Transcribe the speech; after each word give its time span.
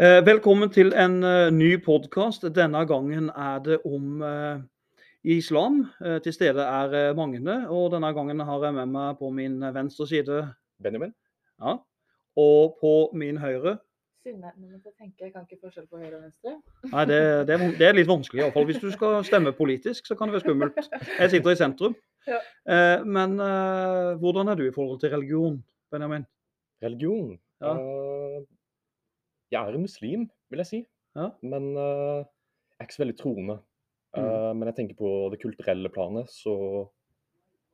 Eh, 0.00 0.22
Velkommen 0.24 0.70
til 0.72 0.94
en 0.96 1.18
eh, 1.28 1.50
ny 1.52 1.74
podkast. 1.84 2.46
Denne 2.56 2.86
gangen 2.88 3.26
er 3.36 3.58
det 3.60 3.76
om 3.84 4.22
eh, 4.24 4.62
islam. 5.28 5.82
Til 6.24 6.32
stede 6.32 6.64
er 6.64 7.12
Magne, 7.18 7.56
og 7.68 7.90
denne 7.92 8.08
gangen 8.16 8.40
har 8.40 8.64
jeg 8.64 8.76
med 8.78 8.88
meg 8.94 9.18
på 9.18 9.28
min 9.30 9.58
venstre 9.74 10.06
side 10.08 10.38
Benjamin? 10.82 11.12
ja, 11.60 11.74
og 12.40 12.78
på 12.80 12.94
min 13.12 13.36
høyre 13.36 13.76
Synne, 14.24 14.54
nå 14.56 14.70
jeg 14.72 14.94
tenker 14.96 15.26
jeg 15.26 15.34
kan 15.34 15.44
ikke 15.44 15.60
forskjell 15.66 15.86
på 15.90 16.00
høyre 16.00 16.16
og 16.16 16.24
venstre. 16.24 16.54
Nei, 16.94 17.04
det, 17.08 17.20
det, 17.48 17.54
er, 17.58 17.76
det 17.76 17.86
er 17.90 17.94
litt 17.96 18.08
vanskelig, 18.08 18.42
iallfall. 18.42 18.66
Hvis 18.68 18.80
du 18.80 18.88
skal 18.92 19.20
stemme 19.24 19.52
politisk, 19.56 20.08
så 20.08 20.16
kan 20.16 20.28
det 20.28 20.38
være 20.38 20.46
skummelt. 20.46 20.80
Jeg 21.18 21.30
sitter 21.32 21.52
i 21.52 21.60
sentrum. 21.60 21.94
Ja. 22.28 22.40
Eh, 22.68 23.04
Men 23.04 23.36
hvordan 24.20 24.48
er 24.48 24.56
du 24.60 24.64
i 24.64 24.74
forhold 24.74 25.00
til 25.04 25.12
religion, 25.12 25.60
Benjamin? 25.92 26.24
Religion? 26.84 27.36
Ja. 27.60 27.76
Eh, 29.50 29.56
jeg 29.56 29.68
er 29.68 29.74
en 29.74 29.82
muslim, 29.82 30.30
vil 30.50 30.62
jeg 30.62 30.66
si. 30.66 30.80
Ja. 31.16 31.30
Men 31.42 31.74
uh, 31.76 32.22
jeg 32.22 32.80
er 32.80 32.86
ikke 32.86 32.94
så 32.94 33.02
veldig 33.04 33.18
troende. 33.18 33.58
Mm. 34.16 34.22
Uh, 34.22 34.52
men 34.54 34.70
jeg 34.70 34.76
tenker 34.76 34.98
på 34.98 35.10
det 35.32 35.40
kulturelle 35.42 35.90
planet, 35.90 36.30
så 36.30 36.86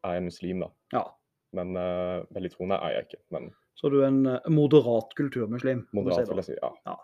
er 0.05 0.19
jeg 0.19 0.27
muslim, 0.27 0.65
da. 0.65 0.71
Ja. 0.93 1.05
Men 1.57 1.77
uh, 1.77 2.25
veldig 2.35 2.53
troende 2.55 2.81
er 2.81 2.97
jeg 2.97 3.07
ikke. 3.09 3.23
Men 3.31 3.53
Så 3.77 3.91
du 3.93 4.01
er 4.01 4.09
en 4.09 4.27
eh, 4.27 4.49
moderat 4.49 5.13
kulturmuslim? 5.17 5.87
moderat, 5.93 6.29
vil 6.29 6.41
jeg 6.41 6.45
si. 6.45 6.59
Ja. 6.63 6.97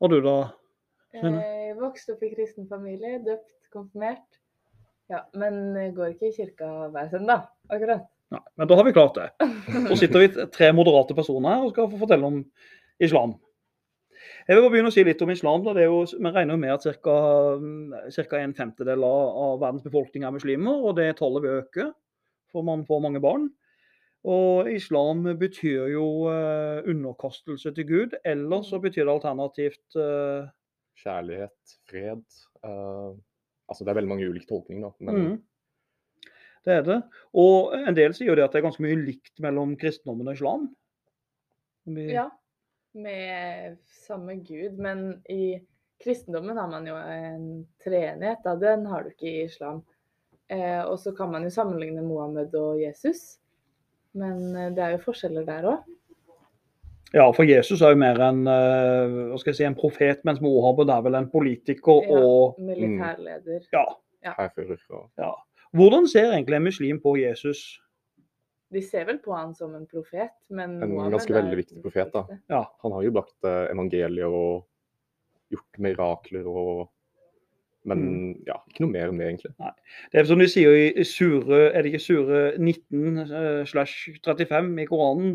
Og 0.00 0.10
du 0.10 0.20
da? 0.20 0.38
Jeg 1.14 1.76
vokste 1.78 2.12
opp 2.12 2.24
i 2.26 2.32
kristen 2.34 2.68
familie, 2.68 3.22
døpt, 3.24 3.70
konfirmert. 3.72 4.40
Ja, 5.08 5.22
men 5.36 5.76
går 5.96 6.12
ikke 6.12 6.28
i 6.28 6.34
kirka 6.36 6.88
hver 6.92 7.08
søndag, 7.12 7.46
akkurat. 7.72 8.04
Nei, 8.32 8.40
men 8.56 8.68
da 8.68 8.76
har 8.76 8.84
vi 8.84 8.92
klart 8.96 9.16
det. 9.16 9.26
Så 9.88 9.98
sitter 10.00 10.24
vi 10.24 10.46
tre 10.52 10.72
moderate 10.76 11.16
personer 11.16 11.54
her 11.54 11.64
og 11.64 11.72
skal 11.72 11.90
få 11.92 12.00
fortelle 12.00 12.28
om 12.28 12.40
islam. 13.02 13.34
Jeg 14.48 14.56
vil 14.56 14.62
bare 14.64 14.72
begynne 14.74 14.90
å 14.92 14.94
si 14.94 15.02
litt 15.04 15.22
om 15.24 15.30
islam. 15.32 15.64
Da. 15.64 15.72
Det 15.76 15.82
er 15.84 15.90
jo, 15.90 16.04
vi 16.06 16.30
regner 16.32 16.58
med 16.60 16.70
at 16.74 16.84
ca. 17.02 18.38
en 18.40 18.54
femtedel 18.54 19.04
av, 19.04 19.28
av 19.44 19.60
verdens 19.62 19.84
befolkning 19.84 20.24
er 20.24 20.34
muslimer, 20.36 20.80
og 20.84 20.96
det 20.96 21.10
tallet 21.18 21.42
vil 21.44 21.60
øke, 21.62 21.86
for 22.52 22.62
man 22.66 22.84
får 22.86 23.02
mange 23.02 23.20
barn. 23.24 23.48
Og 24.24 24.70
islam 24.72 25.24
betyr 25.36 25.90
jo 25.92 26.04
eh, 26.32 26.80
underkastelse 26.88 27.74
til 27.76 27.84
Gud, 27.88 28.14
eller 28.24 28.62
så 28.64 28.78
betyr 28.80 29.04
det 29.04 29.12
alternativt 29.18 29.98
eh, 30.00 30.46
Kjærlighet, 31.02 31.74
fred. 31.90 32.22
eh, 32.64 33.10
altså 33.68 33.84
det 33.84 33.90
er 33.92 33.98
veldig 33.98 34.12
mange 34.14 34.28
ulike 34.30 34.48
tolkninger, 34.48 34.86
da. 34.86 34.94
Men 35.04 35.20
mm, 35.20 36.30
Det 36.64 36.72
er 36.78 36.86
det. 36.86 37.00
Og 37.36 37.74
en 37.76 37.96
del 37.98 38.14
sier 38.16 38.30
jo 38.32 38.38
det 38.38 38.46
at 38.46 38.54
det 38.54 38.62
er 38.62 38.68
ganske 38.70 38.84
mye 38.86 38.96
likt 39.02 39.40
mellom 39.44 39.74
kristendommen 39.76 40.30
og 40.32 40.38
islam. 40.38 40.70
Vi- 41.84 42.12
Ja, 42.14 42.30
med 42.94 43.76
samme 44.06 44.36
gud, 44.44 44.78
men 44.78 45.22
i 45.30 45.58
kristendommen 46.04 46.56
har 46.56 46.68
man 46.70 46.86
jo 46.86 46.94
en 46.96 47.44
treenighet, 47.84 48.42
da. 48.44 48.54
Den 48.60 48.86
har 48.86 49.02
du 49.02 49.10
ikke 49.14 49.28
i 49.30 49.44
islam. 49.44 49.82
Eh, 50.52 50.82
og 50.84 50.98
så 51.00 51.12
kan 51.16 51.30
man 51.32 51.46
jo 51.46 51.50
sammenligne 51.50 52.02
Mohammed 52.04 52.54
og 52.60 52.80
Jesus, 52.82 53.38
men 54.14 54.42
eh, 54.56 54.70
det 54.76 54.82
er 54.84 54.96
jo 54.96 55.04
forskjeller 55.06 55.46
der 55.48 55.68
òg. 55.72 55.84
Ja, 57.14 57.28
for 57.30 57.46
Jesus 57.46 57.80
er 57.82 57.94
jo 57.94 58.00
mer 58.02 58.18
en, 58.26 58.42
eh, 58.50 59.14
hva 59.30 59.38
skal 59.38 59.52
jeg 59.52 59.60
si, 59.60 59.64
en 59.68 59.78
profet, 59.78 60.24
mens 60.26 60.40
Mohammed 60.42 60.90
er 60.90 61.02
vel 61.06 61.14
en 61.20 61.30
politiker 61.30 62.02
Ja. 62.10 62.18
og 62.20 62.58
Militærleder. 62.58 63.68
ja, 63.72 63.84
hærfører 64.38 64.80
og 64.90 65.10
ja. 65.18 65.30
Hvordan 65.74 66.06
ser 66.08 66.30
egentlig 66.32 66.56
en 66.56 66.64
muslim 66.64 67.00
på 67.02 67.16
Jesus? 67.18 67.80
De 68.74 68.82
ser 68.82 69.06
vel 69.08 69.20
på 69.22 69.34
han 69.36 69.54
som 69.54 69.74
en 69.76 69.86
profet, 69.86 70.34
men 70.50 70.76
En 70.82 70.90
Mohammed 70.90 71.18
ganske 71.18 71.30
er 71.32 71.40
veldig 71.40 71.58
viktig 71.60 71.82
profet, 71.84 72.10
da. 72.14 72.38
Ja, 72.50 72.64
Han 72.82 72.94
har 72.96 73.04
jo 73.06 73.12
brakt 73.14 73.46
eh, 73.46 73.68
evangeliet 73.70 74.26
og 74.26 74.66
gjort 75.54 75.80
mirakler 75.86 76.48
og 76.50 76.90
Men 77.84 77.98
Mm. 78.00 78.44
ja, 78.46 78.54
ikke 78.64 78.80
noe 78.80 78.92
mer 78.94 79.10
enn 79.10 79.18
det, 79.20 79.26
egentlig. 79.28 79.50
Det 80.10 80.20
er 80.22 80.24
som 80.24 80.38
de 80.40 80.46
sier 80.48 80.72
i 80.72 81.04
sure, 81.04 81.58
er 81.68 81.82
det 81.82 81.90
ikke 81.92 82.00
sure 82.00 82.38
19 82.56 83.18
eh, 83.28 83.64
slash 83.68 84.08
35 84.24 84.78
i 84.80 84.86
Koranen, 84.88 85.34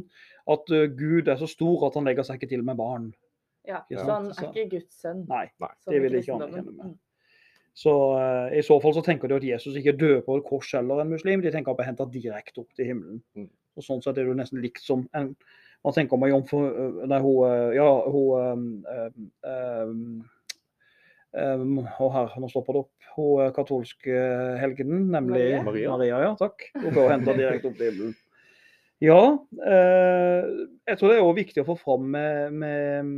at 0.49 0.71
eh, 0.73 0.87
Gud 0.89 1.29
er 1.29 1.37
så 1.37 1.45
stor 1.45 1.85
at 1.85 1.93
han 1.99 2.09
legger 2.09 2.25
seg 2.25 2.39
ikke 2.39 2.49
til 2.49 2.63
med 2.65 2.79
barn. 2.81 3.11
Ja, 3.69 3.83
så 3.93 4.07
han 4.09 4.31
er 4.31 4.49
ikke 4.49 4.65
Guds 4.71 4.97
sønn. 4.97 5.27
Nei, 5.29 5.45
Nei. 5.61 5.69
det 5.91 6.01
vil 6.01 6.17
jeg 6.17 6.25
ikke 6.25 6.39
anerkjenne 6.39 6.73
med. 6.73 6.97
Så 7.79 7.93
uh, 8.17 8.49
i 8.51 8.63
så 8.65 8.75
fall 8.83 8.95
så 8.97 9.03
tenker 9.05 9.31
de 9.31 9.37
at 9.37 9.47
Jesus 9.47 9.77
ikke 9.79 9.95
døde 9.95 10.23
på 10.25 10.35
et 10.35 10.45
kors 10.47 10.73
eller 10.75 10.99
en 10.99 11.13
muslim, 11.13 11.43
de 11.43 11.51
tenker 11.53 11.77
på 11.77 11.85
å 11.85 11.87
hente 11.87 12.07
direkte 12.11 12.63
opp 12.63 12.73
til 12.75 12.91
himmelen. 12.91 13.21
Mm. 13.39 13.47
Og 13.79 13.85
sånn 13.85 14.03
sett 14.03 14.17
er 14.17 14.25
det 14.25 14.33
jo 14.33 14.39
nesten 14.41 14.63
likt 14.63 14.83
som 14.83 15.07
en 15.15 15.33
Man 15.79 15.95
tenker 15.95 16.17
om 16.17 16.25
ei 16.27 16.33
jomfru 16.33 16.57
øh, 16.67 16.95
Nei, 17.07 17.19
hun 17.23 17.37
øh, 17.47 17.69
Ja, 17.77 17.85
hun 18.11 18.25
um, 18.35 18.65
um, 19.47 20.01
um, 21.31 21.77
Og 22.03 22.09
her, 22.17 22.33
nå 22.41 22.49
stopper 22.51 22.75
det 22.75 22.81
opp. 22.81 23.11
Hun 23.15 23.53
katolske 23.55 24.23
helgenen, 24.59 25.05
nemlig 25.13 25.45
Maria? 25.63 25.93
Maria. 25.93 26.19
ja. 26.25 26.33
Takk. 26.39 26.67
Hun 26.75 26.91
ble 26.91 27.05
henta 27.13 27.37
direkte 27.37 27.71
opp 27.71 27.79
til 27.79 27.93
himmelen. 27.93 28.17
Ja. 28.99 29.21
eh, 29.71 30.47
jeg 30.91 30.99
tror 30.99 31.07
det 31.07 31.15
er 31.15 31.23
også 31.23 31.37
viktig 31.37 31.63
å 31.63 31.69
få 31.69 31.75
fram 31.79 32.09
med, 32.11 32.55
med 32.59 33.13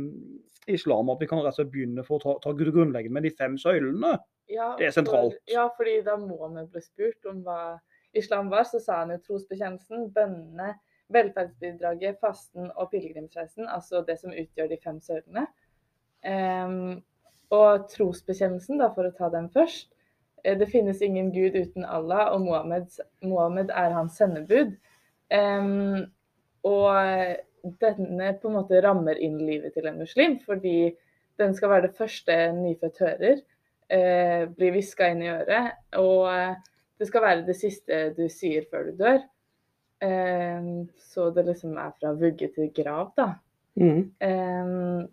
islam 0.70 1.10
at 1.10 1.22
vi 1.22 1.26
kan 1.30 1.42
rett 1.42 1.56
og 1.56 1.58
slett 1.58 1.72
begynne 1.72 2.04
for 2.06 2.20
å 2.20 2.22
ta, 2.22 2.34
ta 2.44 2.54
grunnleggende 2.54 3.16
med 3.16 3.26
de 3.26 3.32
fem 3.34 3.56
søylene. 3.58 4.14
Ja, 4.48 4.74
Det 4.78 4.86
er 4.86 4.90
sentralt. 4.90 5.36
For, 5.38 5.52
ja, 5.52 5.66
fordi 5.76 6.00
da 6.06 6.16
Mohammed 6.20 6.70
ble 6.72 6.82
spurt 6.84 7.28
om 7.30 7.42
hva 7.46 7.78
islam 8.14 8.50
var, 8.52 8.64
så 8.68 8.80
sa 8.82 9.02
han 9.02 9.14
jo 9.14 9.20
trosbekjennelsen, 9.26 10.10
bønnene, 10.14 10.74
velferdsbidraget, 11.12 12.18
fasten 12.20 12.70
og 12.76 12.90
pilegrimsreisen, 12.92 13.68
altså 13.68 14.02
det 14.06 14.18
som 14.20 14.32
utgjør 14.32 14.68
de 14.68 14.78
fem 14.84 15.00
søylene. 15.00 15.46
Um, 16.24 17.02
og 17.52 17.88
trosbekjennelsen, 17.92 18.80
da, 18.80 18.90
for 18.94 19.08
å 19.08 19.14
ta 19.16 19.28
den 19.32 19.48
først. 19.52 19.90
eh, 20.44 20.58
Det 20.58 20.68
finnes 20.68 21.02
ingen 21.02 21.32
gud 21.32 21.56
uten 21.56 21.84
Allah, 21.84 22.32
og 22.32 22.40
Mohammed, 22.40 22.88
Mohammed 23.22 23.70
er 23.70 23.92
hans 23.92 24.16
sendebud. 24.16 24.76
Um, 25.32 26.12
og 26.64 26.92
denne 27.80 28.32
på 28.40 28.48
en 28.48 28.54
måte 28.54 28.82
rammer 28.82 29.18
inn 29.18 29.38
livet 29.38 29.74
til 29.74 29.86
en 29.86 29.98
muslim, 29.98 30.38
fordi 30.40 30.94
den 31.38 31.54
skal 31.54 31.70
være 31.70 31.88
det 31.88 31.96
første 31.96 32.32
en 32.32 32.62
nyfødt 32.62 32.98
hører 32.98 33.42
eh, 33.88 34.48
blir 34.50 34.74
hviska 34.74 35.08
inn 35.12 35.22
i 35.24 35.30
øret. 35.32 35.78
Og 36.00 36.28
eh, 36.32 36.58
det 36.98 37.08
skal 37.08 37.24
være 37.24 37.46
det 37.46 37.56
siste 37.58 38.02
du 38.16 38.26
sier 38.30 38.66
før 38.70 38.90
du 38.90 39.00
dør. 39.00 39.24
Eh, 40.02 40.68
så 40.98 41.30
det 41.30 41.46
liksom 41.48 41.76
er 41.78 41.96
fra 41.98 42.14
vugge 42.18 42.50
til 42.54 42.70
grav, 42.76 43.12
da. 43.18 43.32
Eh, 44.20 45.08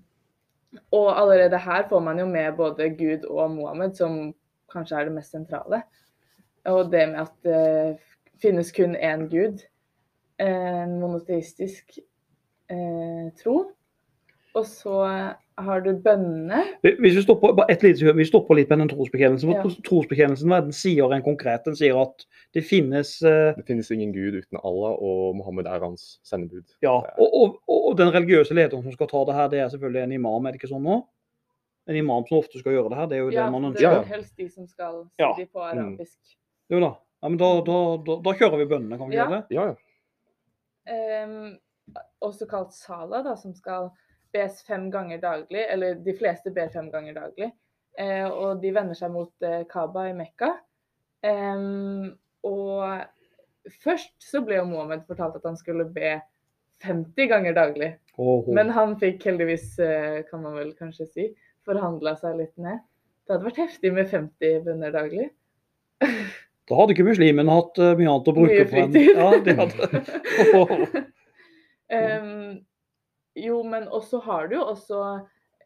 og 0.92 1.08
allerede 1.22 1.58
her 1.58 1.88
får 1.90 2.00
man 2.06 2.20
jo 2.20 2.28
med 2.30 2.54
både 2.58 2.90
Gud 2.98 3.26
og 3.30 3.52
Mohammed, 3.52 3.96
som 3.98 4.34
kanskje 4.74 5.00
er 5.00 5.10
det 5.10 5.16
mest 5.16 5.32
sentrale. 5.32 5.82
Og 6.70 6.92
det 6.92 7.08
med 7.10 7.20
at 7.24 7.34
det 7.44 7.98
finnes 8.42 8.72
kun 8.72 8.96
én 8.96 9.28
gud. 9.30 9.64
En 10.40 11.00
monoteistisk 11.00 12.00
eh, 12.70 13.34
tro. 13.44 13.72
Og 14.54 14.66
så 14.66 15.00
har 15.66 15.82
du 15.86 15.90
bønnene. 16.04 16.62
Hvis 16.84 17.18
vi 17.18 17.22
stopper, 17.26 17.54
bare 17.58 17.72
et 17.74 17.84
lite, 17.84 18.14
vi 18.16 18.26
stopper 18.28 18.58
litt 18.58 18.70
med 18.72 18.82
den 18.84 18.90
trosbekjennelsen. 18.92 19.52
Ja. 19.56 19.64
Trosbekjennelsen 19.88 20.54
den 20.54 20.74
sier 20.76 21.14
en 21.16 21.24
konkret. 21.26 21.66
Den 21.68 21.78
sier 21.80 22.00
at 22.02 22.26
det 22.56 22.64
finnes 22.68 23.16
uh, 23.26 23.52
Det 23.58 23.66
finnes 23.68 23.92
ingen 23.92 24.14
gud 24.16 24.40
uten 24.40 24.60
Allah, 24.64 24.96
og 24.98 25.36
Mohammed 25.40 25.70
er 25.70 25.86
hans 25.86 26.20
sendebud. 26.28 26.66
Ja, 26.86 26.96
og, 26.98 27.30
og, 27.30 27.60
og 27.70 27.98
den 28.00 28.12
religiøse 28.16 28.58
lederen 28.58 28.84
som 28.86 28.96
skal 28.96 29.12
ta 29.12 29.24
det 29.30 29.38
her, 29.38 29.52
det 29.54 29.64
er 29.64 29.72
selvfølgelig 29.76 30.04
en 30.06 30.18
imam, 30.20 30.46
er 30.46 30.56
det 30.56 30.62
ikke 30.62 30.72
sånn 30.74 30.86
nå? 30.86 31.00
En 31.90 31.98
imam 31.98 32.26
som 32.30 32.38
ofte 32.38 32.60
skal 32.62 32.76
gjøre 32.76 32.92
det 32.94 33.00
her, 33.00 33.08
det 33.10 33.18
er 33.18 33.24
jo 33.24 33.30
Ja, 33.34 33.46
det 33.46 33.54
man 33.56 33.72
ønsker. 33.72 33.86
Ja, 33.86 33.94
det 33.98 34.04
er 34.06 34.12
helst 34.16 34.36
de 34.38 34.50
som 34.50 34.68
skal 34.70 35.00
si 35.08 35.24
Ja. 35.24 35.32
de 35.38 35.46
på 35.50 35.64
arabisk. 35.66 36.20
Jo 36.70 36.82
da. 36.84 36.92
Ja, 37.24 37.30
men 37.32 37.40
da, 37.42 37.48
da, 37.66 37.78
da, 38.06 38.20
da 38.28 38.34
kjører 38.38 38.62
vi 38.62 38.68
bønnene, 38.70 38.98
kan 39.00 39.10
vi 39.10 39.18
Ja. 39.18 39.26
gjøre 39.26 39.40
det? 39.40 39.56
Ja, 39.58 39.72
ja. 39.72 41.26
Um, 41.26 41.58
også 42.26 42.48
kalt 42.50 42.74
sala, 42.74 43.24
da, 43.26 43.36
som 43.38 43.54
skal 43.58 43.90
bes 44.34 44.64
fem 44.68 44.90
ganger 44.94 45.22
daglig. 45.24 45.66
Eller 45.74 46.00
de 46.06 46.16
fleste 46.18 46.54
ber 46.56 46.72
fem 46.74 46.90
ganger 46.94 47.18
daglig. 47.18 47.52
Eh, 48.00 48.26
og 48.28 48.62
de 48.64 48.74
vender 48.76 48.98
seg 48.98 49.12
mot 49.14 49.46
eh, 49.46 49.64
Kaaba 49.70 50.08
i 50.10 50.18
Mekka. 50.18 50.54
Ehm, 51.28 52.14
og 52.48 53.72
først 53.84 54.14
så 54.24 54.42
ble 54.46 54.60
jo 54.62 54.68
Mohammed 54.70 55.04
fortalt 55.08 55.36
at 55.40 55.48
han 55.48 55.58
skulle 55.60 55.88
be 55.94 56.18
50 56.86 57.32
ganger 57.32 57.58
daglig. 57.58 57.94
Oh, 58.16 58.40
oh. 58.40 58.54
Men 58.56 58.72
han 58.76 58.96
fikk 59.00 59.26
heldigvis, 59.28 59.74
eh, 59.84 60.22
kan 60.30 60.44
man 60.44 60.56
vel 60.60 60.72
kanskje 60.80 61.08
si, 61.10 61.28
forhandla 61.68 62.16
seg 62.20 62.40
litt 62.40 62.56
ned. 62.60 62.80
Det 63.28 63.36
hadde 63.36 63.50
vært 63.50 63.62
heftig 63.66 63.92
med 63.96 64.10
50 64.12 64.64
bønner 64.66 64.96
daglig. 64.96 65.28
da 66.70 66.80
hadde 66.80 66.96
ikke 66.96 67.08
muslimene 67.10 67.60
hatt 67.60 67.80
eh, 67.84 67.96
mye 68.00 68.14
annet 68.14 68.32
å 68.32 68.36
bruke 68.38 68.56
Mye 68.56 68.70
på 68.72 68.84
enn. 68.86 69.00
Ja, 69.12 69.30
de 69.44 69.58
hadde. 69.60 71.06
Em, 71.90 72.60
jo, 73.46 73.62
men 73.64 73.88
også 73.88 74.20
har 74.26 74.48
du 74.48 74.56
jo 74.56 74.66
også 74.74 75.04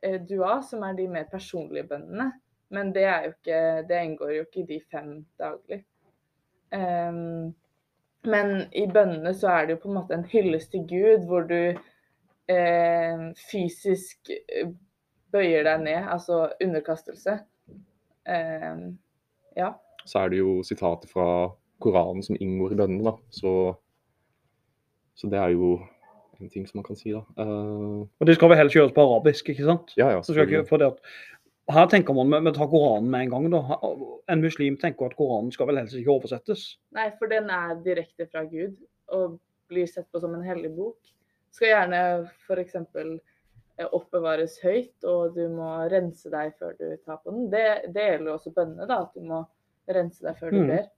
eh, 0.04 0.20
dua, 0.30 0.60
som 0.66 0.84
er 0.84 0.98
de 0.98 1.08
mer 1.12 1.28
personlige 1.32 1.88
bønnene. 1.90 2.32
Men 2.74 2.94
det, 2.94 3.04
er 3.06 3.26
jo 3.26 3.34
ikke, 3.36 3.60
det 3.90 4.00
inngår 4.04 4.32
jo 4.34 4.46
ikke 4.48 4.64
i 4.64 4.70
de 4.72 4.80
fem 4.92 5.10
daglig. 5.40 5.84
Um, 6.74 7.54
men 8.26 8.54
i 8.74 8.88
bønnene 8.90 9.34
så 9.36 9.52
er 9.52 9.68
det 9.68 9.76
jo 9.76 9.82
på 9.84 9.92
en 9.92 9.98
måte 10.00 10.16
en 10.18 10.26
hyllest 10.32 10.72
til 10.74 10.86
Gud, 10.90 11.28
hvor 11.28 11.46
du 11.46 11.76
eh, 12.50 13.24
fysisk 13.52 14.32
eh, 14.32 14.72
bøyer 15.34 15.68
deg 15.68 15.84
ned, 15.84 16.08
altså 16.16 16.48
underkastelse. 16.64 17.38
Eh, 18.26 18.86
ja. 19.60 19.74
Så 20.06 20.24
er 20.24 20.32
det 20.32 20.40
jo 20.40 20.62
sitater 20.66 21.12
fra 21.12 21.28
Koranen 21.84 22.24
som 22.24 22.40
inngår 22.40 22.74
i 22.74 22.80
bønnene, 22.80 23.12
da. 23.12 23.18
Så, 23.30 23.54
så 25.20 25.30
det 25.30 25.40
er 25.40 25.54
jo 25.54 25.76
ting 26.50 26.66
som 26.68 26.80
man 26.80 26.84
kan 26.88 26.96
si, 27.00 27.12
da. 27.14 27.22
Uh, 27.38 28.04
Og 28.20 28.26
det 28.28 28.36
skal 28.36 28.50
vel 28.50 28.58
helst 28.58 28.76
gjøres 28.76 28.92
på 28.96 29.02
arabisk, 29.06 29.50
ikke 29.54 29.66
sant? 29.68 29.94
ja, 29.98 30.10
ja, 30.12 30.22
Så 30.22 30.34
skal 30.34 30.44
ikke, 30.48 30.64
selvfølgelig. 30.64 30.70
for 30.70 30.78
det 30.78 30.88
at, 30.88 31.00
her 31.74 31.88
tenker 31.88 32.14
man 32.18 32.30
med, 32.30 32.54
tar 32.54 32.66
å 32.66 32.68
ta 32.68 32.72
Koranen 32.72 33.10
med 33.10 33.22
en 33.22 33.30
gang. 33.30 33.50
da. 33.52 33.62
En 34.34 34.42
muslim 34.44 34.76
tenker 34.78 35.06
at 35.06 35.16
Koranen 35.16 35.52
skal 35.56 35.68
vel 35.70 35.78
helst 35.80 35.96
ikke 35.96 36.12
oversettes. 36.12 36.78
Nei, 36.92 37.10
for 37.20 37.28
den 37.32 37.50
er 37.50 37.76
direkte 37.86 38.28
fra 38.32 38.44
Gud 38.44 38.76
og 39.08 39.40
blir 39.72 39.88
sett 39.88 40.10
på 40.12 40.20
som 40.20 40.34
en 40.36 40.44
hellig 40.44 40.74
bok. 40.76 40.98
Skal 41.56 41.70
gjerne 41.70 42.02
f.eks. 42.48 42.76
oppbevares 43.94 44.60
høyt, 44.64 44.94
og 45.08 45.34
du 45.38 45.48
må 45.50 45.70
rense 45.92 46.30
deg 46.30 46.52
før 46.60 46.76
du 46.78 46.98
tar 47.06 47.18
på 47.24 47.32
den. 47.32 47.48
Det, 47.54 47.64
det 47.96 48.10
gjelder 48.12 48.34
også 48.36 48.52
bønnene, 48.54 48.86
da, 48.90 49.00
at 49.08 49.16
du 49.16 49.24
må 49.26 49.40
rense 49.90 50.22
deg 50.26 50.38
før 50.40 50.52
du 50.52 50.60
Mm. 50.64 50.68
ber. 50.68 50.90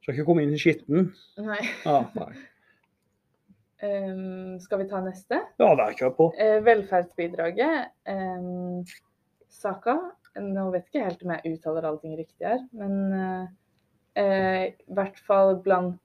Skal 0.00 0.14
ikke 0.14 0.24
komme 0.24 0.42
inn 0.46 0.54
i 0.56 0.58
skitten. 0.60 1.10
Nei. 1.44 1.58
Ja, 1.84 1.98
Nei. 2.16 2.30
Ehm, 3.82 4.58
skal 4.60 4.82
vi 4.82 4.88
ta 4.88 5.00
neste? 5.00 5.38
ja 5.58 5.68
det 5.76 5.84
er 5.86 5.94
kjør 5.98 6.10
på. 6.16 6.26
Uh, 6.36 6.58
velferdsbidraget. 6.66 7.92
Um, 8.08 8.84
Saka. 9.50 9.96
Nå 10.40 10.68
vet 10.70 10.86
ikke 10.86 11.02
helt 11.04 11.22
om 11.24 11.32
jeg 11.34 11.56
uttaler 11.56 11.86
allting 11.88 12.12
riktig 12.14 12.46
her, 12.46 12.60
men 12.78 12.92
eh, 13.18 13.48
eh, 14.22 14.60
i 14.70 14.94
hvert 14.94 15.18
fall 15.26 15.56
blant 15.64 15.98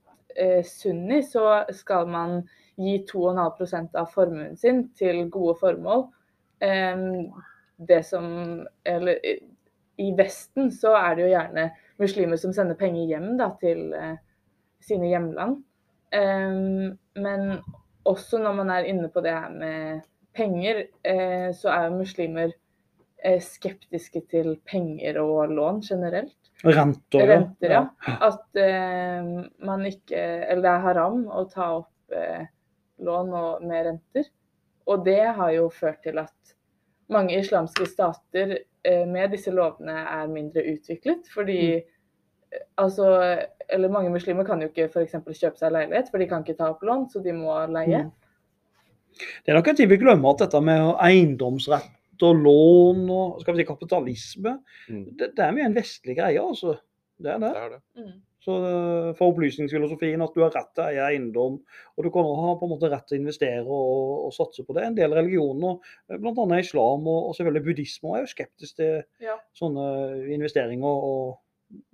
sunni 0.66 1.20
så 1.24 1.60
skal 1.72 2.10
man 2.10 2.40
gi 2.74 2.96
2,5% 3.06 3.94
av 3.96 4.10
formuen 4.12 4.58
sin 4.58 4.82
til 4.98 5.22
gode 5.32 5.54
formål. 5.62 6.02
Ehm, 6.58 7.30
det 7.78 8.02
som 8.04 8.66
Eller 8.84 9.22
i- 9.24 10.12
Vesten 10.18 10.72
så 10.74 10.96
er 10.98 11.14
det 11.14 11.22
jo 11.22 11.30
gjerne 11.36 11.70
muslimer 12.02 12.36
som 12.36 12.52
sender 12.52 12.74
penger 12.74 13.06
hjem 13.06 13.30
da, 13.38 13.52
til 13.62 13.94
sine 14.82 15.08
hjemland. 15.08 15.62
Men 17.16 17.58
også 18.06 18.38
når 18.42 18.60
man 18.60 18.70
er 18.70 18.88
inne 18.90 19.10
på 19.12 19.22
det 19.24 19.34
her 19.34 19.52
med 19.52 20.04
penger, 20.36 20.84
eh, 21.04 21.50
så 21.56 21.72
er 21.72 21.86
jo 21.88 22.00
muslimer 22.00 22.52
eh, 23.24 23.40
skeptiske 23.42 24.22
til 24.30 24.56
penger 24.68 25.20
og 25.22 25.54
lån 25.54 25.82
generelt. 25.86 26.36
Renter. 26.64 27.20
ja. 27.20 27.26
Renter, 27.26 27.70
ja. 27.70 27.82
At 28.20 28.56
eh, 28.56 29.26
man 29.66 29.86
ikke 29.86 30.16
Eller 30.16 30.62
det 30.64 30.70
er 30.70 30.86
haram 30.86 31.26
å 31.28 31.44
ta 31.52 31.66
opp 31.82 32.16
eh, 32.16 32.46
lån 33.04 33.34
og, 33.36 33.66
med 33.66 33.90
renter. 33.90 34.30
Og 34.86 35.04
det 35.04 35.20
har 35.36 35.52
jo 35.52 35.68
ført 35.74 36.00
til 36.06 36.22
at 36.22 36.32
mange 37.12 37.36
islamske 37.38 37.86
stater 37.90 38.56
eh, 38.56 39.04
med 39.08 39.34
disse 39.34 39.52
lovene 39.52 39.98
er 40.06 40.32
mindre 40.32 40.64
utviklet. 40.72 41.28
Fordi 41.34 41.60
mm. 41.76 42.64
altså 42.82 43.10
Eller 43.72 43.90
mange 43.92 44.10
muslimer 44.14 44.46
kan 44.46 44.60
jo 44.62 44.68
ikke 44.70 44.88
f.eks. 44.92 45.16
kjøpe 45.40 45.58
seg 45.58 45.72
leilighet, 45.74 46.10
for 46.12 46.22
de 46.22 46.28
kan 46.30 46.44
ikke 46.44 46.56
ta 46.58 46.70
opp 46.70 46.82
lån, 46.86 47.08
så 47.10 47.22
de 47.24 47.32
må 47.34 47.54
leie. 47.72 48.04
Mm. 48.06 48.12
Det 49.44 49.52
er 49.52 49.56
nok 49.58 49.68
en 49.72 49.76
tid 49.78 49.88
vi 49.90 49.96
glemmer 50.02 50.34
at 50.34 50.42
dette 50.44 50.60
med 50.62 50.90
eiendomsrett 51.02 52.22
og 52.26 52.38
lån 52.44 53.02
og 53.12 53.40
skal 53.42 53.56
vi 53.56 53.62
si 53.64 53.68
kapitalisme, 53.68 54.58
Mm. 54.88 55.16
det, 55.18 55.32
det 55.36 55.42
er 55.44 55.52
mye 55.56 55.66
en 55.66 55.74
vestlig 55.76 56.14
greie, 56.16 56.38
altså. 56.40 56.76
Det 57.18 57.32
er 57.32 57.38
det. 57.42 57.50
Det 57.54 57.62
er 57.64 57.70
det. 57.74 57.80
Mm. 57.96 58.14
Så 58.46 58.54
eh, 58.62 59.08
For 59.18 59.32
opplysningsfilosofien 59.32 60.22
at 60.22 60.34
du 60.36 60.42
har 60.44 60.52
rett 60.54 60.68
til 60.76 60.84
å 60.84 60.90
eie 60.92 61.06
eiendom, 61.08 61.56
og 61.96 62.04
du 62.04 62.10
kan 62.14 62.22
også 62.28 62.44
ha 62.44 62.52
på 62.60 62.66
en 62.68 62.72
måte 62.74 62.90
rett 62.92 63.06
til 63.08 63.16
å 63.18 63.20
investere 63.24 63.64
og, 63.66 64.26
og 64.28 64.34
satse 64.36 64.62
på 64.68 64.76
det. 64.76 64.84
En 64.86 64.94
del 64.94 65.16
religioner, 65.16 65.80
eh, 66.12 66.20
bl.a. 66.20 66.44
islam 66.60 67.08
og, 67.08 67.30
og 67.30 67.34
selvfølgelig 67.38 67.64
buddhisme, 67.66 68.12
er 68.14 68.22
jo 68.22 68.30
skeptisk 68.36 68.76
til 68.78 69.02
Ja. 69.24 69.34
sånne 69.58 69.88
investeringer. 70.36 70.86
og 71.10 71.38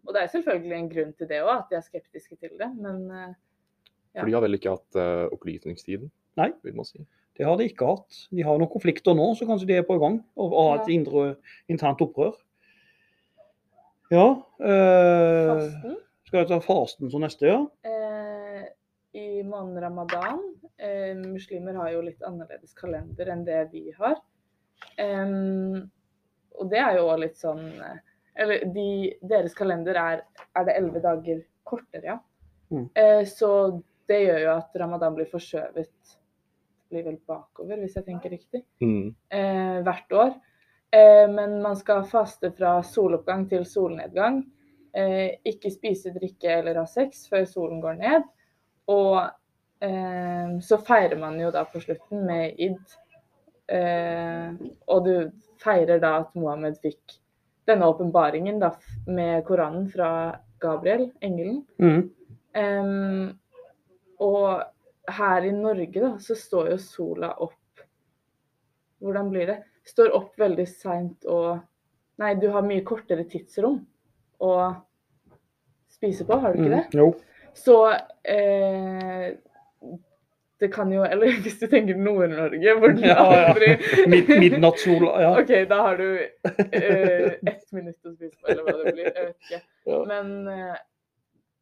Og 0.06 0.14
det 0.14 0.22
er 0.22 0.30
selvfølgelig 0.32 0.76
en 0.78 0.90
grunn 0.90 1.12
til 1.16 1.28
det 1.30 1.40
òg, 1.44 1.54
at 1.54 1.70
de 1.70 1.78
er 1.78 1.86
skeptiske 1.86 2.36
til 2.36 2.54
det. 2.60 2.68
Men 2.76 3.02
eh, 3.10 3.32
Ja. 4.12 4.20
For 4.20 4.28
de 4.28 4.36
har 4.36 4.44
vel 4.44 4.58
ikke 4.58 4.72
hatt 4.74 4.96
uh, 5.00 5.26
opplysningstiden, 5.32 6.10
Nei. 6.36 6.50
vil 6.66 6.74
man 6.76 6.84
si. 6.84 7.00
Det 7.38 7.46
har 7.48 7.56
de 7.56 7.64
ikke 7.70 7.88
hatt. 7.88 8.18
De 8.28 8.44
har 8.44 8.58
noen 8.60 8.68
konflikter 8.68 9.16
nå, 9.16 9.30
så 9.38 9.46
kanskje 9.48 9.70
de 9.70 9.78
er 9.80 9.86
på 9.88 9.96
gang 10.02 10.18
og 10.36 10.52
har 10.52 10.66
har 10.66 10.82
et 10.82 10.90
indre 10.92 11.22
internt 11.72 12.02
opprør. 12.04 12.34
Ja. 14.12 14.26
Eh, 14.60 15.48
fasten 15.48 15.96
skal 16.28 16.42
jeg 16.42 16.50
ta 16.50 16.58
fasten 16.60 17.08
som 17.12 17.24
neste, 17.24 17.48
ja? 17.48 17.62
eh, 17.88 18.66
i 19.16 19.40
måneden 19.40 19.80
ramadan 19.80 20.42
eh, 20.76 21.16
Muslimer 21.16 21.78
har 21.80 21.94
jo 21.94 22.04
litt 22.04 22.20
annerledes 22.28 22.76
kalender 22.76 23.32
enn 23.32 23.46
det 23.48 23.62
vi 23.72 23.86
har. 23.96 24.20
Em, 25.00 25.80
og 26.60 26.68
det 26.68 26.84
er 26.84 26.98
jo 26.98 27.06
også 27.06 27.22
litt 27.24 27.40
sånn 27.40 27.64
eh, 27.80 28.04
Eller 28.36 28.64
de, 28.74 28.86
deres 29.28 29.54
kalender 29.54 29.98
er, 30.00 30.22
er 30.56 30.64
det 30.68 30.76
elleve 30.78 31.02
dager 31.04 31.42
kortere, 31.68 32.04
ja. 32.14 32.18
Mm. 32.72 32.86
Eh, 32.96 33.24
så 33.28 33.82
det 34.08 34.22
gjør 34.24 34.40
jo 34.46 34.52
at 34.56 34.78
ramadan 34.80 35.14
blir 35.18 35.28
forskjøvet 35.28 36.16
blir 36.92 37.04
vel 37.06 37.18
bakover, 37.28 37.78
hvis 37.80 37.94
jeg 37.96 38.04
tenker 38.04 38.30
riktig, 38.34 38.64
Mm. 38.80 39.14
eh, 39.32 39.78
hvert 39.84 40.12
år. 40.12 40.32
Eh, 40.92 41.26
men 41.32 41.62
man 41.62 41.76
skal 41.76 42.04
faste 42.04 42.50
fra 42.52 42.82
soloppgang 42.84 43.46
til 43.48 43.64
solnedgang. 43.64 44.42
Eh, 44.94 45.38
ikke 45.48 45.70
spise, 45.72 46.12
drikke 46.12 46.50
eller 46.58 46.76
ha 46.76 46.84
sex 46.84 47.26
før 47.32 47.46
solen 47.48 47.80
går 47.80 47.96
ned. 47.96 48.26
Og 48.92 49.22
eh, 49.80 50.58
så 50.60 50.76
feirer 50.84 51.16
man 51.18 51.40
jo 51.40 51.50
da 51.50 51.64
på 51.64 51.80
slutten 51.80 52.26
med 52.28 52.60
id. 52.60 52.76
Eh, 53.72 54.52
og 54.92 55.04
du 55.06 55.14
feirer 55.64 55.98
da 56.02 56.18
at 56.20 56.34
Mohammed 56.36 56.76
fikk 56.82 57.16
denne 57.68 57.88
åpenbaringen 57.88 58.60
med 59.06 59.44
Koranen 59.46 59.88
fra 59.90 60.38
Gabriel, 60.62 61.10
engelen. 61.20 61.62
Mm. 61.78 62.10
Um, 62.52 63.38
og 64.22 64.62
her 65.10 65.46
i 65.48 65.52
Norge 65.54 66.00
da, 66.00 66.12
så 66.22 66.36
står 66.38 66.72
jo 66.74 66.78
sola 66.82 67.32
opp 67.42 67.58
Hvordan 69.02 69.30
blir 69.32 69.48
det? 69.50 69.56
Står 69.88 70.12
opp 70.14 70.36
veldig 70.38 70.66
seint 70.70 71.24
og 71.26 71.56
Nei, 72.22 72.34
du 72.38 72.50
har 72.54 72.62
mye 72.62 72.84
kortere 72.86 73.24
tidsrom 73.26 73.80
å 74.44 74.52
spise 75.90 76.26
på, 76.28 76.36
har 76.38 76.52
du 76.52 76.60
ikke 76.60 76.74
det? 76.74 76.84
Mm, 76.92 76.98
Jo. 77.00 77.08
Så 77.56 77.76
eh, 78.22 79.32
det 80.62 80.68
kan 80.72 80.92
jo 80.92 81.02
Eller 81.04 81.34
hvis 81.42 81.58
du 81.58 81.66
tenker 81.66 81.98
Nord-Norge, 81.98 82.78
hvor 82.78 82.94
den 82.94 83.04
Ja, 83.08 83.26
ja. 83.34 83.74
Mid 84.12 84.30
midnattssola, 84.30 85.12
ja. 85.22 85.34
OK, 85.40 85.52
da 85.70 85.80
har 85.88 85.98
du 85.98 86.08
uh, 86.14 87.28
ett 87.50 87.72
minutt 87.72 88.06
å 88.06 88.14
spise 88.14 88.38
på, 88.38 88.48
eller 88.52 88.62
hva 88.66 88.78
det 88.78 88.94
blir. 88.94 89.10
Jeg 89.10 89.26
vet 89.26 89.36
ikke. 89.46 89.60
Ja. 89.90 90.00
Men 90.12 90.32
uh, 90.46 90.80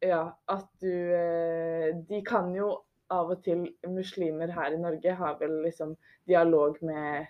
ja, 0.05 0.23
at 0.53 0.69
du 0.81 0.93
uh, 0.93 1.89
De 2.09 2.23
kan 2.27 2.53
jo 2.55 2.75
av 3.11 3.33
og 3.33 3.41
til 3.43 3.65
Muslimer 3.91 4.53
her 4.55 4.71
i 4.71 4.79
Norge 4.79 5.15
har 5.17 5.39
vel 5.41 5.57
liksom 5.65 5.97
dialog 6.29 6.77
med 6.85 7.25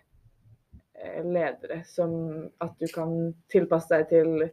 ledere 1.25 1.79
som 1.89 2.11
at 2.61 2.75
du 2.77 2.85
kan 2.93 3.31
tilpasse 3.49 3.89
deg 3.89 4.11
til 4.11 4.43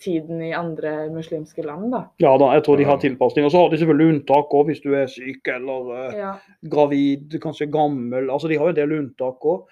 tiden 0.00 0.40
i 0.42 0.52
andre 0.56 1.08
muslimske 1.12 1.62
land, 1.66 1.90
da. 1.92 2.00
Ja 2.22 2.32
da, 2.40 2.52
jeg 2.56 2.64
tror 2.66 2.80
de 2.80 2.86
har 2.88 3.00
tilpasning. 3.02 3.44
Og 3.46 3.52
så 3.54 3.62
har 3.62 3.70
de 3.72 3.78
selvfølgelig 3.80 4.14
unntak 4.14 4.54
òg, 4.56 4.66
hvis 4.70 4.80
du 4.84 4.94
er 4.96 5.06
syk 5.12 5.48
eller 5.54 5.90
uh, 5.92 6.14
Ja. 6.16 6.32
gravid, 6.72 7.36
kanskje 7.42 7.68
gammel. 7.70 8.30
altså 8.30 8.48
De 8.48 8.56
har 8.58 8.70
jo 8.70 8.74
en 8.74 8.80
del 8.80 8.96
unntak 8.98 9.44
òg. 9.44 9.66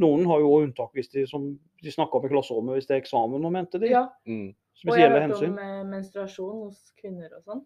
Noen 0.00 0.26
har 0.30 0.40
jo 0.42 0.50
òg 0.54 0.64
unntak 0.68 0.92
hvis 0.94 1.10
de, 1.10 1.26
som 1.26 1.50
de 1.82 1.90
snakker 1.92 2.20
om 2.20 2.26
i 2.26 2.30
klasserommet 2.30 2.76
hvis 2.78 2.86
det 2.88 2.96
er 2.96 3.02
eksamen, 3.02 3.44
og 3.44 3.52
mente 3.52 3.80
de. 3.82 3.90
ja. 3.90 4.06
Mm. 4.28 4.52
Og 4.88 4.96
jeg 4.96 5.10
har 5.10 5.12
hørt 5.12 5.26
hensyn. 5.26 5.50
om 5.52 5.58
eh, 5.60 5.80
menstruasjon 5.90 6.60
hos 6.64 6.92
kvinner 6.96 7.28
og 7.36 7.42
sånn. 7.44 7.58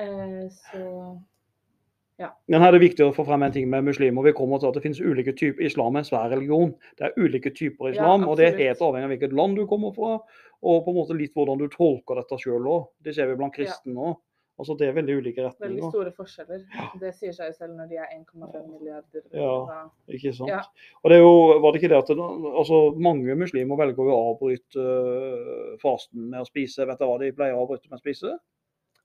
Eh, 0.00 0.46
så 0.48 0.84
Men 2.22 2.62
her 2.62 2.70
er 2.70 2.76
det 2.76 2.84
viktig 2.84 3.02
å 3.06 3.14
få 3.14 3.24
frem 3.26 3.42
en 3.42 3.54
ting 3.54 3.66
med 3.70 3.86
muslimer. 3.88 4.26
Vi 4.28 4.34
kommer 4.38 4.60
til 4.62 4.70
at 4.70 4.76
det 4.76 4.84
finnes 4.84 5.00
ulike 5.02 5.34
typer 5.34 5.66
Islam 5.66 5.96
er 5.96 6.04
en 6.04 6.06
svær 6.06 6.28
religion. 6.30 6.74
Det 6.98 7.08
er 7.08 7.16
ulike 7.18 7.50
typer 7.50 7.90
Ja, 7.90 7.94
islam, 7.96 8.28
og 8.28 8.38
det 8.38 8.46
er 8.46 8.60
helt 8.60 8.84
avhengig 8.86 9.08
av 9.08 9.14
hvilket 9.14 9.34
land 9.34 9.58
du 9.58 9.64
kommer 9.70 9.94
fra. 9.96 10.12
Og 10.64 10.84
på 10.84 10.92
en 10.92 11.00
måte 11.00 11.16
litt 11.18 11.34
hvordan 11.34 11.58
du 11.60 11.66
tolker 11.72 12.20
dette 12.20 12.38
sjøl 12.40 12.70
òg. 12.70 12.86
Det 13.02 13.16
ser 13.16 13.28
vi 13.30 13.36
blant 13.40 13.56
kristne 13.56 13.98
òg. 14.12 14.14
Altså, 14.54 14.76
det 14.78 14.86
er 14.86 14.92
veldig 14.94 15.14
ulike 15.18 15.42
retninger. 15.42 15.72
veldig 15.72 15.88
store 15.90 16.10
forskjeller. 16.14 16.60
Det 17.02 17.10
sier 17.18 17.32
seg 17.34 17.48
jo 17.50 17.54
selv 17.56 17.74
når 17.74 17.88
de 17.90 17.96
er 17.98 18.12
1,5 18.14 18.60
milliarder. 18.70 19.24
Ja. 19.34 19.80
Ikke 20.14 20.30
sant? 20.36 20.52
Ja. 20.52 20.60
Og 21.02 21.10
det 21.10 21.16
er 21.18 21.24
jo, 21.24 21.32
var 21.64 21.74
det 21.74 21.80
ikke 21.80 21.90
det 21.90 21.98
at 21.98 22.12
det, 22.12 22.26
altså, 22.52 22.78
mange 23.02 23.34
muslimer 23.40 23.80
velger 23.82 24.12
å 24.14 24.20
avbryte 24.30 24.84
øh, 24.84 25.72
fasten 25.82 26.28
med 26.30 26.44
å 26.44 26.46
spise. 26.46 26.86
Vet 26.86 27.02
du 27.02 27.08
hva 27.08 27.18
de 27.24 27.32
pleier 27.34 27.58
å 27.58 27.64
avbryte 27.64 27.90
med 27.90 27.98
å 27.98 28.04
spise? 28.04 28.36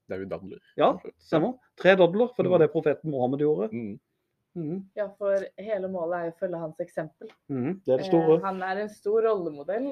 Det 0.09 0.15
er 0.17 0.23
jo 0.23 0.29
dadler. 0.31 0.61
Ja. 0.81 0.91
Stemmer. 1.21 1.53
Tre 1.79 1.93
dadler, 1.99 2.31
for 2.35 2.43
det 2.47 2.51
var 2.51 2.63
det 2.63 2.71
profeten 2.73 3.13
Mohammed 3.13 3.43
gjorde. 3.45 3.69
Mm. 3.71 3.97
Mm. 4.57 4.79
ja, 4.97 5.05
for 5.21 5.43
hele 5.61 5.87
målet 5.93 6.15
er 6.17 6.23
jo 6.25 6.31
å 6.33 6.39
følge 6.41 6.59
hans 6.59 6.79
eksempel. 6.81 7.29
Mm, 7.53 7.75
Det 7.85 7.93
er 7.93 8.01
det 8.01 8.07
store. 8.09 8.39
Eh, 8.39 8.45
han 8.47 8.63
er 8.65 8.81
en 8.81 8.89
stor 8.91 9.21
rollemodell. 9.27 9.91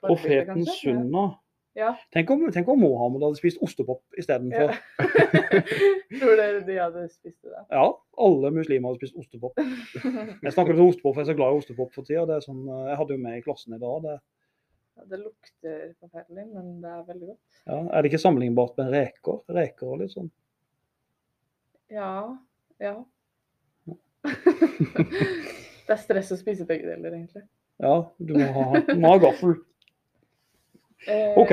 Profeten 0.00 0.64
sunna. 0.80 1.26
Ja. 1.76 1.94
Tenk 2.12 2.28
om, 2.32 2.42
tenk 2.52 2.68
om 2.68 2.80
Mohammed 2.82 3.22
hadde 3.24 3.38
spist 3.38 3.60
ostepop 3.64 4.02
istedenfor. 4.20 4.72
ja. 4.72 5.04
Tror 6.18 6.34
dere 6.36 6.60
de 6.66 6.74
hadde 6.76 7.06
spist 7.08 7.38
det 7.40 7.52
da? 7.52 7.62
Ja, 7.72 7.86
alle 8.26 8.50
muslimer 8.52 8.90
hadde 8.92 9.00
spist 9.00 9.16
ostepop. 9.22 9.56
Jeg 10.44 10.52
snakker 10.52 10.76
om 10.76 10.90
ostepop, 10.90 11.14
for 11.14 11.22
jeg 11.22 11.28
er 11.28 11.32
så 11.32 11.38
glad 11.38 11.54
i 11.54 11.62
ostepop 11.62 11.94
for 11.94 12.04
tida. 12.08 12.26
Er 12.36 12.44
sånn, 12.44 12.64
eh, 12.68 12.90
jeg 12.90 12.98
hadde 13.00 13.16
jo 13.16 13.22
med 13.22 13.38
i 13.38 13.44
klassen 13.46 13.76
i 13.76 13.80
dag. 13.80 14.04
Det, 14.04 14.18
det 15.10 15.18
lukter 15.20 15.80
forferdelig, 16.00 16.46
men 16.52 16.70
det 16.82 16.90
er 16.90 17.02
veldig 17.08 17.26
godt. 17.32 17.60
ja, 17.66 17.78
er 17.80 18.02
det 18.02 18.10
ikke 18.12 18.22
sammenlignbart 18.22 18.76
med 18.80 18.92
reker? 18.94 19.40
Reker 19.56 19.86
og 19.94 20.00
litt 20.02 20.14
sånn. 20.14 20.30
Ja. 21.92 22.12
Ja. 22.82 22.94
det 25.86 25.92
er 25.94 26.00
stress 26.00 26.32
å 26.34 26.38
spise 26.40 26.66
begge 26.68 26.88
deler, 26.88 27.14
egentlig. 27.16 27.44
Ja, 27.82 27.96
du 28.18 28.34
må 28.38 28.48
ha, 28.54 28.66
du 28.86 28.98
må 29.02 29.14
ha 29.14 29.20
gaffel. 29.22 29.56
Eh, 31.10 31.38
OK. 31.40 31.52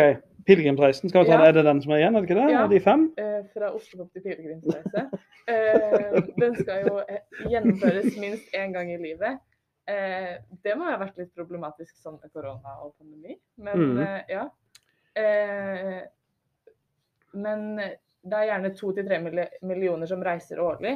Pilegrimsreisen, 0.50 1.10
skal 1.10 1.25
vi 1.25 1.29
ta 1.32 1.39
Ja. 1.39 1.48
Er 1.50 1.53
det 1.58 1.63
den 1.65 1.82
som 1.82 1.91
er 1.94 2.03
igjen? 2.03 2.15
er 2.15 2.22
det 2.22 2.29
ikke 2.29 2.39
det? 2.39 2.51
Ja. 2.53 2.63
De 2.70 2.79
fem? 2.82 3.03
eh, 3.18 3.41
fra 3.53 3.72
Ostepop 3.75 4.12
til 4.13 4.22
pilegrimsreise. 4.25 5.10
Eh, 5.50 6.18
den 6.39 6.56
skal 6.62 6.84
jo 6.88 7.00
eh, 7.10 7.22
gjennomføres 7.50 8.18
minst 8.22 8.53
én 8.53 8.74
gang 8.75 8.91
i 8.94 8.98
livet. 9.01 9.39
Eh, 9.89 10.36
det 10.63 10.75
må 10.77 10.86
ha 10.86 10.98
vært 11.01 11.17
litt 11.17 11.31
problematisk 11.38 11.96
sånn 11.98 12.19
med 12.22 12.31
korona 12.34 12.75
og 12.84 12.93
pandemi, 13.00 13.36
men 13.63 13.86
mm. 13.96 14.01
eh, 14.03 14.34
ja. 14.36 14.46
Eh, 15.17 16.00
men 17.39 17.65
det 17.79 18.38
er 18.38 18.50
gjerne 18.51 18.74
to 18.77 18.91
til 18.93 19.08
tre 19.08 19.19
millioner 19.22 20.10
som 20.10 20.24
reiser 20.25 20.62
årlig. 20.62 20.96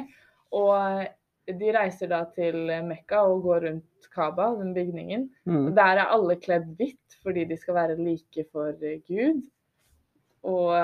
Og 0.54 1.50
de 1.58 1.72
reiser 1.74 2.10
da 2.10 2.22
til 2.34 2.70
Mekka 2.86 3.22
og 3.30 3.42
går 3.46 3.66
rundt 3.68 4.08
Kaba, 4.14 4.52
den 4.58 4.74
bygningen. 4.76 5.28
Mm. 5.48 5.72
Der 5.74 5.98
er 5.98 6.12
alle 6.14 6.36
kledd 6.42 6.70
hvitt 6.78 7.18
fordi 7.24 7.46
de 7.50 7.56
skal 7.58 7.78
være 7.78 7.98
like 7.98 8.46
for 8.52 8.76
Gud. 9.08 9.42
Og 10.46 10.74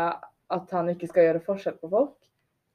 at 0.51 0.75
han 0.75 0.91
ikke 0.95 1.11
skal 1.11 1.29
gjøre 1.29 1.45
forskjell 1.47 1.79
på 1.83 1.91
folk. 1.93 2.17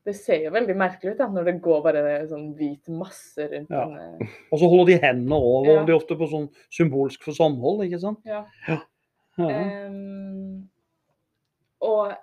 Det 0.06 0.14
ser 0.16 0.44
jo 0.44 0.52
veldig 0.54 0.76
merkelig 0.78 1.16
ut 1.16 1.18
da, 1.18 1.26
når 1.34 1.46
det 1.48 1.54
går 1.66 1.80
bare 1.82 2.02
sånn 2.30 2.52
hvit 2.58 2.88
masse 2.94 3.42
rundt 3.52 3.72
Ja. 3.74 3.84
en 3.90 4.22
eh, 4.22 4.28
Og 4.54 4.60
så 4.62 4.70
holder 4.70 4.92
de 4.92 5.00
hendene 5.02 5.40
over. 5.40 5.72
Ja. 5.80 5.86
De 5.88 5.92
er 5.92 5.98
ofte 5.98 6.18
på 6.20 6.28
sånn 6.30 6.50
symbolsk 6.70 7.24
for 7.26 7.34
samhold, 7.34 7.82
ikke 7.88 8.00
sant? 8.04 8.20
Ja. 8.30 8.44
Ja. 8.70 8.78
Um, 9.38 10.70
og 11.84 12.14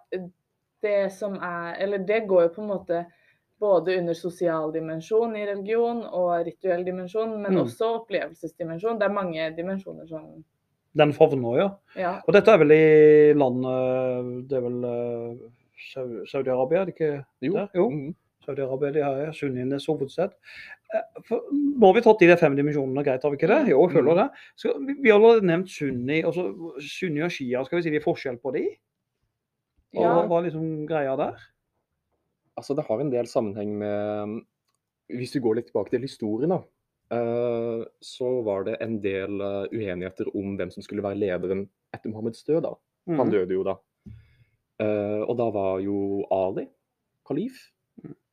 det 0.82 1.12
som 1.12 1.34
er 1.44 1.74
Eller 1.84 1.98
det 2.08 2.22
går 2.30 2.46
jo 2.46 2.52
på 2.54 2.62
en 2.62 2.70
måte 2.70 3.02
både 3.62 3.98
under 4.00 4.14
sosial 4.18 4.72
dimensjon 4.74 5.36
i 5.38 5.44
religion 5.46 6.00
og 6.08 6.46
rituell 6.48 6.82
dimensjon, 6.86 7.36
men 7.42 7.52
Mm. 7.54 7.60
også 7.62 7.90
opplevelsesdimensjon. 8.00 8.98
Det 8.98 9.04
er 9.06 9.12
mange 9.12 9.50
dimensjoner 9.56 10.08
som 10.08 10.44
Den 10.96 11.12
favner, 11.12 11.56
ja. 11.58 11.68
Ja. 11.96 12.20
Og 12.26 12.34
dette 12.34 12.48
er 12.52 12.58
vel 12.58 12.72
i 12.72 13.32
landet 13.34 14.48
Det 14.48 14.56
er 14.58 14.60
vel 14.66 14.84
eh, 14.84 15.36
Saudi-Arabia, 16.30 16.80
er 16.80 16.84
det 16.90 16.94
ikke 16.96 17.24
Jo. 17.42 17.52
der? 17.52 17.68
Jo. 17.74 17.88
Mm. 17.90 18.14
Saudi-Arabia 18.46 18.90
de 18.92 19.02
har 19.04 19.32
sunnienes 19.38 19.86
hovedsted. 19.86 20.30
Eh, 20.94 21.36
Nå 21.52 21.86
har 21.86 21.94
vi 21.94 22.00
tatt 22.02 22.22
i 22.22 22.26
de 22.30 22.36
fem 22.36 22.56
dimensjonene, 22.58 23.04
greit, 23.06 23.22
har 23.22 23.30
vi 23.30 23.36
ikke 23.38 23.48
det? 23.52 23.60
Jo, 23.70 23.84
jeg 23.86 23.94
føler 23.96 24.14
det. 24.18 24.28
Så 24.56 24.72
vi, 24.86 24.96
vi 25.02 25.10
har 25.12 25.18
allerede 25.20 25.46
nevnt 25.46 25.70
sunni. 25.70 26.22
altså 26.26 26.48
Sunni 26.80 27.22
og 27.22 27.30
shia, 27.30 27.64
skal 27.64 27.78
vi 27.78 27.82
si 27.86 27.90
det 27.94 28.00
er 28.02 28.06
forskjell 28.08 28.38
på 28.42 28.52
de? 28.56 28.64
Og 29.94 30.02
Ja. 30.02 30.26
hva 30.26 30.38
er 30.40 30.50
liksom 30.50 30.86
greia 30.88 31.16
der? 31.16 31.36
Altså, 32.56 32.74
det 32.76 32.84
har 32.88 33.00
en 33.00 33.10
del 33.12 33.26
sammenheng 33.26 33.78
med 33.78 34.42
Hvis 35.12 35.34
vi 35.34 35.40
går 35.40 35.54
litt 35.56 35.66
tilbake 35.70 35.90
til 35.90 36.00
historien, 36.00 36.48
da. 36.50 36.58
eh, 37.12 37.84
så 38.00 38.42
var 38.44 38.64
det 38.64 38.76
en 38.80 38.98
del 39.02 39.40
eh, 39.40 39.66
uenigheter 39.72 40.30
om 40.34 40.56
hvem 40.56 40.70
som 40.72 40.82
skulle 40.82 41.02
være 41.02 41.18
lederen 41.20 41.68
etter 41.94 42.08
Mohammeds 42.10 42.42
død. 42.44 42.62
da. 42.62 42.74
Han 43.16 43.30
døde 43.30 43.52
jo 43.52 43.62
da. 43.62 43.74
Eh, 44.82 45.22
og 45.22 45.36
da 45.38 45.48
var 45.54 45.80
jo 45.84 46.24
Ali 46.32 46.66
kalif. 47.28 47.68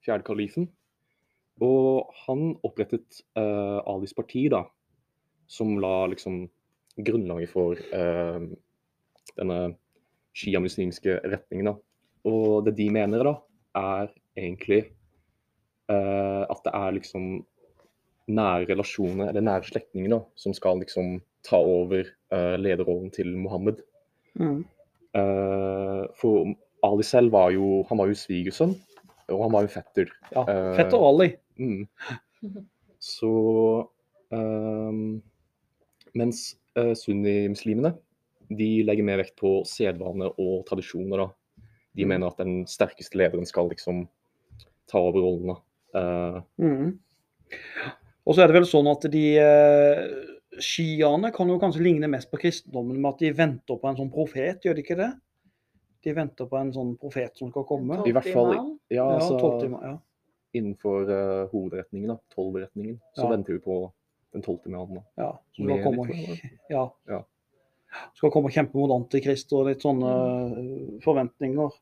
fjerdekalifen. 0.05 0.69
Og 1.61 2.07
han 2.25 2.55
opprettet 2.63 3.19
eh, 3.37 3.79
Alis 3.85 4.15
parti, 4.15 4.47
da. 4.49 4.63
Som 5.49 5.77
la 5.83 6.07
liksom 6.07 6.45
grunnlaget 6.95 7.51
for 7.51 7.75
eh, 7.75 8.47
denne 9.37 9.59
sjiamuslimske 10.39 11.19
retningen. 11.25 11.73
da. 11.73 11.75
Og 12.29 12.65
det 12.65 12.77
de 12.77 12.89
mener, 12.93 13.23
da, 13.23 13.35
er 13.75 14.09
egentlig 14.37 14.85
uh, 15.91 16.45
at 16.49 16.61
det 16.65 16.73
er 16.73 16.95
liksom 16.97 17.29
nære 18.29 18.67
relasjoner, 18.69 19.29
eller 19.29 19.45
nære 19.45 19.69
slektninger, 19.69 20.11
da, 20.13 20.19
som 20.35 20.53
skal 20.53 20.81
liksom 20.83 21.19
ta 21.47 21.57
over 21.57 22.03
uh, 22.33 22.55
lederrollen 22.59 23.11
til 23.15 23.31
Mohammed. 23.37 23.81
Mhm. 24.35 24.65
Eh, 25.17 26.03
for 26.19 26.51
Ali 26.85 27.03
selv 27.03 27.31
var 27.33 27.51
jo 27.51 27.83
han 27.89 27.97
var 27.97 28.07
jo 28.11 28.17
svigersønn, 28.17 28.75
og 29.29 29.41
han 29.45 29.51
var 29.55 29.65
jo 29.65 29.71
fetter. 29.73 30.11
Ja, 30.35 30.43
Eh, 30.47 30.75
Fetter 30.77 31.01
Ali. 31.07 31.31
Mm. 31.59 31.87
Så 32.99 33.31
ehm, 34.31 35.21
Mens 36.17 36.55
uh, 36.77 36.93
sunnimuslimene 36.97 37.93
de 38.49 38.81
legger 38.83 39.05
mer 39.05 39.19
vekt 39.21 39.35
på 39.37 39.59
sedvane 39.69 40.25
og 40.41 40.63
tradisjoner. 40.65 41.17
da. 41.21 41.27
De 41.95 42.03
Mm. 42.05 42.09
mener 42.09 42.27
at 42.27 42.37
den 42.37 42.65
sterkeste 42.65 43.15
lederen 43.17 43.45
skal 43.45 43.69
liksom 43.69 44.07
ta 44.89 44.97
over 44.97 45.21
rollen. 45.21 45.53
da. 45.53 45.59
Uh, 45.93 46.41
mm. 46.57 46.99
Og 48.25 48.35
så 48.35 48.41
er 48.43 48.47
det 48.47 48.55
vel 48.57 48.65
sånn 48.65 48.87
at 48.89 49.05
de 49.11 49.23
eh, 49.37 50.01
Sjiaene 50.57 51.29
kan 51.35 51.49
jo 51.51 51.59
kanskje 51.61 51.83
ligne 51.85 52.09
mest 52.09 52.31
på 52.31 52.39
kristendommen 52.41 52.97
med 52.97 53.09
at 53.11 53.19
de 53.21 53.31
venter 53.37 53.77
på 53.77 53.89
en 53.89 53.97
sånn 53.99 54.11
profet, 54.13 54.63
gjør 54.65 54.79
de 54.79 54.83
ikke 54.85 54.97
det? 54.97 55.09
De 56.07 56.13
venter 56.15 56.47
på 56.49 56.57
en 56.57 56.71
sånn 56.73 56.95
profet 56.97 57.37
som 57.37 57.51
skal 57.51 57.65
komme. 57.69 57.99
I 58.07 58.13
hvert 58.15 58.29
fall 58.33 58.53
ja, 58.89 59.05
altså, 59.05 59.37
ja, 59.37 59.49
timer, 59.61 59.83
ja. 59.85 59.95
innenfor 60.57 61.11
uh, 61.11 61.43
hovedretningen, 61.51 62.15
da, 62.15 62.17
tolvretningen, 62.33 62.97
så 63.13 63.27
Ja. 63.27 63.33
venter 63.35 63.53
vi 63.53 63.59
på 63.67 63.81
den 64.33 64.45
tolvte 64.45 64.69
mannen. 64.73 65.03
ja. 65.17 65.33
Som 65.53 65.67
skal 65.69 65.83
komme, 65.83 66.39
ja. 66.69 66.85
Ja. 67.09 67.23
skal 68.15 68.31
komme 68.31 68.49
og 68.49 68.53
kjempe 68.53 68.77
mot 68.77 68.91
antikrist 68.95 69.53
og 69.53 69.67
litt 69.67 69.81
sånne 69.81 70.09
eh, 70.09 70.99
forventninger. 71.03 71.77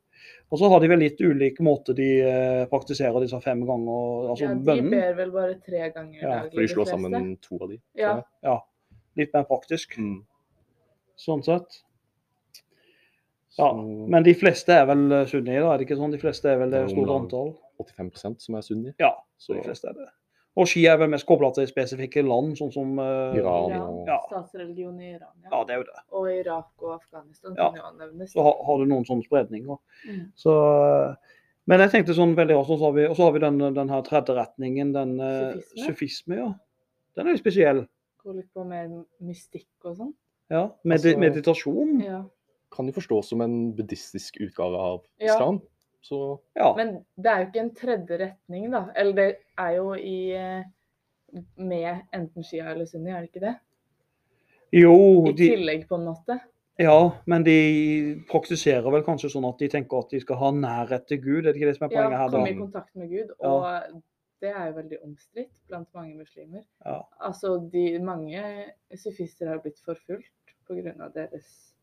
Og 0.51 0.60
så 0.62 0.70
har 0.72 0.80
de 0.80 0.88
vel 0.88 1.00
litt 1.04 1.20
ulike 1.20 1.60
måter 1.66 1.94
de 1.98 2.06
eh, 2.24 2.66
praktiserer 2.72 3.20
disse 3.20 3.39
fem 3.44 3.66
ganger, 3.68 4.30
altså 4.32 4.46
ja, 4.46 4.54
de 4.56 4.63
bønnen. 4.70 4.92
ber 4.94 5.13
vel 5.18 5.32
bare 5.34 5.56
tre 5.60 5.89
ganger 5.92 6.22
Ja, 6.22 6.30
daglig. 6.38 6.54
For 6.54 6.62
de 6.62 6.68
slår 6.74 6.86
de 6.86 6.92
sammen 6.94 7.38
to 7.44 7.58
av 7.62 7.70
de. 7.74 7.80
Ja. 8.00 8.13
Ja, 8.48 8.58
litt 9.20 9.34
mer 9.34 9.44
praktisk, 9.50 9.98
Mm. 10.00 10.22
sånn 11.18 11.44
sett. 11.44 11.82
Ja, 13.58 13.72
Så 13.74 14.08
Men 14.08 14.24
de 14.24 14.34
fleste 14.38 14.70
er 14.70 14.86
vel 14.86 15.10
sunni, 15.27 15.56
da? 15.60 15.74
Er 15.74 15.77
det 15.80 15.88
ikke 15.88 15.98
sånn? 15.98 16.12
De 16.12 16.20
fleste 16.22 16.46
er 16.46 16.58
vel 16.62 16.70
det 16.70 16.84
Det 16.86 16.92
er 16.92 16.96
store 16.96 17.20
antall? 17.20 17.56
85% 17.82 18.42
som 18.42 18.56
er 18.56 18.62
sunni. 18.62 18.94
Ja, 19.00 19.12
Så 19.38 19.54
de 19.56 19.63
fleste 19.63 19.89
er 19.89 19.94
det. 19.94 20.08
Og 20.58 20.66
Shia 20.66 20.94
er 20.96 20.98
vel 20.98 21.10
mest 21.14 21.28
kobla 21.30 21.52
til 21.54 21.68
spesifikke 21.70 22.24
land, 22.26 22.56
sånn 22.58 22.72
som 22.74 22.98
uh, 22.98 23.36
Iran 23.38 23.76
og 23.78 24.08
Ja. 24.10 24.16
Statsreligion 24.32 24.96
i 25.00 25.12
Iran, 25.14 25.36
ja. 25.44 25.50
Ja, 25.52 25.60
det 25.68 25.76
er 25.76 25.78
jo 25.84 25.86
det. 25.86 26.00
Og 26.18 26.30
Irak 26.34 26.70
og 26.82 26.94
Afghanistan 26.96 27.54
Ja. 27.60 27.68
kan 27.72 27.78
jo 27.78 27.92
nevnes. 28.06 28.32
Så 28.34 28.42
har, 28.42 28.56
har 28.66 28.78
du 28.82 28.86
noen 28.90 29.06
sånne 29.06 29.26
spredninger. 29.28 29.78
Mm. 30.08 30.24
Så, 30.36 30.56
eh, 31.12 31.36
men 31.68 31.80
jeg 31.84 31.92
tenkte 31.94 32.16
sånn 32.18 32.34
veldig 32.36 32.58
raskt, 32.58 32.72
og 32.74 32.80
så 32.82 32.86
har 32.90 32.96
vi, 32.98 33.06
og 33.06 33.16
så 33.20 33.24
har 33.28 33.36
vi 33.38 33.44
den, 33.46 33.60
den 33.76 33.90
her 33.94 34.02
tredje 34.08 34.36
retningen, 34.40 34.94
den 34.98 35.20
eh, 35.20 35.54
Sufisme. 35.54 35.86
sufisme, 35.92 36.36
ja. 36.42 36.50
Den 37.18 37.28
er 37.28 37.32
jo 37.38 37.44
spesiell. 37.44 37.84
Går 38.24 38.34
litt 38.42 38.50
på 38.54 38.66
mer 38.66 38.88
mystikk 39.22 39.68
og 39.86 39.96
sånn. 39.98 40.14
Ja, 40.50 40.72
Med, 40.84 40.98
Altså- 41.00 41.20
meditasjon. 41.20 42.02
Ja. 42.04 42.24
kan 42.72 42.86
jo 42.88 42.92
forstås 42.98 43.30
som 43.30 43.42
en 43.42 43.72
buddhistisk 43.74 44.42
utgave 44.42 44.76
av 44.76 45.04
Ja. 45.20 45.38
Så 46.08 46.40
Ja. 46.56 46.74
Men 46.78 46.94
det 47.20 47.32
er 47.32 47.40
jo 47.42 47.48
ikke 47.50 47.64
en 47.66 47.74
tredje 47.76 48.18
retning, 48.22 48.68
da. 48.72 48.86
Eller 48.96 49.14
det 49.18 49.30
er 49.60 49.72
jo 49.78 49.94
i 50.00 50.18
med 51.60 52.06
enten 52.16 52.44
Skia 52.48 52.70
eller 52.72 52.86
Sunni, 52.88 53.12
er 53.12 53.26
det 53.26 53.32
ikke 53.34 53.44
det? 53.44 53.56
Jo, 54.78 54.94
I 55.28 55.34
tillegg, 55.38 55.88
på 55.90 55.96
en 56.00 56.06
måte. 56.08 56.40
ja, 56.80 56.98
men 57.26 57.44
de 57.44 57.56
praktiserer 58.30 58.88
vel 58.94 59.04
kanskje 59.04 59.32
sånn 59.34 59.48
at 59.50 59.60
de 59.60 59.68
tenker 59.72 60.00
at 60.04 60.12
de 60.14 60.20
skal 60.24 60.38
ha 60.42 60.52
nærhet 60.56 61.08
til 61.10 61.22
Gud. 61.24 61.40
Er 61.46 61.52
det 61.52 61.56
ikke 61.60 61.72
det 61.72 61.78
som 61.78 61.88
er 61.88 61.94
Ja, 61.96 62.02
poenget 62.02 62.20
her? 62.20 62.30
komme 62.30 62.46
da? 62.46 62.52
i 62.52 62.60
kontakt 62.60 62.96
med 62.96 63.10
Gud. 63.10 63.32
Ja. 63.42 63.48
Og 63.50 64.02
det 64.42 64.50
er 64.52 64.66
jo 64.68 64.74
veldig 64.78 64.98
omstridt 65.04 65.52
blant 65.68 65.88
mange 65.96 66.16
muslimer. 66.16 66.64
Ja. 66.86 67.00
Altså, 67.20 67.56
de, 67.74 68.00
mange 68.00 68.44
sufister 68.96 69.48
har 69.50 69.58
blitt 69.64 69.80
forfulgt 69.86 70.32
pga. 70.68 71.10
deres 71.16 71.74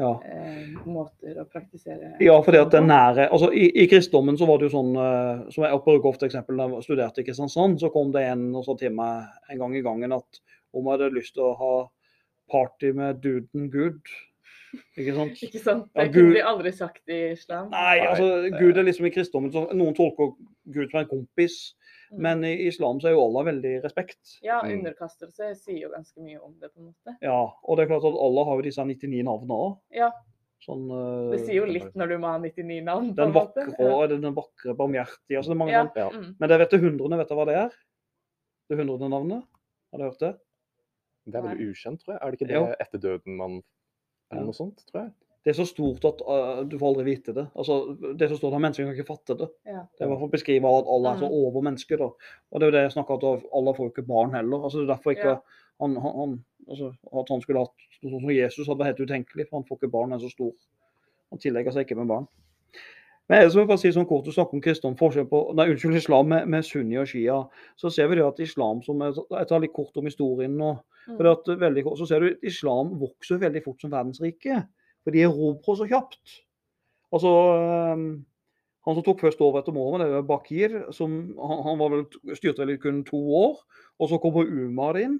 Ja. 0.00 0.10
eh, 0.24 0.70
måter 0.88 1.36
å 1.42 1.44
praktisere 1.50 2.14
Ja, 2.24 2.38
fordi 2.46 2.60
at 2.62 2.72
den 2.72 2.86
nære 2.88 3.26
altså 3.28 3.50
I, 3.52 3.66
i 3.84 3.86
kristendommen 3.90 4.38
så 4.40 4.46
var 4.48 4.58
det 4.62 4.70
jo 4.70 4.74
sånn 4.78 4.94
eh, 4.96 5.42
som 5.52 5.66
Jeg 5.66 5.82
bruker 5.84 6.08
ofte 6.08 6.28
eksempel 6.30 6.56
da 6.56 6.68
jeg 6.72 6.86
studerte 6.86 7.20
i 7.20 7.26
Kristiansand. 7.26 7.76
Så 7.82 7.90
kom 7.92 8.12
det 8.14 8.22
en 8.30 8.46
og 8.56 8.64
sa 8.64 8.76
til 8.80 8.94
meg 8.96 9.28
en 9.52 9.60
gang 9.60 9.76
i 9.76 9.82
gangen 9.84 10.16
at 10.16 10.40
om 10.72 10.86
jeg 10.88 10.96
hadde 10.96 11.12
lyst 11.18 11.34
til 11.36 11.44
å 11.50 11.54
ha 11.60 11.72
party 12.50 12.92
med 12.96 13.20
duden 13.22 13.68
Gud 13.70 14.00
Ikke 14.96 15.14
sant? 15.16 15.42
Ikke 15.46 15.60
sant? 15.62 15.88
Ja, 15.94 16.04
Det 16.06 16.12
Gud- 16.14 16.22
kunne 16.22 16.38
vi 16.38 16.46
aldri 16.52 16.72
sagt 16.72 17.02
i 17.10 17.20
islam. 17.34 17.68
Nei, 17.74 17.98
altså 18.06 18.30
Gud 18.56 18.78
er 18.78 18.86
liksom 18.86 19.06
i 19.06 19.12
kristendommen 19.14 19.52
så 19.54 19.66
Noen 19.74 19.94
tolker 19.98 20.32
Gud 20.70 20.90
som 20.92 21.00
en 21.02 21.08
kompis. 21.10 21.74
Men 22.12 22.42
i 22.44 22.66
islam 22.66 22.98
så 23.00 23.08
er 23.08 23.12
jo 23.14 23.24
Allah 23.24 23.44
veldig 23.52 23.82
respekt. 23.84 24.38
Ja, 24.42 24.60
Mm. 24.62 24.80
underkastelse 24.84 25.54
sier 25.56 25.80
jo 25.82 25.90
ganske 25.90 26.18
mye 26.18 26.40
om 26.42 26.54
det, 26.60 26.72
på 26.74 26.80
en 26.80 26.86
måte. 26.94 27.16
Ja, 27.22 27.52
Og 27.64 27.76
det 27.76 27.84
er 27.84 27.92
klart 27.94 28.04
at 28.04 28.18
Allah 28.20 28.44
har 28.44 28.56
jo 28.56 28.62
disse 28.62 28.84
99 28.84 29.22
navnene 29.22 29.56
òg. 29.56 29.78
Ja. 29.92 30.10
Sånn, 30.60 30.90
eh, 30.90 31.30
Det 31.36 31.46
sier 31.46 31.54
jo 31.54 31.64
litt 31.66 31.94
når 31.96 32.08
du 32.08 32.18
må 32.18 32.26
ha 32.28 32.38
99 32.38 32.82
navn. 32.84 33.10
på 33.10 33.16
den 33.16 33.28
en 33.28 33.32
måte. 33.32 33.54
vakre 33.78 34.00
ja. 34.00 34.06
den 34.08 34.34
vakre 34.34 34.74
barmhjertige. 34.76 35.36
Altså, 35.38 35.48
det 35.48 35.56
er 35.56 35.62
mange 35.64 35.70
Ja. 35.72 35.84
sånn. 35.86 35.96
Ja. 35.96 36.10
Mm. 36.10 36.36
Men 36.38 36.48
det 36.48 36.58
vet 36.58 36.70
du 36.70 36.78
hundrene, 36.78 37.16
vet 37.18 37.28
du 37.28 37.34
hva 37.34 37.46
det 37.46 37.56
er? 37.56 37.70
Det 38.68 38.78
hundrede 38.78 39.08
navnet? 39.10 39.44
Har 39.92 39.98
du 39.98 40.04
hørt 40.04 40.18
det? 40.18 40.38
Det 41.26 41.34
er 41.34 41.42
veldig 41.42 41.70
ukjent, 41.70 42.00
tror 42.04 42.14
jeg. 42.14 42.18
Er 42.22 42.30
det 42.30 42.38
ikke 42.40 42.48
det 42.48 42.56
Jo. 42.56 42.74
etter 42.80 42.98
døden 43.00 43.36
man 43.36 43.62
Eller 44.32 44.42
Ja. 44.42 44.44
noe 44.46 44.52
sånt, 44.52 44.84
tror 44.86 45.02
jeg. 45.04 45.12
Det 45.44 45.50
er 45.54 45.56
så 45.56 45.64
stort 45.64 46.04
at 46.04 46.18
uh, 46.20 46.58
du 46.68 46.74
får 46.76 46.90
aldri 46.90 47.04
vite 47.06 47.32
det. 47.32 47.46
Altså, 47.56 47.96
det 48.18 48.26
er 48.26 48.28
så 48.28 48.36
stort 48.36 48.52
at 48.58 48.60
mennesker 48.60 48.84
kan 48.84 48.92
ikke 48.96 49.08
fatte 49.08 49.36
det. 49.40 49.48
Ja. 49.66 49.86
Det 49.96 50.04
er 50.04 50.10
for 50.12 50.26
å 50.26 50.32
beskrive 50.34 50.68
at 50.68 50.90
alle 50.92 51.14
er 51.14 51.22
så 51.22 51.30
over 51.32 51.64
mennesker. 51.64 51.96
da. 52.02 52.10
Og 52.52 52.60
det 52.60 52.66
er 52.66 52.70
jo 52.70 52.76
det 52.76 52.82
jeg 52.84 52.92
snakker 52.96 53.14
om, 53.16 53.38
at 53.38 53.46
alle 53.56 53.74
får 53.78 53.86
jo 53.88 53.92
ikke 53.94 54.06
barn 54.10 54.34
heller. 54.36 54.66
Altså, 54.66 54.82
det 54.82 54.84
er 54.88 54.92
derfor 54.94 55.14
ikke 55.16 55.30
Ja. 55.32 55.40
han, 55.80 55.96
han, 55.96 56.34
altså, 56.68 56.92
At 57.22 57.32
han 57.32 57.40
skulle 57.40 57.64
hatt 57.64 57.88
sånn 58.02 58.20
som 58.20 58.30
Jesus, 58.30 58.66
hadde 58.68 58.78
vært 58.84 58.92
helt 58.92 59.08
utenkelig. 59.08 59.48
For 59.48 59.56
han 59.60 59.64
får 59.70 59.80
ikke 59.80 59.92
barn, 59.96 60.10
han 60.12 60.20
er 60.20 60.26
så 60.28 60.30
stor. 60.34 60.52
Han 61.30 61.38
tillegger 61.40 61.72
seg 61.72 61.86
ikke 61.88 61.96
med 61.96 62.08
barn. 62.12 62.28
Men 63.30 63.38
ellers 63.44 63.54
må 63.54 63.62
jeg 63.62 63.68
bare 63.70 63.78
si 63.78 63.92
sånn 63.94 64.08
kort 64.10 64.24
Du 64.26 64.32
snakker 64.34 64.58
om 64.58 64.60
kristendom, 64.64 64.96
forskjell 64.98 65.28
på, 65.30 65.40
nei, 65.54 65.68
unnskyld, 65.70 65.96
islam 65.96 66.28
med, 66.28 66.48
med 66.50 66.64
sunni 66.66 66.98
og 66.98 67.06
shia. 67.06 67.36
Så 67.78 67.92
ser 67.94 68.08
vi 68.10 68.16
det 68.18 68.26
at 68.26 68.40
islam, 68.42 68.82
som 68.82 69.00
jeg 69.00 69.46
tar 69.48 69.62
litt 69.62 69.72
kort 69.72 69.96
om 69.96 70.04
historien 70.04 70.56
nå, 70.58 70.76
Mm. 71.08 71.16
for 71.16 71.22
det 71.24 71.30
at 71.32 71.46
veldig, 71.60 71.82
så 71.96 72.06
ser 72.06 72.20
du 72.20 72.26
at 72.26 72.42
islam 72.44 72.90
vokser 73.00 73.38
veldig 73.40 73.62
fort 73.64 73.80
som 73.80 73.90
verdensrike. 73.90 74.66
For 75.04 75.16
de 75.16 75.24
erobrer 75.26 75.78
så 75.78 75.88
kjapt. 75.88 76.36
Altså, 77.14 77.30
han 78.86 78.96
som 78.96 79.04
tok 79.04 79.24
først 79.24 79.40
over 79.44 79.60
etter 79.60 79.74
Mohammed, 79.76 80.04
det 80.06 80.20
var 80.20 80.28
Bakir. 80.28 80.76
Som, 80.96 81.16
han, 81.40 81.64
han 81.66 81.80
var 81.80 81.94
vel, 81.94 82.06
styrte 82.38 82.64
vel 82.66 82.78
kun 82.82 83.02
to 83.08 83.20
år. 83.40 83.58
Og 84.00 84.12
så 84.12 84.20
kommer 84.22 84.48
Umar 84.48 84.98
inn. 85.00 85.18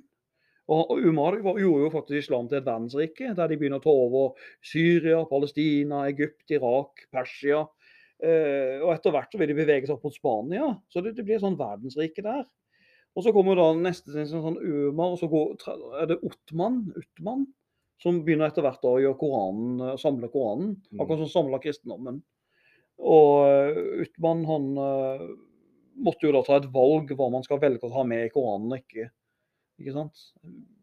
Og 0.71 1.01
Umar 1.03 1.35
gjorde 1.41 1.83
jo 1.83 1.91
faktisk 1.91 2.21
islam 2.21 2.47
til 2.47 2.61
et 2.61 2.67
verdensrike, 2.67 3.33
der 3.35 3.51
de 3.51 3.57
begynner 3.59 3.81
å 3.81 3.83
ta 3.83 3.91
over 3.91 4.53
Syria, 4.63 5.25
Palestina, 5.27 6.05
Egypt, 6.13 6.45
Irak, 6.55 7.09
Persia. 7.11 7.65
Eh, 8.23 8.79
og 8.79 8.93
etter 8.95 9.15
hvert 9.15 9.33
så 9.33 9.41
vil 9.41 9.51
de 9.51 9.57
bevege 9.59 9.89
seg 9.89 9.97
opp 9.97 10.07
mot 10.07 10.15
Spania. 10.15 10.69
Så 10.93 11.03
det, 11.03 11.17
blir 11.25 11.41
et 11.41 11.43
sånn 11.43 11.59
verdensrike 11.59 12.23
der. 12.23 12.45
Og 13.19 13.27
så 13.27 13.33
kommer 13.35 13.59
da 13.59 13.73
neste 13.75 14.15
sånn, 14.31 14.61
Umar, 14.63 15.17
og 15.17 15.19
så 15.19 15.27
går, 15.33 15.57
er 15.99 16.13
det 16.13 16.21
Ottman, 16.29 16.85
Uttman 16.95 17.49
som 18.03 18.23
begynner 18.25 18.49
etter 18.51 18.65
hvert 18.65 18.85
å 18.89 18.97
Koranen, 19.21 19.81
eh, 19.91 19.97
samle 20.01 20.31
Koranen. 20.33 20.75
Mm. 20.91 21.01
Akkurat 21.03 21.23
som 21.25 21.33
samla 21.35 21.61
kristendommen. 21.63 22.23
Og 23.01 23.77
Utman, 24.05 24.45
han 24.49 24.67
eh, 24.77 25.25
måtte 26.05 26.27
jo 26.29 26.35
da 26.37 26.43
ta 26.45 26.59
et 26.61 26.69
valg 26.73 27.13
hva 27.17 27.31
man 27.33 27.45
skal 27.47 27.61
velge 27.63 27.89
å 27.89 27.95
ha 27.95 28.05
med 28.09 28.27
i 28.27 28.33
Koranen 28.33 28.73
og 28.73 28.81
ikke. 28.83 29.09
Ikke 29.81 29.95
sant? 29.97 30.27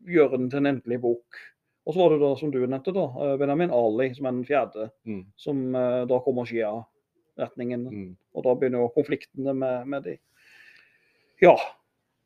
Gjøre 0.09 0.37
den 0.39 0.49
til 0.49 0.63
en 0.63 0.71
endelig 0.73 1.01
bok. 1.03 1.41
Og 1.87 1.93
så 1.95 2.01
var 2.01 2.11
det 2.11 2.19
da, 2.19 2.29
som 2.35 2.51
du 2.51 2.59
nevnte, 2.65 2.91
da, 2.95 3.05
eh, 3.23 3.35
Benjamin 3.39 3.71
Ali, 3.71 4.09
som 4.17 4.25
er 4.27 4.31
den 4.35 4.45
fjerde, 4.47 4.89
Mm. 5.05 5.25
som 5.37 5.75
eh, 5.75 6.05
da 6.05 6.19
kommer 6.19 6.45
Shia-retningen. 6.49 7.85
Mm. 7.87 8.17
Og 8.35 8.43
da 8.43 8.55
begynner 8.55 8.83
jo 8.83 8.93
konfliktene 8.97 9.53
med, 9.55 9.87
med 9.87 10.03
de. 10.03 10.17
Ja. 11.41 11.55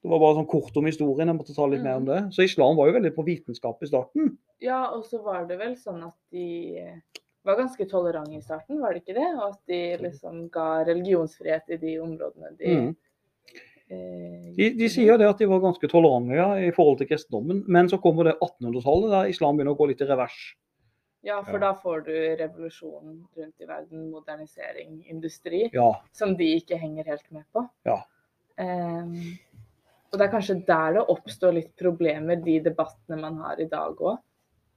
Det 0.02 0.10
var 0.10 0.20
bare 0.20 0.36
sånn 0.40 0.48
kort 0.50 0.78
om 0.78 0.86
historien. 0.90 1.28
Jeg 1.30 1.38
måtte 1.38 1.54
ta 1.56 1.66
litt 1.70 1.84
mer 1.86 2.00
om 2.02 2.06
det. 2.08 2.20
Så 2.34 2.42
islam 2.44 2.76
var 2.80 2.88
jo 2.90 2.96
veldig 2.98 3.12
på 3.16 3.26
vitenskap 3.28 3.84
i 3.86 3.90
starten. 3.90 4.32
Ja, 4.62 4.88
og 4.96 5.06
så 5.06 5.20
var 5.24 5.46
det 5.50 5.60
vel 5.60 5.76
sånn 5.78 6.02
at 6.08 6.16
de 6.34 7.02
var 7.46 7.58
ganske 7.58 7.86
tolerante 7.90 8.38
i 8.38 8.42
starten, 8.42 8.80
var 8.82 8.94
det 8.94 9.04
ikke 9.04 9.16
det? 9.18 9.28
Og 9.38 9.46
at 9.52 9.60
de 9.70 9.98
liksom 10.02 10.48
ga 10.54 10.84
religionsfrihet 10.86 11.70
i 11.70 11.78
de 11.82 11.96
områdene 12.02 12.58
de 12.58 12.74
Mm. 12.76 12.96
eh, 13.92 14.54
De, 14.56 14.70
de 14.78 14.90
sier 14.90 15.18
det 15.18 15.28
at 15.30 15.38
de 15.42 15.46
var 15.50 15.60
ganske 15.64 15.88
tolerante 15.90 16.36
ja, 16.38 16.50
i 16.58 16.72
forhold 16.72 16.98
til 17.02 17.08
kristendommen. 17.10 17.64
Men 17.68 17.90
så 17.90 17.98
kommer 18.02 18.24
det 18.30 18.38
1800-tallet, 18.42 19.10
der 19.12 19.30
islam 19.30 19.58
begynner 19.58 19.76
å 19.76 19.80
gå 19.80 19.88
litt 19.92 20.02
i 20.02 20.06
revers. 20.10 20.56
Ja, 21.24 21.44
for 21.44 21.60
Ja. 21.60 21.60
da 21.60 21.74
får 21.78 22.06
du 22.06 22.14
revolusjon 22.42 23.28
rundt 23.38 23.62
i 23.62 23.66
verden, 23.70 24.10
modernisering, 24.12 25.04
industri, 25.08 25.70
Ja. 25.74 25.94
som 26.12 26.36
de 26.36 26.56
ikke 26.60 26.78
henger 26.80 27.06
helt 27.06 27.32
med 27.32 27.44
på. 27.54 27.70
Ja. 27.86 28.00
Ehm, 28.58 29.38
og 30.12 30.20
det 30.20 30.26
er 30.26 30.34
kanskje 30.34 30.58
der 30.68 30.98
det 30.98 31.06
oppstår 31.14 31.56
litt 31.56 31.72
problemer, 31.80 32.40
de 32.44 32.58
debattene 32.66 33.20
man 33.22 33.40
har 33.46 33.62
i 33.64 33.70
dag 33.72 33.96
òg. 33.96 34.20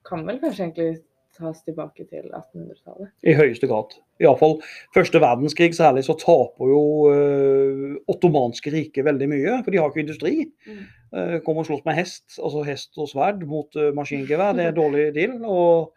Kan 0.06 0.22
vel 0.28 0.38
kanskje 0.42 0.68
egentlig 0.68 0.90
tas 1.34 1.62
tilbake 1.66 2.06
til 2.06 2.28
1800-tallet. 2.28 3.10
I 3.26 3.34
høyeste 3.34 3.66
grad. 3.66 3.96
Iallfall 4.22 4.60
første 4.94 5.18
verdenskrig 5.22 5.74
særlig, 5.74 6.04
så 6.06 6.14
taper 6.20 6.70
jo 6.70 6.82
uh, 7.10 7.96
ottomanske 8.10 8.70
riket 8.70 9.06
veldig 9.08 9.30
mye. 9.32 9.56
For 9.64 9.74
de 9.74 9.80
har 9.80 9.90
ikke 9.90 10.04
industri. 10.04 10.34
Mm. 10.68 10.84
Uh, 11.10 11.36
kommer 11.46 11.64
og 11.64 11.70
slåss 11.70 11.84
med 11.88 11.98
hest, 11.98 12.26
altså 12.38 12.62
hest 12.68 13.02
og 13.02 13.10
sverd 13.10 13.42
mot 13.50 13.80
uh, 13.80 13.90
maskingevær. 13.96 14.54
Det 14.58 14.68
er 14.68 14.76
dårlig 14.76 15.08
deal. 15.16 15.40
Og 15.42 15.94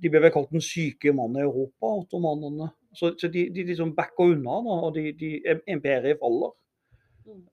de 0.00 0.08
ble 0.08 0.20
vel 0.22 0.30
kalt 0.32 0.52
den 0.54 0.62
syke 0.62 1.10
mann 1.12 1.34
i 1.36 1.42
Europa, 1.42 1.90
ottomanene. 1.98 2.70
Så, 2.96 3.10
så 3.18 3.28
de, 3.28 3.42
de 3.52 3.64
liksom 3.66 3.90
backer 3.96 4.30
unna, 4.32 4.60
da, 4.64 4.76
og 4.86 4.94
de, 4.94 5.10
de, 5.18 5.30
imperiet 5.68 6.20
faller. 6.22 6.54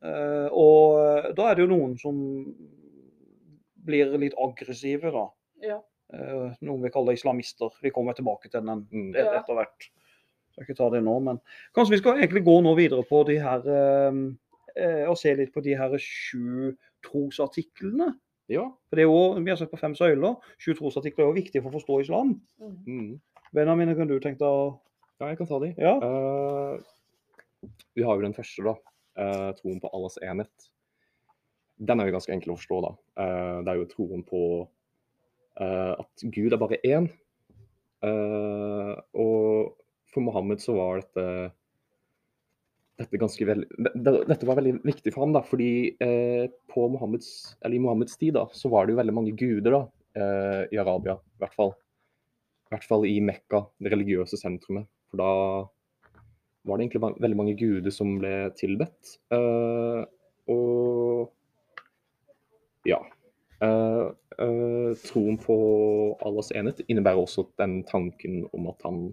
Uh, 0.04 0.48
og 0.52 0.98
uh, 1.02 1.30
da 1.38 1.50
er 1.52 1.56
det 1.60 1.66
jo 1.66 1.72
noen 1.74 1.98
som 2.02 2.18
blir 3.88 4.12
litt 4.20 4.36
aggressive, 4.42 5.12
da. 5.14 5.28
Ja. 5.64 5.78
Uh, 6.14 6.52
noen 6.64 6.84
vil 6.86 6.92
kalle 6.94 7.12
det 7.14 7.20
islamister. 7.22 7.72
Vi 7.84 7.92
kommer 7.96 8.16
tilbake 8.18 8.50
til 8.52 8.62
den 8.64 8.88
Mm. 8.92 9.16
et- 9.16 9.34
etter 9.42 9.54
hvert. 9.56 9.90
Skal 10.52 10.66
ikke 10.66 10.78
ta 10.78 10.90
det 10.90 11.04
nå, 11.04 11.20
men 11.22 11.40
kanskje 11.76 11.92
vi 11.92 11.98
skal 12.02 12.18
egentlig 12.18 12.44
gå 12.46 12.62
nå 12.64 12.76
videre 12.76 13.04
på 13.06 13.24
de 13.28 13.36
her 13.38 13.62
eh, 13.70 14.12
eh, 14.76 15.04
og 15.08 15.18
se 15.18 15.36
litt 15.36 15.54
på 15.54 15.62
de 15.62 15.76
her 15.78 15.92
sju 16.02 16.76
trosartiklene. 17.06 18.16
Ja. 18.50 18.64
For 18.90 18.96
det 18.96 19.04
er 19.04 19.10
jo, 19.12 19.34
Vi 19.44 19.52
har 19.52 19.58
sett 19.58 19.70
på 19.70 19.78
fem 19.78 19.94
søyler. 19.94 20.36
Sju 20.58 20.74
trosartikler 20.74 21.26
er 21.26 21.30
jo 21.30 21.42
viktige 21.42 21.62
for 21.62 21.70
å 21.70 21.78
forstå 21.78 22.02
islam. 22.02 22.42
Mm. 22.60 22.78
Mm. 22.88 23.20
Benjamin, 23.54 23.96
kan 23.96 24.08
du 24.08 24.20
tenke 24.20 24.40
deg 24.40 24.48
å 24.50 24.80
ja, 25.20 25.28
jeg 25.28 25.38
kan 25.38 25.48
ta 25.48 25.60
de. 25.60 25.76
Ja. 25.78 25.94
Uh, 26.02 26.80
vi 27.96 28.04
har 28.04 28.16
jo 28.16 28.22
den 28.22 28.34
første, 28.34 28.64
da. 28.64 28.74
Eh, 29.18 29.52
troen 29.60 29.82
på 29.84 29.92
alles 29.94 30.18
enhet. 30.24 30.70
Den 31.78 32.02
er 32.02 32.10
jo 32.10 32.16
ganske 32.16 32.34
enkel 32.34 32.54
å 32.54 32.58
forstå, 32.60 32.82
da. 32.86 32.92
Eh, 33.22 33.58
det 33.66 33.74
er 33.74 33.82
jo 33.82 33.92
troen 33.92 34.26
på 34.26 34.42
eh, 35.62 35.94
at 35.94 36.26
Gud 36.26 36.54
er 36.54 36.62
bare 36.62 36.82
én. 36.86 37.12
Og 39.18 39.74
for 40.14 40.22
Mohammed 40.24 40.62
så 40.62 40.76
var 40.78 41.02
dette 41.02 41.26
dette, 42.98 43.46
veld, 43.46 43.66
det, 43.78 44.14
dette 44.26 44.48
var 44.50 44.58
veldig 44.58 44.80
viktig 44.88 45.12
for 45.14 45.26
ham, 45.26 45.34
da, 45.36 45.44
fordi 45.46 45.94
eh, 46.02 46.48
på 46.72 46.88
Mohammeds, 46.90 47.30
eller 47.62 47.78
i 47.78 47.82
Mohammeds 47.84 48.18
tid 48.18 48.34
da, 48.40 48.48
så 48.58 48.72
var 48.74 48.88
det 48.88 48.96
jo 48.96 49.02
veldig 49.02 49.14
mange 49.14 49.34
guder 49.38 49.76
da, 49.76 49.82
eh, 50.18 50.64
i 50.74 50.80
Arabia, 50.82 51.18
i 51.38 51.44
hvert 51.44 51.58
fall. 51.58 51.76
I 52.68 52.74
hvert 52.74 52.88
fall 52.90 53.06
i 53.08 53.20
Mekka, 53.24 53.62
det 53.80 53.94
religiøse 53.94 54.40
sentrumet. 54.42 54.90
For 55.12 55.22
da 55.22 55.30
var 56.68 56.78
det 56.78 56.88
egentlig 56.88 57.22
veldig 57.24 57.38
mange 57.40 57.56
guder 57.60 57.94
som 57.94 58.18
ble 58.22 58.34
tilbedt. 58.60 59.18
Uh, 59.34 60.04
og 60.52 61.32
ja. 62.88 63.00
Uh, 63.58 64.14
uh, 64.38 64.92
troen 65.08 65.40
på 65.42 65.56
Allahs 66.26 66.52
enhet 66.54 66.84
innebærer 66.86 67.24
også 67.24 67.48
den 67.60 67.80
tanken 67.90 68.44
om 68.54 68.70
at 68.72 68.86
han 68.86 69.08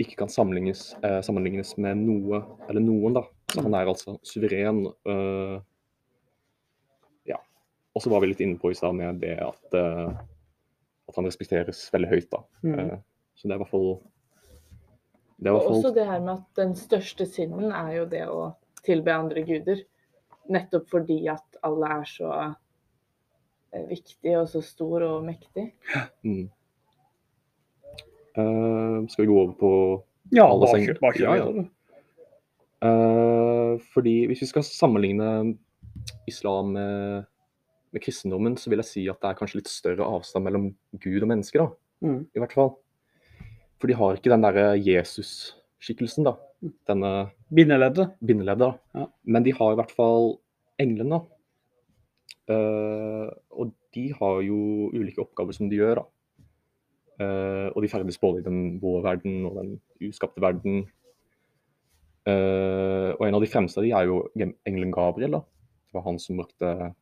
ikke 0.00 0.16
kan 0.22 0.30
sammenlignes, 0.32 0.94
sammenlignes 1.26 1.74
med 1.76 1.98
noe 2.00 2.38
eller 2.70 2.80
noen. 2.80 3.18
da. 3.18 3.26
Så 3.52 3.60
han 3.66 3.74
er 3.76 3.90
altså 3.90 4.14
suveren. 4.24 4.86
ja. 7.28 7.36
Og 7.92 8.00
så 8.00 8.08
var 8.08 8.22
vi 8.22 8.30
litt 8.30 8.40
inne 8.40 8.56
på 8.56 8.70
i 8.72 8.78
stad 8.78 8.96
med 8.96 9.20
det 9.20 9.34
at, 9.44 9.76
at 9.76 11.18
han 11.18 11.28
respekteres 11.28 11.82
veldig 11.92 12.08
høyt. 12.14 12.30
da. 12.32 12.40
Mm. 12.64 12.96
Så 13.36 13.44
det 13.44 13.52
er 13.52 13.58
i 13.58 13.60
hvert 13.60 13.74
fall 13.74 13.90
det 15.40 15.52
Og 15.52 15.60
hvert 15.60 15.70
også 15.72 15.94
det 15.96 16.06
her 16.06 16.20
med 16.20 16.34
at 16.34 16.60
den 16.60 16.74
største 16.76 17.26
synden 17.26 17.72
er 17.72 17.92
jo 17.96 18.08
det 18.10 18.24
å 18.28 18.40
tilbe 18.84 19.14
andre 19.14 19.44
guder. 19.46 19.84
Nettopp 20.50 20.88
fordi 20.90 21.22
at 21.32 21.60
alle 21.64 21.92
er 22.00 22.08
så 22.08 22.30
viktige 22.30 22.58
viktig 23.70 24.32
og 24.34 24.48
så 24.50 24.62
stor 24.64 25.04
og 25.06 25.24
mektig. 25.26 25.70
mm. 26.26 26.48
Uh, 28.38 29.06
Skal 29.10 29.24
vi 29.24 29.30
gå 29.30 29.36
over 29.40 29.54
på 29.58 29.70
Ja, 30.34 30.46
Alle 30.46 30.68
senger? 30.70 30.98
Ja, 31.18 31.34
ja. 31.40 31.48
Uh. 31.50 31.66
Eh, 32.80 33.72
fordi 33.92 34.24
hvis 34.30 34.40
vi 34.40 34.46
skal 34.48 34.64
sammenligne 34.64 35.56
islam 36.30 36.70
med, 36.72 37.26
med 37.92 38.02
kristendommen, 38.02 38.56
så 38.56 38.70
vil 38.70 38.80
jeg 38.80 38.88
si 38.88 39.02
at 39.10 39.18
det 39.20 39.28
er 39.28 39.36
kanskje 39.36 39.58
litt 39.60 39.68
større 39.68 40.06
avstand 40.06 40.46
mellom 40.46 40.70
Gud 41.02 41.20
og 41.20 41.28
menneske, 41.28 41.60
da, 41.60 41.68
Mm. 42.00 42.22
i 42.32 42.40
hvert 42.40 42.54
fall. 42.56 42.70
For 43.80 43.88
de 43.88 43.96
har 43.96 44.16
ikke 44.18 44.30
den 44.32 44.42
derre 44.44 44.64
Jesus-skikkelsen, 44.76 46.24
da. 46.28 46.34
Denne 46.86 47.30
Bindeleddet. 47.48 48.10
bindeleddet. 48.20 48.58
da. 48.60 49.00
Ja. 49.00 49.06
Men 49.24 49.42
de 49.46 49.52
har 49.56 49.72
i 49.72 49.78
hvert 49.80 49.90
fall 49.96 50.34
englene. 50.78 51.22
Uh, 52.50 53.30
og 53.54 53.72
de 53.94 54.08
har 54.18 54.40
jo 54.42 54.90
ulike 54.92 55.22
oppgaver 55.22 55.54
som 55.56 55.68
de 55.70 55.78
gjør, 55.78 56.00
da. 56.02 56.04
Uh, 57.20 57.68
og 57.76 57.82
de 57.84 57.88
ferdes 57.92 58.18
både 58.20 58.40
i 58.40 58.46
den 58.46 58.78
vår 58.82 59.02
verden 59.04 59.44
og 59.46 59.56
den 59.60 59.72
uskapte 60.08 60.40
verden. 60.42 60.84
Uh, 62.28 63.16
og 63.16 63.24
en 63.26 63.36
av 63.38 63.42
de 63.44 63.48
fremste 63.50 63.80
av 63.80 63.86
de 63.86 63.92
er 63.96 64.08
jo 64.10 64.20
engelen 64.68 64.92
Gabriel. 64.94 65.38
da. 65.38 65.40
Det 65.88 65.96
var 65.96 66.04
han 66.06 66.18
som 66.22 66.36
brukte 66.40 66.94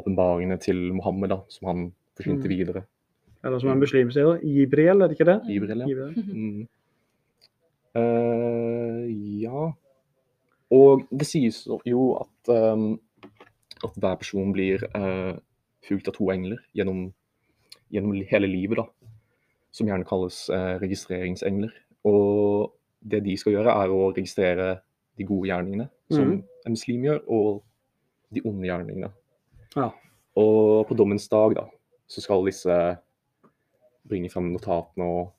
åpenbaringene 0.00 0.58
til 0.60 0.80
Mohammed, 0.96 1.30
da, 1.30 1.40
som 1.48 1.68
han 1.68 1.84
forsynte 2.18 2.48
Mm. 2.48 2.50
videre. 2.50 2.84
Eller 3.44 3.60
som 3.60 3.70
en 3.74 3.80
muslim 3.80 4.10
sier, 4.12 4.38
Jibril, 4.42 5.02
er 5.04 5.10
det 5.10 5.18
ikke 5.18 5.28
det? 5.28 5.40
Jibril, 5.52 5.84
ja. 5.84 5.90
Jibriel. 5.90 6.14
Mm. 6.44 6.66
Uh, 7.94 9.04
ja. 9.38 9.68
Og 10.74 11.04
det 11.14 11.26
sies 11.28 11.60
jo 11.86 12.06
at, 12.18 12.50
um, 12.50 12.96
at 13.86 13.94
hver 13.94 14.16
person 14.18 14.50
blir 14.56 14.82
uh, 14.96 15.36
fulgt 15.86 16.10
av 16.10 16.16
to 16.16 16.26
engler 16.34 16.58
gjennom, 16.74 17.04
gjennom 17.94 18.16
hele 18.32 18.50
livet, 18.50 18.80
da. 18.80 19.12
Som 19.70 19.90
gjerne 19.90 20.08
kalles 20.08 20.40
uh, 20.50 20.74
registreringsengler. 20.82 21.70
Og 22.10 22.72
det 23.04 23.22
de 23.28 23.36
skal 23.38 23.58
gjøre, 23.58 23.76
er 23.84 23.94
å 23.94 24.10
registrere 24.16 24.68
de 25.14 25.28
gode 25.28 25.52
gjerningene, 25.52 25.86
som 26.10 26.32
mm. 26.32 26.42
en 26.66 26.74
muslim 26.74 27.06
gjør, 27.06 27.22
og 27.30 27.62
de 28.34 28.42
onde 28.48 28.66
gjerningene. 28.66 29.10
Ja. 29.76 29.92
Og 30.40 30.88
på 30.88 30.96
dommens 30.98 31.28
dag, 31.30 31.54
da, 31.60 31.68
så 32.10 32.24
skal 32.24 32.46
disse 32.48 32.78
bringe 34.08 34.30
fram 34.32 34.52
notatene 34.52 35.08
og 35.08 35.32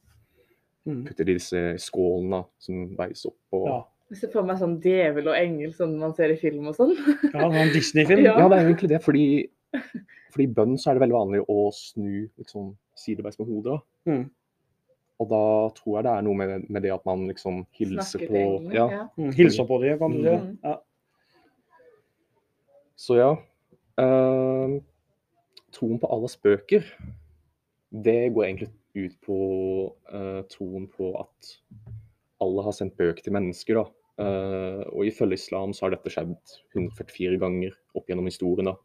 Mm. 0.86 1.00
putte 1.08 1.26
disse 1.26 1.58
i 1.74 1.80
skålen 1.82 2.30
da, 2.30 2.44
som 2.62 2.84
veies 2.94 3.26
opp. 3.26 3.40
Og... 3.58 3.64
Ja. 3.66 3.78
Jeg 4.14 4.20
ser 4.20 4.30
for 4.36 4.46
meg 4.46 4.60
sånn 4.60 4.76
djevel 4.84 5.32
og 5.32 5.34
engel, 5.40 5.72
sånn 5.74 5.96
man 5.98 6.12
ser 6.14 6.30
i 6.30 6.38
film 6.38 6.68
og 6.70 6.76
sånn. 6.78 6.92
ja, 7.32 7.42
sånn 7.42 7.72
Disney-film. 7.74 8.22
Ja. 8.22 8.36
Ja, 8.38 8.46
det 8.52 8.60
er 8.60 8.68
jo 8.68 8.70
egentlig 8.70 8.90
det, 8.92 9.00
fordi, 9.02 9.24
fordi 10.30 10.46
i 10.46 10.52
bønn 10.60 10.76
så 10.78 10.92
er 10.92 11.00
det 11.00 11.08
veldig 11.08 11.18
vanlig 11.18 11.42
å 11.50 11.72
snu 11.74 12.28
liksom, 12.38 12.68
sideveis 13.02 13.40
med 13.42 13.50
hodet. 13.50 13.80
Mm. 14.06 14.28
Og 15.24 15.32
da 15.32 15.42
tror 15.80 15.98
jeg 15.98 16.06
det 16.06 16.14
er 16.14 16.24
noe 16.28 16.38
med, 16.38 16.70
med 16.70 16.86
det 16.86 16.94
at 16.94 17.10
man 17.10 17.26
liksom 17.32 17.64
hilser 17.80 18.22
Snakker 18.22 18.36
på 18.36 18.76
ja. 18.76 18.86
Ja. 18.94 19.04
Mm. 19.18 19.34
Hilser 19.40 19.66
på 19.66 19.82
dem, 19.82 19.98
kan 20.04 20.14
du 20.14 20.22
si. 20.22 20.38
Mm. 20.38 20.56
Ja. 20.70 20.78
Så 23.08 23.18
ja. 23.18 23.32
Uh, 23.98 24.78
troen 25.74 25.98
på 25.98 26.14
Allahs 26.14 26.38
bøker, 26.38 26.86
det 28.04 28.34
går 28.36 28.46
egentlig 28.46 28.72
ut 28.96 29.16
på 29.24 29.38
uh, 30.12 30.42
troen 30.52 30.88
på 30.92 31.12
at 31.20 31.52
Allah 32.44 32.68
har 32.68 32.76
sendt 32.76 32.98
bøker 33.00 33.24
til 33.24 33.36
mennesker. 33.36 33.80
da. 33.80 33.86
Uh, 34.16 34.82
og 34.96 35.08
ifølge 35.10 35.36
islam 35.40 35.74
så 35.76 35.86
har 35.86 35.96
dette 35.96 36.12
skjedd 36.12 36.36
144 36.76 37.40
ganger 37.42 37.76
opp 37.96 38.08
gjennom 38.12 38.28
historien. 38.30 38.72
da. 38.72 38.76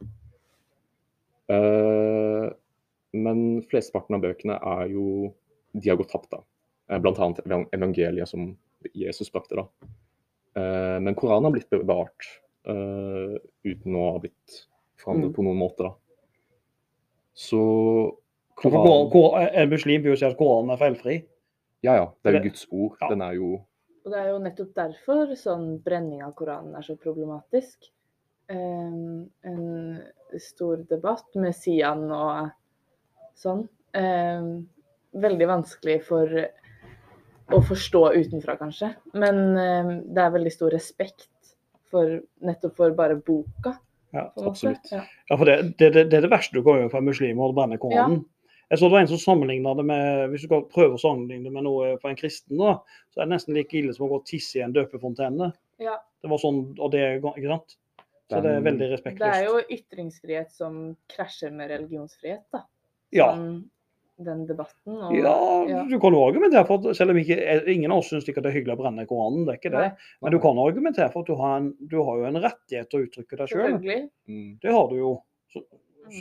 Uh, 1.51 2.51
men 3.11 3.61
flesteparten 3.67 4.15
av 4.15 4.23
bøkene 4.23 4.55
er 4.55 4.91
jo 4.93 5.33
De 5.75 5.89
har 5.89 5.97
gått 5.99 6.11
tapt, 6.11 6.31
da. 6.31 6.41
Blant 6.99 7.19
annet 7.23 7.39
evangeliet 7.75 8.27
som 8.27 8.49
Jesus 8.95 9.31
brakte. 9.31 9.55
da. 9.55 9.67
Uh, 10.55 10.99
men 10.99 11.15
Koranen 11.15 11.47
har 11.47 11.53
blitt 11.55 11.71
bevart 11.71 12.27
uh, 12.67 13.37
uten 13.63 13.95
å 13.95 14.09
ha 14.11 14.19
blitt 14.19 14.65
forandret 14.99 15.31
Mm. 15.31 15.35
på 15.37 15.43
noen 15.47 15.57
måte. 15.61 15.83
da. 15.87 15.93
Så 17.33 17.61
Koran, 18.55 19.09
Koran, 19.11 19.49
en 19.53 19.69
muslim 19.71 20.03
vil 20.03 20.13
jo 20.13 20.19
si 20.19 20.27
at 20.27 20.37
Koranen 20.39 20.73
er 20.73 20.81
feilfri. 20.81 21.17
Ja, 21.85 21.95
ja. 21.97 22.07
Det 22.21 22.31
er 22.31 22.37
jo 22.37 22.43
Guds 22.49 22.67
ord. 22.69 22.95
Ja. 23.01 23.09
Den 23.09 23.25
er 23.25 23.37
jo 23.37 23.51
Og 24.01 24.13
det 24.13 24.17
er 24.17 24.29
jo 24.31 24.37
nettopp 24.41 24.71
derfor 24.77 25.33
sånn 25.37 25.65
brenning 25.85 26.23
av 26.25 26.33
Koranen 26.37 26.73
er 26.77 26.85
så 26.85 26.95
problematisk. 26.97 27.91
Um, 28.49 29.29
en 29.45 30.39
stor 30.41 30.81
debatt 30.89 31.37
med 31.37 31.53
Sian 31.55 32.07
og 32.09 32.49
sånn. 33.37 33.67
Um, 33.93 34.49
veldig 35.13 35.47
vanskelig 35.51 35.99
for 36.07 36.33
å 37.51 37.61
forstå 37.67 38.01
utenfra, 38.15 38.57
kanskje. 38.57 38.93
Men 39.13 39.41
um, 39.53 39.93
det 40.09 40.25
er 40.25 40.33
veldig 40.33 40.53
stor 40.53 40.73
respekt 40.73 41.29
for 41.91 42.17
nettopp 42.41 42.77
for 42.79 42.97
bare 42.97 43.19
boka. 43.21 43.75
Ja, 44.11 44.31
absolutt. 44.35 44.89
Ja. 44.91 45.05
Ja, 45.29 45.37
for 45.37 45.45
det, 45.47 45.57
det, 45.79 45.93
det, 45.95 46.09
er 46.09 46.25
det 46.25 46.31
verste 46.31 46.57
du 46.57 46.63
kan 46.65 46.81
gjøre 46.81 46.91
for 46.91 47.03
en 47.03 47.09
muslim, 47.11 47.39
å 47.39 47.51
brenne 47.55 47.79
Koranen. 47.79 48.23
Jeg 48.71 48.79
så 48.79 48.87
det 48.87 48.95
var 48.95 49.03
en 49.03 49.09
som 49.11 49.19
sammenlignet 49.19 49.79
det 49.81 49.83
med 49.83 50.29
Hvis 50.31 50.45
du 50.45 50.47
skal 50.47 50.61
prøve 50.71 50.95
å 50.95 51.01
sammenligne 51.01 51.49
det 51.49 51.51
med 51.57 51.65
noe 51.67 51.89
for 51.99 52.11
en 52.11 52.19
kristen, 52.19 52.55
da, 52.61 52.77
så 53.11 53.19
er 53.19 53.27
det 53.27 53.33
nesten 53.35 53.57
like 53.57 53.75
ille 53.75 53.91
som 53.95 54.07
å 54.07 54.11
gå 54.13 54.21
og 54.21 54.29
tisse 54.29 54.61
i 54.61 54.63
en 54.63 54.75
døpefontene. 54.75 55.51
Ja. 55.83 55.97
Det 56.23 56.31
var 56.31 56.39
sånn, 56.39 56.61
og 56.79 56.93
det, 56.93 57.03
ikke 57.19 57.51
sant? 57.51 57.75
Så 58.31 58.39
det 58.45 58.53
er 58.55 58.63
veldig 58.63 58.87
Det 59.03 59.27
er 59.27 59.43
jo 59.49 59.59
ytringsfrihet 59.75 60.53
som 60.55 60.79
krasjer 61.11 61.51
med 61.51 61.67
religionsfrihet, 61.73 62.45
da. 62.55 62.63
Ja. 63.11 63.33
Sånn, 63.35 63.65
den 64.23 64.45
debatten. 64.47 64.95
Og, 64.95 65.15
Ja, 65.17 65.35
ja. 65.67 65.83
du 65.89 65.97
kan 65.99 66.15
jo 66.15 66.21
argumentere 66.23 66.63
for 66.69 66.79
at 66.79 66.95
selv 66.95 67.11
om 67.11 67.19
ikke, 67.19 67.37
ingen 67.73 67.91
av 67.91 68.03
oss 68.03 68.11
syns 68.13 68.29
ikke 68.29 68.43
det 68.45 68.51
er 68.53 68.57
hyggelig 68.59 68.77
å 68.77 68.81
brenne 68.83 69.05
Koranen, 69.09 69.43
det 69.47 69.55
er 69.55 69.59
ikke 69.59 69.73
det. 69.73 69.85
Nei, 69.89 70.09
Men 70.21 70.35
du 70.35 70.39
kan 70.43 70.61
argumentere 70.63 71.09
for 71.11 71.25
at 71.25 71.31
du 71.31 71.35
har, 71.41 71.57
en, 71.59 71.71
du 71.91 71.97
har 71.99 72.21
jo 72.21 72.27
en 72.29 72.41
rettighet 72.45 72.91
til 72.91 73.01
å 73.01 73.07
uttrykke 73.09 73.41
deg 73.41 73.51
sjøl. 73.51 73.77
mm, 74.29 74.49
Det 74.63 74.75
har 74.77 74.91
du 74.91 74.95
jo. 75.01 75.13
Så. 75.51 75.65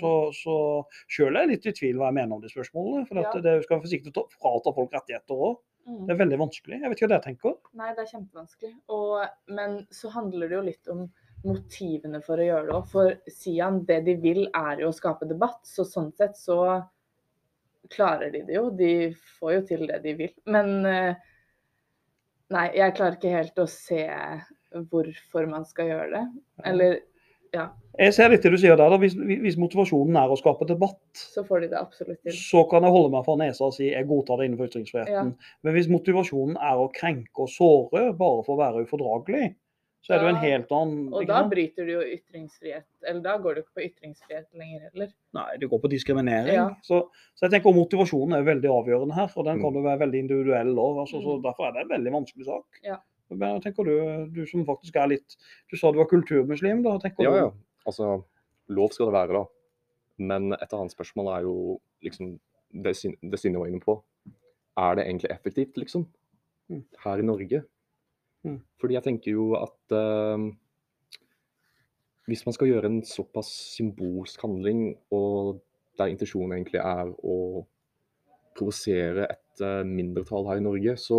Så, 0.00 0.10
så 0.36 0.54
sjøl 1.08 1.36
er 1.36 1.46
jeg 1.46 1.50
litt 1.54 1.66
i 1.66 1.72
tvil 1.80 1.96
hva 2.00 2.10
jeg 2.10 2.18
mener 2.20 2.36
om 2.36 2.42
de 2.44 2.50
spørsmålene. 2.52 3.06
For 3.08 3.18
at 3.22 3.34
Ja. 3.34 3.40
det 3.46 3.54
skal 3.64 3.78
være 3.78 3.86
forsiktig 3.86 4.12
å 4.12 4.16
ta- 4.20 4.28
frata 4.40 4.74
folk 4.76 4.92
rettigheter 4.92 5.34
òg. 5.48 5.58
Mm. 5.88 6.02
Det 6.06 6.12
er 6.14 6.18
veldig 6.20 6.38
vanskelig. 6.38 6.80
Jeg 6.80 6.90
vet 6.90 6.98
ikke 6.98 7.06
hva 7.08 7.14
dere 7.14 7.24
tenker. 7.24 7.56
Nei, 7.80 7.88
det 7.96 8.02
er 8.04 8.10
kjempevanskelig. 8.12 8.74
Og, 8.92 9.28
men 9.48 9.86
så 9.90 10.10
handler 10.12 10.48
det 10.52 10.56
jo 10.58 10.62
litt 10.68 10.88
om 10.92 11.06
motivene 11.42 12.20
for 12.22 12.36
å 12.36 12.44
gjøre 12.50 12.66
det 12.68 12.74
òg. 12.76 12.86
For 12.92 13.14
Sian, 13.32 13.80
det 13.88 14.04
de 14.04 14.14
vil 14.20 14.42
er 14.54 14.82
jo 14.84 14.90
å 14.92 14.94
skape 14.94 15.26
debatt. 15.26 15.62
Så 15.64 15.86
sånn 15.88 16.12
sett 16.14 16.36
så 16.36 16.60
klarer 17.90 18.30
de 18.30 18.42
det 18.46 18.54
jo. 18.58 18.68
De 18.70 18.92
får 19.40 19.54
jo 19.54 19.62
til 19.72 19.86
det 19.88 20.02
de 20.04 20.14
vil. 20.20 20.34
Men 20.52 20.84
eh, 20.86 21.14
nei, 22.52 22.66
jeg 22.76 22.94
klarer 23.00 23.16
ikke 23.16 23.32
helt 23.38 23.58
å 23.64 23.66
se 23.72 24.04
hvorfor 24.90 25.48
man 25.50 25.64
skal 25.66 25.88
gjøre 25.90 26.10
det. 26.12 26.24
Eller 26.68 27.00
Jeg 28.00 28.14
ser 28.14 28.30
litt 28.32 28.40
til 28.42 28.52
du 28.54 28.56
sier 28.56 28.76
der. 28.78 28.88
da. 28.88 28.96
Hvis, 29.02 29.14
hvis 29.14 29.56
motivasjonen 29.60 30.16
er 30.16 30.30
å 30.32 30.36
skape 30.38 30.64
debatt, 30.68 31.00
så 31.14 31.42
får 31.44 31.60
de 31.66 31.68
det 31.72 31.78
absolutt 31.80 32.20
til. 32.22 32.32
så 32.32 32.62
kan 32.70 32.82
jeg 32.86 32.94
holde 32.94 33.10
meg 33.12 33.24
for 33.26 33.36
nesa 33.36 33.64
og 33.66 33.74
si 33.76 33.90
jeg 33.90 34.06
godtar 34.08 34.38
det 34.40 34.46
innenfor 34.50 34.70
ytringsfriheten. 34.70 35.34
Men 35.62 35.74
hvis 35.74 35.88
motivasjonen 35.90 36.56
er 36.56 36.78
å 36.80 36.86
krenke 36.94 37.44
og 37.44 37.50
såre 37.52 38.12
bare 38.16 38.44
for 38.46 38.54
å 38.56 38.60
være 38.62 38.86
ufordragelig, 38.86 39.50
så 40.00 40.14
er 40.14 40.22
det 40.22 40.24
jo 40.24 40.32
en 40.32 40.40
helt 40.40 40.70
annen 40.72 41.12
Og 41.12 41.26
da 41.28 41.42
bryter 41.44 41.84
du 41.84 41.90
jo 41.92 42.00
ytringsfrihet. 42.00 42.86
Eller 43.04 43.20
da 43.20 43.34
går 43.36 43.54
du 43.58 43.60
ikke 43.60 43.76
på 43.76 43.84
ytringsfrihet 43.84 44.46
lenger 44.56 44.86
heller. 44.88 45.10
Nei, 45.36 45.56
det 45.60 45.68
går 45.68 45.82
på 45.82 45.90
diskriminering. 45.92 46.54
Ja. 46.56 46.70
Så, 46.86 47.02
så 47.36 47.44
jeg 47.44 47.52
tenker 47.58 47.76
motivasjonen 47.76 48.38
er 48.38 48.46
veldig 48.48 48.70
avgjørende 48.78 49.18
her, 49.18 49.28
og 49.36 49.44
den 49.44 49.60
kan 49.60 49.74
Mm. 49.74 49.76
jo 49.76 49.82
være 49.90 50.00
veldig 50.06 50.22
individuell 50.24 50.72
òg. 50.72 51.02
Altså, 51.04 51.20
Mm. 51.20 51.42
derfor 51.44 51.68
er 51.68 51.72
det 51.76 51.82
en 51.84 51.92
veldig 51.98 52.12
vanskelig 52.16 52.46
sak. 52.48 52.80
Ja. 52.82 52.96
Men 53.36 53.56
jeg 53.58 53.62
tenker 53.68 53.86
du, 53.88 53.94
du 54.34 54.42
som 54.50 54.64
faktisk 54.68 54.96
er 54.98 55.12
litt 55.14 55.36
Du 55.70 55.76
sa 55.78 55.90
du 55.92 55.98
var 56.00 56.08
kulturmuslim, 56.10 56.82
da. 56.86 56.96
tenker 57.02 57.24
Ja, 57.26 57.30
du? 57.30 57.36
ja. 57.36 57.48
ja. 57.48 57.52
Altså, 57.88 58.10
lov 58.68 58.92
skal 58.94 59.08
det 59.10 59.16
være, 59.16 59.40
da. 59.40 59.44
Men 60.20 60.52
et 60.52 60.72
annet 60.76 60.92
spørsmål 60.92 61.30
er 61.36 61.44
jo 61.46 61.54
liksom 62.04 62.34
det, 62.84 62.92
det 63.22 63.38
Synne 63.40 63.58
var 63.62 63.70
inne 63.70 63.80
på. 63.82 63.96
Er 64.78 64.98
det 64.98 65.06
egentlig 65.06 65.30
effektivt, 65.32 65.78
liksom? 65.80 66.04
Mm. 66.70 66.84
Her 67.04 67.22
i 67.22 67.26
Norge? 67.26 67.62
Mm. 68.46 68.60
Fordi 68.80 68.94
jeg 68.96 69.04
tenker 69.06 69.32
jo 69.34 69.46
at 69.58 69.94
uh, 69.96 70.44
hvis 72.30 72.44
man 72.46 72.54
skal 72.54 72.70
gjøre 72.70 72.90
en 72.92 73.00
såpass 73.04 73.48
symbolsk 73.74 74.44
handling, 74.44 74.94
og 75.10 75.58
der 75.98 76.12
intensjonen 76.12 76.54
egentlig 76.58 76.80
er 76.84 77.10
å 77.26 77.64
provosere 78.56 79.26
et 79.32 79.64
uh, 79.64 79.82
mindretall 79.88 80.46
her 80.52 80.60
i 80.60 80.64
Norge, 80.68 80.94
så 81.00 81.18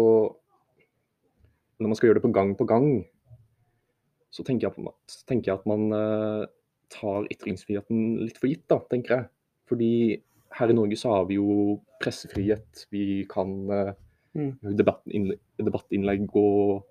når 1.81 1.91
man 1.91 1.97
skal 1.97 2.09
gjøre 2.09 2.19
det 2.21 2.25
på 2.27 2.33
gang 2.35 2.53
på 2.57 2.67
gang, 2.69 2.87
så 4.31 4.45
tenker 4.47 4.69
jeg, 4.69 4.75
på, 4.77 4.93
tenker 5.27 5.51
jeg 5.51 5.59
at 5.59 5.67
man 5.67 5.89
eh, 5.97 6.43
tar 6.93 7.25
ytringsfriheten 7.33 8.21
litt 8.21 8.37
for 8.39 8.51
gitt, 8.51 8.63
da, 8.71 8.77
tenker 8.91 9.15
jeg. 9.15 9.29
Fordi 9.71 9.91
her 10.55 10.71
i 10.71 10.77
Norge 10.77 10.99
så 10.99 11.11
har 11.15 11.27
vi 11.27 11.39
jo 11.39 11.81
pressefrihet, 12.03 12.85
vi 12.93 13.23
kan 13.31 13.51
uh, 13.71 13.91
Mm. 14.31 14.55
debattinnlegg 15.59 16.29
og 16.39 16.87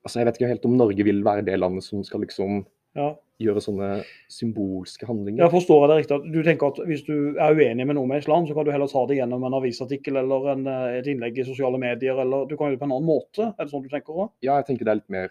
Altså, 0.00 0.20
jeg 0.20 0.26
vet 0.26 0.38
ikke 0.38 0.48
helt 0.48 0.64
om 0.64 0.76
Norge 0.80 1.04
vil 1.04 1.18
være 1.24 1.44
det 1.44 1.58
landet 1.58 1.84
som 1.84 2.04
skal 2.04 2.22
liksom 2.24 2.66
Ja. 2.96 3.14
Gjøre 3.40 3.62
sånne 3.64 3.88
symbolske 4.28 5.06
handlinger. 5.08 5.42
Jeg 5.46 5.52
forstår 5.54 5.86
det 5.88 5.96
riktig. 6.02 6.18
Du 6.34 6.40
tenker 6.44 6.72
at 6.74 6.80
hvis 6.88 7.04
du 7.06 7.14
er 7.40 7.56
uenig 7.56 7.86
med 7.88 7.96
noe 7.96 8.06
med 8.10 8.20
islam, 8.20 8.44
så 8.46 8.54
kan 8.54 8.66
du 8.68 8.72
heller 8.74 8.90
ta 8.90 9.04
det 9.08 9.16
gjennom 9.16 9.44
en 9.48 9.56
avisartikkel 9.56 10.20
eller 10.20 10.50
en, 10.52 10.66
eh, 10.68 10.98
et 10.98 11.06
innlegg 11.08 11.38
i 11.40 11.46
sosiale 11.48 11.80
medier, 11.80 12.20
eller 12.20 12.44
du 12.46 12.56
kan 12.56 12.68
gjøre 12.68 12.76
det 12.76 12.82
på 12.82 12.88
en 12.90 12.92
annen 12.98 13.08
måte. 13.08 13.48
Er 13.58 13.64
det 13.64 13.72
sånn 13.72 13.82
du 13.86 13.88
tenker 13.88 14.12
òg? 14.26 14.30
Ja, 14.44 14.56
jeg 14.60 14.66
tenker 14.68 14.84
det 14.84 14.92
er 14.92 15.00
litt 15.00 15.10
mer 15.16 15.30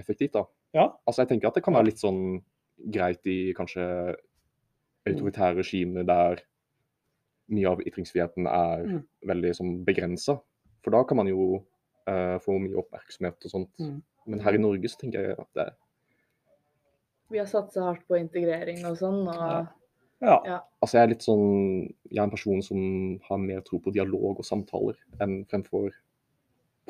effektivt, 0.00 0.32
da. 0.32 0.44
Ja. 0.74 0.88
Altså, 1.06 1.22
jeg 1.22 1.28
tenker 1.34 1.48
at 1.48 1.54
det 1.54 1.64
kan 1.64 1.74
være 1.74 1.90
litt 1.90 2.00
sånn 2.00 2.42
greit 2.90 3.26
i 3.28 3.52
kanskje 3.54 4.16
autoritære 5.06 5.58
regimer 5.60 6.06
der 6.06 6.40
mye 7.52 7.68
av 7.68 7.80
ytringsfriheten 7.84 8.46
er 8.46 8.86
Mm. 8.86 9.02
veldig 9.26 9.52
sånn 9.58 9.84
begrensa. 9.84 10.40
For 10.82 10.90
da 10.90 11.02
kan 11.04 11.16
man 11.16 11.26
jo 11.26 11.64
uh, 12.08 12.38
få 12.38 12.58
mye 12.58 12.74
oppmerksomhet 12.80 13.44
og 13.44 13.50
sånt. 13.50 13.78
Mm. 13.78 14.02
Men 14.26 14.40
her 14.40 14.54
i 14.54 14.58
Norge 14.58 14.88
så 14.88 14.98
tenker 14.98 15.20
jeg 15.22 15.38
at 15.38 15.48
det 15.54 15.68
Vi 17.32 17.38
har 17.40 17.46
satsa 17.48 17.82
hardt 17.88 18.04
på 18.08 18.18
integrering 18.20 18.84
og 18.86 18.96
sånn. 19.00 19.22
og 19.28 19.68
Ja. 20.22 20.36
Ja. 20.46 20.58
Altså, 20.80 20.98
jeg 20.98 21.02
er 21.02 21.08
litt 21.08 21.24
sånn 21.26 21.88
Jeg 22.10 22.18
er 22.20 22.22
en 22.28 22.30
person 22.30 22.62
som 22.62 23.18
har 23.28 23.38
mer 23.42 23.60
tro 23.66 23.80
på 23.82 23.92
dialog 23.92 24.38
og 24.38 24.44
samtaler 24.46 24.94
enn 25.20 25.44
fremfor 25.50 25.90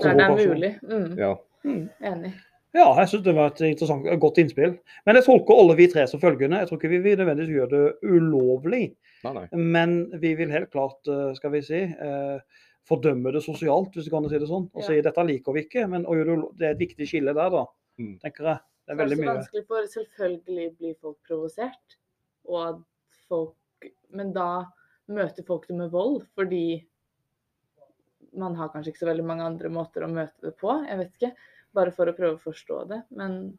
Der 0.02 0.14
det 0.14 0.20
er 0.26 0.36
mulig. 0.36 0.72
Mm, 0.82 1.16
Ja. 1.18 1.34
Mm. 1.64 1.88
enig. 2.02 2.32
Ja, 2.74 2.94
jeg 2.96 3.08
syns 3.08 3.22
det 3.24 3.34
var 3.36 3.46
et 3.52 3.60
interessant, 3.60 4.04
godt 4.20 4.38
innspill. 4.40 4.78
Men 5.06 5.14
jeg 5.16 5.24
tolker 5.24 5.58
alle 5.60 5.76
vi 5.76 5.86
tre 5.88 6.06
som 6.08 6.18
følgende. 6.20 6.58
Jeg 6.58 6.68
tror 6.68 6.78
ikke 6.80 6.88
vi 6.88 6.98
vil 7.04 7.18
nødvendigvis 7.18 7.52
gjøre 7.52 7.70
det 7.70 7.94
ulovlig, 8.02 8.94
Nei, 9.24 9.32
nei. 9.34 9.46
men 9.52 10.10
vi 10.18 10.34
vil 10.34 10.50
helt 10.50 10.70
klart, 10.72 10.96
eh, 11.06 11.34
skal 11.34 11.50
vi 11.52 11.60
si, 11.60 11.82
eh, 11.82 12.38
fordømme 12.88 13.30
det 13.32 13.42
sosialt, 13.44 13.92
hvis 13.94 14.04
du 14.08 14.10
kan 14.10 14.26
si 14.28 14.38
det 14.38 14.48
sånn. 14.48 14.70
Og 14.74 14.80
Ja. 14.82 14.86
si 14.88 15.00
dette 15.02 15.26
liker 15.26 15.52
vi 15.52 15.62
ikke, 15.66 15.88
men 15.88 16.04
å 16.06 16.14
gjøre 16.16 16.36
det, 16.36 16.58
det 16.58 16.66
er 16.66 16.70
et 16.72 16.78
viktig 16.88 17.06
skille 17.06 17.34
der, 17.34 17.50
da, 17.50 17.66
Mm. 18.00 18.18
tenker 18.24 18.42
jeg. 18.44 18.58
Det 18.92 19.00
er 19.00 19.08
Det 19.08 19.12
er 19.12 19.16
veldig 19.16 19.24
også 19.24 19.34
vanskelig, 19.34 19.64
for 19.66 19.90
selvfølgelig 19.96 20.68
blir 20.78 20.94
folk 21.00 21.18
provosert. 21.28 21.96
Og 22.48 22.62
at 22.68 22.80
folk 23.28 23.54
Men 24.12 24.32
da 24.32 24.64
møter 25.08 25.44
folk 25.46 25.66
det 25.66 25.76
med 25.76 25.90
vold, 25.90 26.22
fordi 26.36 26.84
man 28.36 28.54
har 28.54 28.68
kanskje 28.72 28.92
ikke 28.92 29.02
så 29.02 29.08
veldig 29.08 29.24
mange 29.24 29.44
andre 29.44 29.68
måter 29.72 30.04
å 30.04 30.10
møte 30.12 30.40
det 30.44 30.54
på. 30.60 30.74
Jeg 30.88 30.98
vet 30.98 31.16
ikke. 31.18 31.32
Bare 31.74 31.92
for 31.92 32.06
å 32.08 32.14
prøve 32.16 32.36
å 32.36 32.44
forstå 32.44 32.82
det. 32.88 33.00
Men 33.16 33.58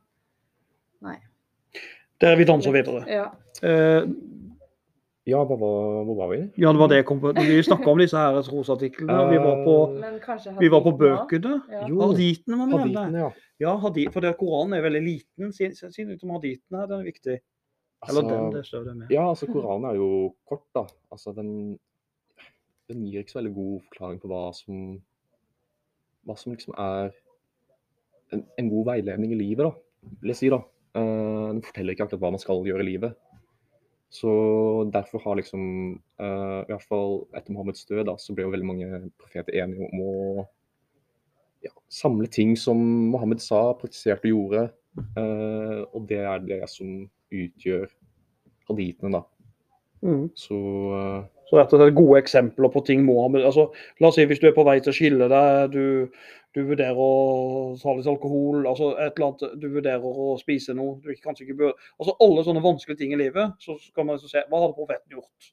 nei. 1.02 1.18
Der 2.22 2.38
vi 2.40 2.46
danser 2.48 2.74
videre. 2.76 3.04
Ja. 3.10 3.28
Eh, 3.62 4.06
Ja, 5.26 5.40
hva 5.48 5.56
var, 5.56 6.02
hvor 6.04 6.18
var 6.18 6.32
vi? 6.34 6.38
ja, 6.60 6.72
det 6.74 6.80
var 6.82 6.90
det 6.92 6.98
jeg 6.98 7.06
kom 7.08 7.22
på. 7.24 7.32
Vi 7.32 7.62
snakka 7.64 7.88
om 7.88 7.98
disse 8.02 8.18
her 8.20 8.42
trosartiklene. 8.44 9.22
og 9.24 9.30
Vi 9.32 9.38
var 9.40 9.62
på, 9.64 9.76
vi 10.60 10.68
var 10.74 10.82
på 10.84 10.92
bøkene. 11.00 11.54
Ja. 11.72 11.86
Jo, 11.88 12.02
Haditene 12.12 12.58
var 12.60 12.68
vi 12.68 12.74
nevne. 12.74 13.00
Hadithen, 13.00 13.16
ja. 13.22 13.30
Ja, 13.62 13.76
hadith, 13.78 14.12
for 14.14 14.26
det, 14.26 14.34
Koranen 14.40 14.78
er 14.78 14.86
veldig 14.86 15.02
liten. 15.06 15.52
Si 15.54 15.70
si 15.76 16.06
litt 16.08 16.24
om 16.26 16.34
haditen 16.38 16.78
her, 16.78 16.88
den 16.90 17.04
er 17.04 17.10
viktig. 17.10 17.40
Eller 18.10 18.26
den, 18.26 18.34
Altså, 18.34 18.58
det 18.58 18.66
står 18.68 18.86
det 18.88 18.96
med. 18.98 19.12
ja, 19.14 19.24
altså 19.30 19.48
Koranen 19.48 19.90
er 19.90 19.96
jo 20.00 20.10
kort, 20.50 20.66
da. 20.76 20.86
Altså, 21.14 21.32
den, 21.38 21.80
den 22.92 23.06
gir 23.06 23.24
ikke 23.24 23.36
så 23.36 23.40
veldig 23.40 23.56
god 23.56 23.76
forklaring 23.90 24.22
på 24.24 24.32
hva 24.32 24.46
som 24.58 24.80
Hva 26.24 26.38
som 26.40 26.54
liksom 26.54 26.76
er 26.80 27.12
en, 28.32 28.46
en 28.58 28.70
god 28.72 28.86
veiledning 28.94 29.34
i 29.36 29.40
livet, 29.40 29.68
da. 29.68 30.10
Vil 30.22 30.34
jeg 30.34 30.40
si, 30.40 30.50
da. 30.52 30.64
Uh, 30.94 31.54
den 31.54 31.64
forteller 31.66 31.96
ikke 31.96 32.08
akkurat 32.08 32.24
hva 32.24 32.34
man 32.36 32.42
skal 32.42 32.66
gjøre 32.68 32.84
i 32.86 32.90
livet. 32.90 33.16
Så 34.14 34.30
derfor 34.94 35.24
har 35.24 35.40
liksom 35.40 35.64
uh, 36.22 36.62
I 36.64 36.70
hvert 36.70 36.86
fall 36.86 37.24
etter 37.34 37.54
Mohammeds 37.56 37.86
død, 37.90 38.04
da, 38.12 38.18
så 38.22 38.36
ble 38.36 38.46
jo 38.46 38.52
veldig 38.54 38.68
mange 38.70 39.00
profeter 39.18 39.58
enige 39.64 39.88
om 39.90 40.04
å 40.04 40.46
ja, 41.64 41.72
samle 41.90 42.28
ting 42.28 42.56
som 42.60 42.78
Mohammed 43.14 43.42
sa, 43.42 43.74
praktiserte 43.80 44.28
og 44.30 44.34
gjorde. 44.36 44.66
Uh, 45.18 45.84
og 45.96 46.08
det 46.10 46.20
er 46.22 46.44
det 46.46 46.62
som 46.70 47.10
utgjør 47.34 47.88
haditene, 48.70 49.18
da. 49.18 49.24
Mm. 50.04 50.28
Så 50.36 50.58
uh, 50.92 51.24
Så 51.48 51.56
rett 51.58 51.74
og 51.74 51.80
slett 51.80 51.96
gode 51.96 52.20
eksempler 52.20 52.70
på 52.74 52.82
ting 52.86 53.06
Mohammed 53.08 53.46
altså, 53.48 53.70
La 54.02 54.10
oss 54.10 54.18
si 54.20 54.26
hvis 54.28 54.42
du 54.42 54.50
er 54.50 54.56
på 54.56 54.66
vei 54.68 54.76
til 54.84 54.92
å 54.92 54.96
skille 54.98 55.28
deg, 55.32 55.72
du, 55.72 56.12
du 56.56 56.60
vurderer 56.68 57.00
å 57.00 57.74
ta 57.80 57.94
litt 57.96 58.10
alkohol, 58.12 58.66
altså 58.68 58.92
et 58.98 59.16
eller 59.16 59.30
annet, 59.30 59.56
du 59.64 59.68
vurderer 59.72 60.04
å 60.04 60.36
spise 60.42 60.76
noe 60.76 60.98
du 61.04 61.14
kanskje 61.24 61.46
ikke 61.48 61.58
bør 61.62 61.72
Altså 61.98 62.18
alle 62.26 62.44
sånne 62.48 62.64
vanskelige 62.66 63.00
ting 63.00 63.16
i 63.16 63.22
livet, 63.24 63.56
så 63.64 63.78
skal 63.80 64.10
man 64.10 64.20
liksom 64.20 64.34
se 64.34 64.44
hva 64.52 64.60
hadde 64.66 64.76
profeten 64.76 65.16
gjort? 65.18 65.50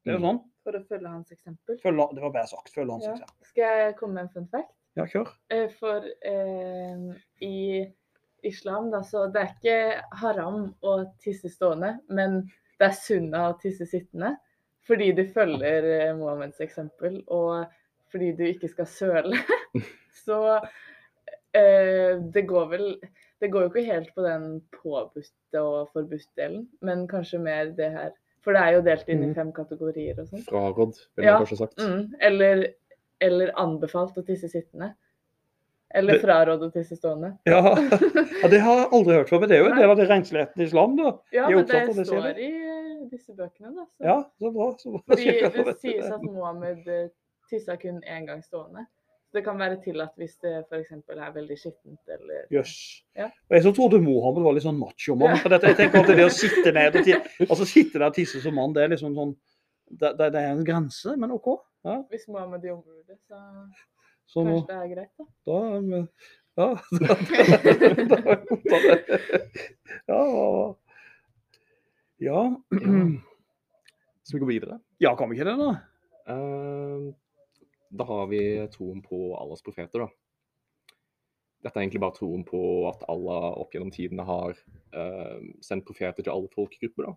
Det 0.00 0.14
er 0.14 0.16
jo 0.16 0.22
Mm. 0.24 0.28
sånn. 0.30 0.42
For 0.64 0.76
å 0.76 0.82
følge 0.88 1.08
hans 1.12 1.30
eksempel. 1.36 1.76
Følge, 1.84 2.08
det 2.16 2.22
var 2.24 2.32
bare 2.32 2.48
sagt. 2.48 2.72
Følge 2.72 2.92
hans 2.96 3.04
Ja. 3.04 3.12
eksempel. 3.12 3.46
Skal 3.52 3.64
jeg 3.84 3.96
komme 4.00 4.14
med 4.14 4.22
en 4.22 4.32
fun 4.32 4.48
fact? 4.48 4.72
Ja, 4.98 5.04
kjør. 5.06 5.28
Eh, 5.54 5.68
For 5.78 6.04
eh, 6.26 7.04
i 7.46 7.86
islam, 8.42 8.90
da, 8.90 9.02
så 9.06 9.26
det 9.32 9.42
er 9.42 9.50
ikke 9.54 10.02
haram 10.22 10.74
å 10.82 10.94
tisse 11.22 11.50
stående, 11.52 11.98
men 12.08 12.40
det 12.80 12.88
er 12.88 12.96
sunna 12.96 13.50
å 13.50 13.58
tisse 13.60 13.86
sittende. 13.86 14.34
Fordi 14.88 15.10
du 15.14 15.24
følger 15.28 15.84
eh, 16.00 16.14
Mohammeds 16.16 16.60
eksempel, 16.64 17.20
og 17.28 17.66
fordi 18.10 18.32
du 18.38 18.44
ikke 18.48 18.68
skal 18.72 18.88
søle. 18.90 19.36
så 20.24 20.40
eh, 21.54 22.16
det 22.34 22.46
går 22.48 22.66
vel 22.72 22.86
Det 23.40 23.48
går 23.52 23.62
jo 23.62 23.68
ikke 23.70 23.84
helt 23.92 24.10
på 24.16 24.24
den 24.26 24.42
påbudte 24.74 25.60
og 25.64 25.88
forbudt-delen, 25.94 26.66
men 26.84 27.06
kanskje 27.08 27.38
mer 27.40 27.70
det 27.76 27.86
her. 27.94 28.10
For 28.44 28.52
det 28.56 28.60
er 28.66 28.74
jo 28.76 28.82
delt 28.84 29.08
inn 29.08 29.22
i 29.22 29.26
Mhm. 29.30 29.34
fem 29.36 29.52
kategorier 29.56 30.18
og 30.20 30.26
sånn. 30.28 30.42
fraråd, 30.44 30.98
ville 31.16 31.26
Ja, 31.28 31.38
jeg 31.38 31.46
kanskje 31.46 31.56
sagt. 31.60 31.78
Mm, 31.80 32.14
eller, 32.20 32.66
eller 33.20 33.52
anbefalt 33.60 34.18
å 34.18 34.24
tisse 34.26 34.50
sittende. 34.50 34.94
Eller 35.94 36.20
fraråd 36.22 36.62
å 36.62 36.70
tisse 36.74 36.96
stående. 36.98 37.32
Ja. 37.50 37.74
ja, 37.74 38.48
Det 38.50 38.60
har 38.62 38.84
jeg 38.84 38.90
aldri 38.94 39.16
hørt 39.18 39.32
før, 39.32 39.42
men 39.42 39.50
det 39.50 39.56
er 39.56 39.64
jo 39.64 39.72
en 39.72 39.80
del 39.80 39.94
av 39.94 39.98
det 39.98 40.06
rensligheten 40.10 40.62
i 40.62 40.68
islam. 40.68 40.94
da. 41.00 41.16
Ja, 41.34 41.48
men 41.50 41.66
det, 41.66 41.82
det 41.96 42.06
står 42.06 42.28
det, 42.28 42.46
i 42.46 42.52
eh, 42.52 43.02
disse 43.10 43.34
bøkene, 43.34 43.74
da. 43.74 43.88
Så. 43.88 44.06
Ja, 44.06 44.16
så 44.38 44.54
bra. 44.54 44.70
Så 44.78 44.94
bra. 44.94 45.02
Fordi 45.10 45.34
det 45.66 45.76
sies 45.82 46.06
at 46.06 46.22
Mohammed 46.22 46.86
eh, 46.86 47.10
tissa 47.50 47.76
kun 47.80 48.00
én 48.06 48.30
gang 48.30 48.42
stående. 48.46 48.86
Det 49.30 49.44
kan 49.46 49.58
være 49.58 49.76
tillatt 49.84 50.16
hvis 50.18 50.32
det 50.42 50.56
f.eks. 50.64 50.90
er 51.14 51.34
veldig 51.34 51.56
skittent 51.58 52.14
eller 52.16 52.48
Jøss. 52.50 52.72
Ja. 53.18 53.28
Og 53.46 53.54
jeg 53.54 53.62
så 53.66 53.72
trodde 53.74 54.00
Mohammed 54.02 54.46
var 54.46 54.56
litt 54.56 54.66
sånn 54.66 54.78
machomann. 54.78 55.38
For 55.42 55.54
dette, 55.54 55.70
jeg 55.70 55.78
tenker 55.78 56.02
alltid 56.02 56.18
det 56.18 56.26
å 56.26 56.32
sitte 56.34 56.72
ned 56.74 56.98
og, 56.98 57.12
altså 57.46 57.66
sitte 57.66 57.98
der 57.98 58.08
og 58.08 58.16
tisse 58.18 58.42
som 58.42 58.58
mann, 58.58 58.74
det 58.74 58.86
er 58.86 58.94
liksom 58.94 59.14
sånn 59.18 59.34
Det, 59.90 60.12
det, 60.18 60.28
det 60.34 60.40
er 60.46 60.52
en 60.54 60.64
grense, 60.64 61.16
men 61.18 61.32
OK. 61.34 61.48
Ja, 61.84 61.96
Hvis 62.12 62.28
Mohammed 62.28 62.62
gjorde 62.62 63.02
det, 63.08 63.16
så 63.26 63.38
så 64.30 64.44
nå, 64.46 64.60
det 64.68 64.76
er 64.76 64.90
greit, 64.92 65.10
da. 65.18 65.24
da 65.48 65.56
er 65.74 65.80
vi- 65.80 66.08
Ja, 66.60 66.66
da, 68.10 68.16
da, 68.20 68.78
da. 68.84 68.94
Ja, 70.06 70.20
ja, 70.20 70.76
ja. 72.28 72.42
Skal 74.22 74.38
vi 74.38 74.44
gå 74.44 74.50
videre? 74.50 74.78
Ja, 75.02 75.14
kan 75.16 75.30
vi 75.30 75.38
ikke 75.38 75.48
det, 75.48 75.56
da? 75.58 75.70
Eh, 76.30 77.08
da 77.90 78.04
har 78.06 78.26
vi 78.30 78.42
troen 78.70 79.00
på 79.02 79.22
Allahs 79.40 79.64
profeter, 79.66 80.04
da. 80.04 80.10
Dette 81.64 81.76
er 81.76 81.82
egentlig 81.84 82.00
bare 82.04 82.16
troen 82.16 82.44
på 82.46 82.60
at 82.88 83.02
Allah 83.10 83.50
opp 83.60 83.74
gjennom 83.74 83.90
tidene 83.92 84.24
har 84.24 84.54
uh, 84.96 85.40
sendt 85.60 85.84
profeter 85.88 86.22
til 86.24 86.32
alle 86.32 86.48
folkegrupper. 86.54 87.10
da. 87.10 87.12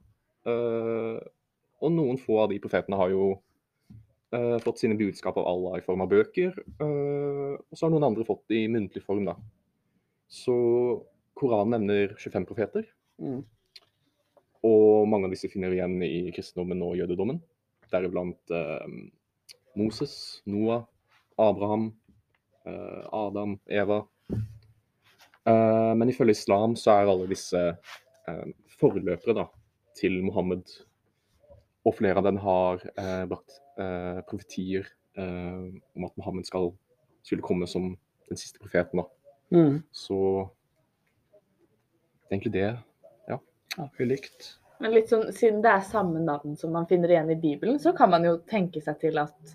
Og 1.83 1.91
noen 1.91 2.19
få 2.19 2.37
av 2.43 2.51
de 2.53 2.59
profetene 2.63 2.97
har 2.99 3.11
jo 3.11 3.33
uh, 3.35 4.59
fått 4.63 4.83
sine 4.83 4.97
budskap 4.99 5.37
av 5.39 5.47
Allah 5.49 5.79
i 5.79 5.85
form 5.85 6.03
av 6.05 6.11
bøker. 6.13 6.55
Uh, 6.79 7.59
og 7.59 7.75
så 7.75 7.85
har 7.85 7.93
noen 7.93 8.07
andre 8.07 8.27
fått 8.27 8.45
det 8.51 8.63
i 8.63 8.69
muntlig 8.71 9.03
form. 9.03 9.25
da. 9.27 9.35
Så 10.31 10.55
Koranen 11.37 11.75
nevner 11.75 12.15
25 12.15 12.47
profeter. 12.47 12.87
Mm. 13.19 13.41
Og 14.63 15.09
mange 15.11 15.27
av 15.27 15.35
disse 15.35 15.49
finner 15.51 15.73
vi 15.73 15.81
igjen 15.81 15.97
i 16.07 16.31
kristendommen 16.35 16.85
og 16.85 16.95
jødedommen. 17.01 17.41
Deriblant 17.91 18.55
uh, 18.55 18.87
Moses, 19.79 20.15
Noah, 20.47 20.85
Abraham, 21.41 21.91
Adam, 22.63 23.57
Eva. 23.67 23.97
Men 25.43 26.11
ifølge 26.13 26.37
islam 26.37 26.77
så 26.79 26.93
er 26.93 27.09
alle 27.11 27.25
disse 27.27 27.63
forløpere 28.77 29.33
da, 29.35 29.47
til 29.97 30.21
Mohammed. 30.23 30.69
Og 31.83 31.97
flere 31.97 32.21
av 32.21 32.27
dem 32.27 32.39
har 32.43 32.83
eh, 32.95 33.23
brakt 33.27 33.59
eh, 33.81 34.21
profetier 34.29 34.87
eh, 35.19 35.67
om 35.97 36.07
at 36.07 36.15
Mohammed 36.19 36.47
skal, 36.47 36.71
skulle 37.27 37.45
komme 37.45 37.67
som 37.67 37.91
den 38.29 38.39
siste 38.39 38.61
profeten. 38.63 39.03
da. 39.03 39.07
Mm. 39.53 39.81
Så 39.91 40.19
det 42.23 42.31
er 42.31 42.37
egentlig 42.37 42.55
det. 42.55 42.69
Ja, 43.77 43.89
ulikt. 43.99 44.53
Men 44.83 44.93
litt 44.93 45.11
sånn, 45.11 45.29
siden 45.35 45.61
det 45.63 45.71
er 45.71 45.85
samme 45.87 46.21
navn 46.23 46.57
som 46.59 46.73
man 46.75 46.87
finner 46.89 47.11
igjen 47.11 47.31
i 47.33 47.39
Bibelen, 47.39 47.79
så 47.79 47.93
kan 47.97 48.11
man 48.13 48.25
jo 48.27 48.35
tenke 48.49 48.81
seg 48.83 48.99
til 49.01 49.19
at 49.21 49.53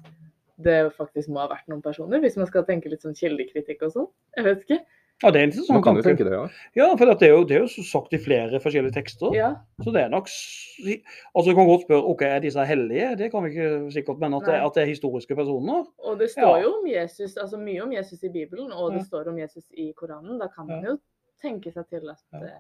det 0.59 0.79
faktisk 0.97 1.31
må 1.31 1.43
ha 1.45 1.51
vært 1.53 1.69
noen 1.71 1.83
personer, 1.85 2.19
hvis 2.23 2.39
man 2.39 2.49
skal 2.51 2.65
tenke 2.67 2.91
litt 2.91 3.05
sånn 3.05 3.17
kildekritikk 3.19 3.85
og 3.87 3.93
sånn. 3.95 4.09
Jeg 4.39 4.47
vet 4.49 4.65
ikke. 4.65 4.79
Ja, 5.23 5.31
det 5.35 5.41
er 5.41 5.45
en 5.45 5.51
interessant 5.51 5.75
Man 5.75 5.83
kan 5.83 5.97
jo 5.99 6.03
tenke 6.07 6.23
det, 6.25 6.31
ja. 6.33 6.45
Ja, 6.79 6.85
for 6.95 7.11
det 7.11 7.27
er, 7.27 7.33
jo, 7.35 7.43
det 7.45 7.57
er 7.57 7.65
jo 7.65 7.83
sagt 7.83 8.13
i 8.15 8.19
flere 8.23 8.61
forskjellige 8.63 8.95
tekster. 8.95 9.33
Ja, 9.35 9.49
Så 9.83 9.91
det 9.91 10.03
er 10.05 10.09
nok 10.13 10.29
Altså, 10.31 11.51
du 11.51 11.55
kan 11.59 11.67
godt 11.67 11.83
spørre 11.89 12.05
ok, 12.07 12.23
er 12.23 12.39
disse 12.45 12.65
hellige? 12.65 13.17
Det 13.19 13.31
kan 13.33 13.43
vi 13.43 13.51
ikke 13.51 13.91
sikkert, 13.97 14.21
men 14.23 14.35
at 14.39 14.47
det, 14.47 14.55
at 14.63 14.75
det 14.77 14.83
er 14.85 14.87
historiske 14.93 15.35
personer? 15.35 15.85
og 15.99 16.19
det 16.21 16.31
står 16.31 16.57
Ja. 16.57 16.63
jo 16.63 16.69
om 16.79 16.87
Jesus, 16.87 17.37
altså 17.37 17.59
mye 17.59 17.83
om 17.83 17.93
Jesus 17.93 18.23
i 18.23 18.29
Bibelen, 18.31 18.71
og 18.73 18.93
det 18.93 19.01
Ja. 19.01 19.05
står 19.11 19.29
om 19.29 19.39
Jesus 19.39 19.65
i 19.75 19.93
Koranen. 19.97 20.39
Da 20.39 20.47
kan 20.55 20.67
man 20.67 20.83
Ja. 20.85 20.91
jo 20.91 20.99
tenke 21.43 21.73
seg 21.73 21.89
til 21.89 22.09
at 22.11 22.23
det 22.33 22.53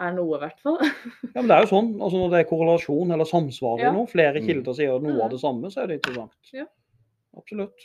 er 0.00 0.12
noe, 0.12 0.34
i 0.36 0.38
hvert 0.40 0.60
fall. 0.60 0.78
Ja, 1.36 1.42
men 1.42 1.46
det 1.48 1.56
er 1.56 1.60
jo 1.62 1.70
sånn, 1.76 1.94
altså 2.02 2.16
Når 2.18 2.30
det 2.30 2.38
er 2.40 2.50
korrelasjon 2.50 3.12
eller 3.12 3.24
samsvar 3.24 3.78
i 3.78 3.82
Ja. 3.82 3.92
noe, 3.92 4.06
flere 4.06 4.40
Mm. 4.40 4.46
kilder 4.46 4.74
sier 4.74 4.98
noe 4.98 5.12
Mm. 5.14 5.20
av 5.22 5.30
det 5.30 5.40
samme, 5.40 5.70
så 5.70 5.82
er 5.82 5.86
det 5.86 6.02
interessant. 6.02 6.32
Ja. 6.52 6.64
Absolutt. 7.36 7.78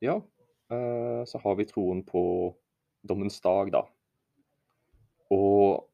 Ja, 0.00 0.20
så 0.68 1.38
har 1.42 1.54
vi 1.58 1.66
troen 1.68 2.00
på 2.06 2.22
dommens 3.04 3.36
dag, 3.44 3.68
da. 3.74 3.82
Og 5.34 5.84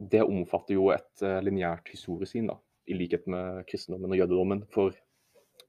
det 0.00 0.22
omfatter 0.24 0.74
jo 0.78 0.88
et 0.94 1.24
uh, 1.24 1.38
lineært 1.44 1.90
historiesyn, 1.92 2.48
da, 2.48 2.56
i 2.88 2.96
likhet 2.96 3.26
med 3.30 3.66
kristendommen 3.68 4.14
og 4.14 4.20
jødedommen. 4.22 4.64
For 4.72 4.96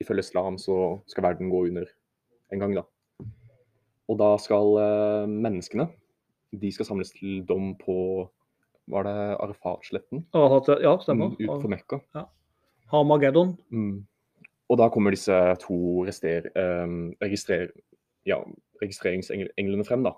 ifølge 0.01 0.23
islam 0.23 0.57
så 0.61 0.77
skal 1.11 1.27
verden 1.27 1.51
gå 1.51 1.65
under 1.67 1.91
en 2.55 2.63
gang, 2.63 2.77
da. 2.79 2.85
Og 4.11 4.17
da 4.19 4.33
skal 4.41 4.73
eh, 4.81 5.29
menneskene 5.29 5.85
de 6.51 6.71
skal 6.73 6.87
samles 6.87 7.13
til 7.15 7.43
dom 7.47 7.73
på 7.79 7.95
Var 8.91 9.05
det 9.07 9.17
Arafat-sletten? 9.39 10.25
Ja, 10.33 10.97
stemmer. 10.99 11.31
Mm, 11.31 11.37
Utenfor 11.39 11.69
Mekka. 11.71 11.99
Harmageddon. 12.91 13.53
Mm. 13.71 14.01
Og 14.71 14.79
da 14.79 14.87
kommer 14.91 15.11
disse 15.11 15.35
to 15.59 15.77
rester, 16.07 16.47
um, 16.55 17.11
registrer, 17.21 17.73
ja, 18.27 18.37
registreringsenglene 18.81 19.85
frem, 19.87 20.05
da. 20.07 20.15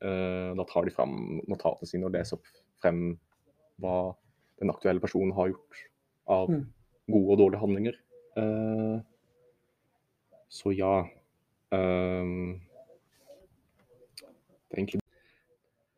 Uh, 0.00 0.54
da 0.56 0.64
tar 0.70 0.86
de 0.86 0.94
frem 0.94 1.40
notatene 1.50 1.88
sine 1.90 2.06
og 2.06 2.14
leser 2.14 2.38
opp 2.38 2.46
frem 2.80 3.18
hva 3.82 4.12
den 4.60 4.70
aktuelle 4.72 5.02
personen 5.02 5.34
har 5.36 5.50
gjort 5.50 5.80
av 6.30 6.50
Mm. 6.52 6.66
gode 7.10 7.32
og 7.34 7.38
dårlige 7.42 7.60
handlinger. 7.60 7.98
Uh, 8.38 9.00
så 10.48 10.70
ja. 10.70 11.06
um, 11.74 12.60
det 14.70 14.76
er 14.76 14.78
egentlig 14.78 15.00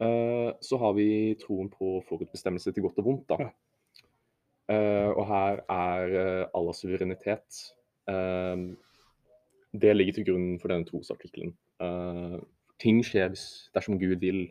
uh, 0.00 0.52
Så 0.64 0.78
har 0.80 0.92
vi 0.96 1.36
troen 1.40 1.68
på 1.68 2.00
forutbestemmelse 2.08 2.72
til 2.72 2.86
godt 2.88 2.98
og 3.04 3.04
vondt, 3.10 3.28
da. 3.28 3.52
Eh, 4.70 5.10
og 5.10 5.26
her 5.26 5.58
er 5.68 6.12
uh, 6.14 6.50
Allahs 6.54 6.78
suverenitet 6.80 7.56
Det 9.72 9.92
ligger 9.96 10.18
til 10.18 10.26
grunn 10.26 10.48
for 10.60 10.72
denne 10.72 10.84
trosartikkelen. 10.88 11.54
Eh, 11.80 12.38
ting 12.82 13.00
skjer 13.06 13.30
hvis, 13.32 13.46
dersom 13.72 13.98
Gud 14.00 14.20
vil. 14.20 14.44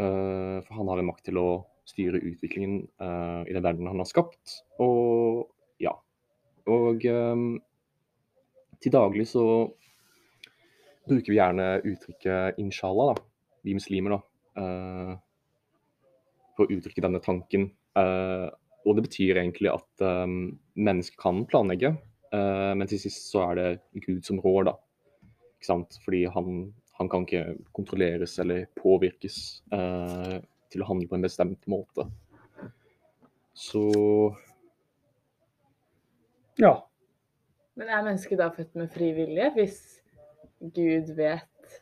Eh, 0.00 0.58
for 0.64 0.78
han 0.78 0.88
har 0.88 1.02
en 1.02 1.10
makt 1.10 1.26
til 1.28 1.40
å 1.40 1.48
styre 1.90 2.22
utviklingen 2.22 2.84
eh, 3.02 3.42
i 3.50 3.56
den 3.56 3.64
verden 3.64 3.90
han 3.90 4.00
har 4.00 4.08
skapt. 4.08 4.60
Og 4.80 5.50
ja. 5.82 5.92
Og 6.70 7.04
til 8.80 8.94
daglig 8.94 9.26
så 9.28 9.44
bruker 11.08 11.32
vi 11.32 11.38
gjerne 11.38 11.80
uttrykket 11.82 12.60
'inshallah', 12.60 13.16
da, 13.16 13.24
vi 13.64 13.74
muslimer, 13.74 14.14
da. 14.14 14.20
Uh, 14.60 15.14
for 16.54 16.66
å 16.66 16.76
uttrykke 16.76 17.02
denne 17.02 17.20
tanken. 17.24 17.70
Uh, 17.96 18.48
og 18.86 18.96
det 18.96 19.06
betyr 19.08 19.40
egentlig 19.40 19.72
at 19.72 20.04
um, 20.04 20.60
mennesker 20.76 21.18
kan 21.20 21.42
planlegge, 21.48 21.94
eh, 22.34 22.72
men 22.76 22.90
til 22.90 23.00
sist 23.02 23.30
så 23.32 23.44
er 23.50 23.58
det 23.58 24.04
Gud 24.06 24.22
som 24.26 24.40
rår, 24.42 24.70
da. 24.70 24.76
Ikke 25.58 25.68
sant? 25.68 25.98
Fordi 26.04 26.24
han, 26.32 26.60
han 26.98 27.10
kan 27.12 27.26
ikke 27.26 27.56
kontrolleres 27.76 28.38
eller 28.42 28.64
påvirkes 28.80 29.38
uh, 29.74 30.38
til 30.72 30.84
å 30.84 30.88
handle 30.88 31.10
på 31.10 31.18
en 31.18 31.26
bestemt 31.26 31.66
måte. 31.70 32.06
Så 33.56 33.84
Ja. 36.60 36.78
Men 37.76 37.88
er 37.88 38.04
mennesket 38.04 38.40
da 38.40 38.48
født 38.52 38.74
med 38.76 38.90
fri 38.92 39.12
vilje, 39.16 39.50
hvis 39.56 39.78
Gud 40.60 41.12
vet 41.16 41.78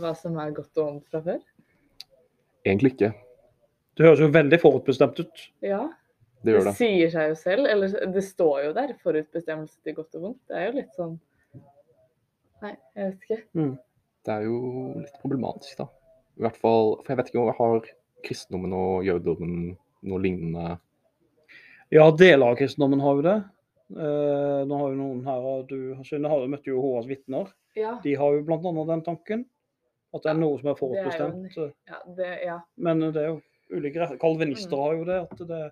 hva 0.00 0.12
som 0.16 0.36
er 0.40 0.52
godt 0.56 0.80
og 0.80 0.88
vondt 0.90 1.10
fra 1.12 1.20
før? 1.24 1.42
egentlig 2.64 2.94
ikke. 2.94 3.12
Det 3.94 4.06
høres 4.06 4.22
jo 4.22 4.30
veldig 4.34 4.58
forutbestemt 4.62 5.20
ut. 5.22 5.44
Ja, 5.62 5.84
Det 6.44 6.52
det, 6.52 6.54
gjør 6.58 6.66
det. 6.68 6.74
sier 6.78 7.10
seg 7.14 7.28
jo 7.32 7.36
selv. 7.40 7.66
Eller 7.72 7.94
det 8.14 8.22
står 8.26 8.58
jo 8.66 8.72
der, 8.76 8.92
forutbestemmelse 9.02 9.78
til 9.84 9.94
godt 9.96 10.14
og 10.18 10.26
vondt. 10.28 10.40
Det 10.50 10.56
er 10.60 10.66
jo 10.68 10.76
litt 10.80 10.94
sånn 10.98 11.14
Nei, 12.64 12.72
jeg 12.96 13.10
vet 13.10 13.24
ikke. 13.26 13.38
Mm. 13.60 13.72
Det 14.24 14.32
er 14.34 14.44
jo 14.46 14.58
litt 15.02 15.16
problematisk, 15.20 15.78
da. 15.82 15.86
I 16.38 16.44
hvert 16.46 16.56
fall, 16.62 16.94
For 17.04 17.12
jeg 17.12 17.18
vet 17.20 17.28
ikke 17.30 17.40
om 17.42 17.50
jeg 17.50 17.58
har 17.58 17.88
kristendommen 18.24 18.72
og 18.76 19.04
jødedommen 19.04 19.56
noe 20.08 20.20
lignende 20.24 20.78
Ja, 21.92 22.06
deler 22.16 22.46
av 22.54 22.56
kristendommen 22.58 23.02
har 23.04 23.18
jo 23.18 23.24
det. 23.26 23.34
Eh, 23.94 24.62
nå 24.64 24.78
har 24.80 24.94
jo 24.94 24.96
noen 24.96 25.20
her 25.26 25.44
og 25.44 25.66
du 25.68 25.92
Synne 26.08 26.30
har 26.32 26.40
jo 26.40 26.48
møtt 26.54 26.64
Jehovas 26.66 27.06
vitner. 27.10 27.50
Ja, 27.76 27.98
De 28.02 28.14
har 28.16 28.32
jo 28.38 28.42
bl.a. 28.48 28.84
den 28.88 29.04
tanken. 29.04 29.44
At 30.14 30.22
det 30.24 30.30
er 30.30 30.38
Ja, 30.38 30.40
noe 30.40 30.58
som 30.60 30.68
er 30.70 30.72
det 30.72 30.74
er 30.74 30.78
jo 30.78 30.82
forutbestemt. 30.86 31.56
ja, 31.90 32.00
det, 32.16 32.30
ja. 32.46 32.58
Men 32.78 33.00
det 33.12 33.16
er 33.20 33.28
jo 33.34 33.40
ulike 33.76 34.08
Kalvinister 34.22 34.76
Mm. 34.76 34.82
har 34.86 34.94
jo 34.94 35.04
det. 35.04 35.20
At 35.30 35.48
det 35.48 35.62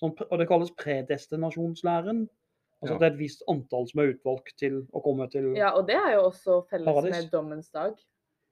sånn, 0.00 0.14
og 0.30 0.38
det 0.38 0.48
kalles 0.48 0.70
predestinasjonslæren. 0.78 2.26
Altså 2.78 2.92
Ja. 2.92 2.94
at 2.94 3.00
det 3.00 3.06
er 3.08 3.14
et 3.14 3.18
visst 3.18 3.42
antall 3.50 3.88
som 3.88 4.00
er 4.00 4.12
utvalgt 4.14 4.52
til 4.58 4.86
å 4.94 5.02
komme 5.02 5.26
til 5.30 5.48
ja, 5.56 5.72
og 5.74 5.88
det 5.88 5.96
er 5.98 6.12
jo 6.14 6.28
også 6.30 6.60
felles 6.70 6.86
Paradis. 6.86 7.10
med 7.10 7.30
dommens 7.32 7.70
dag. 7.74 7.96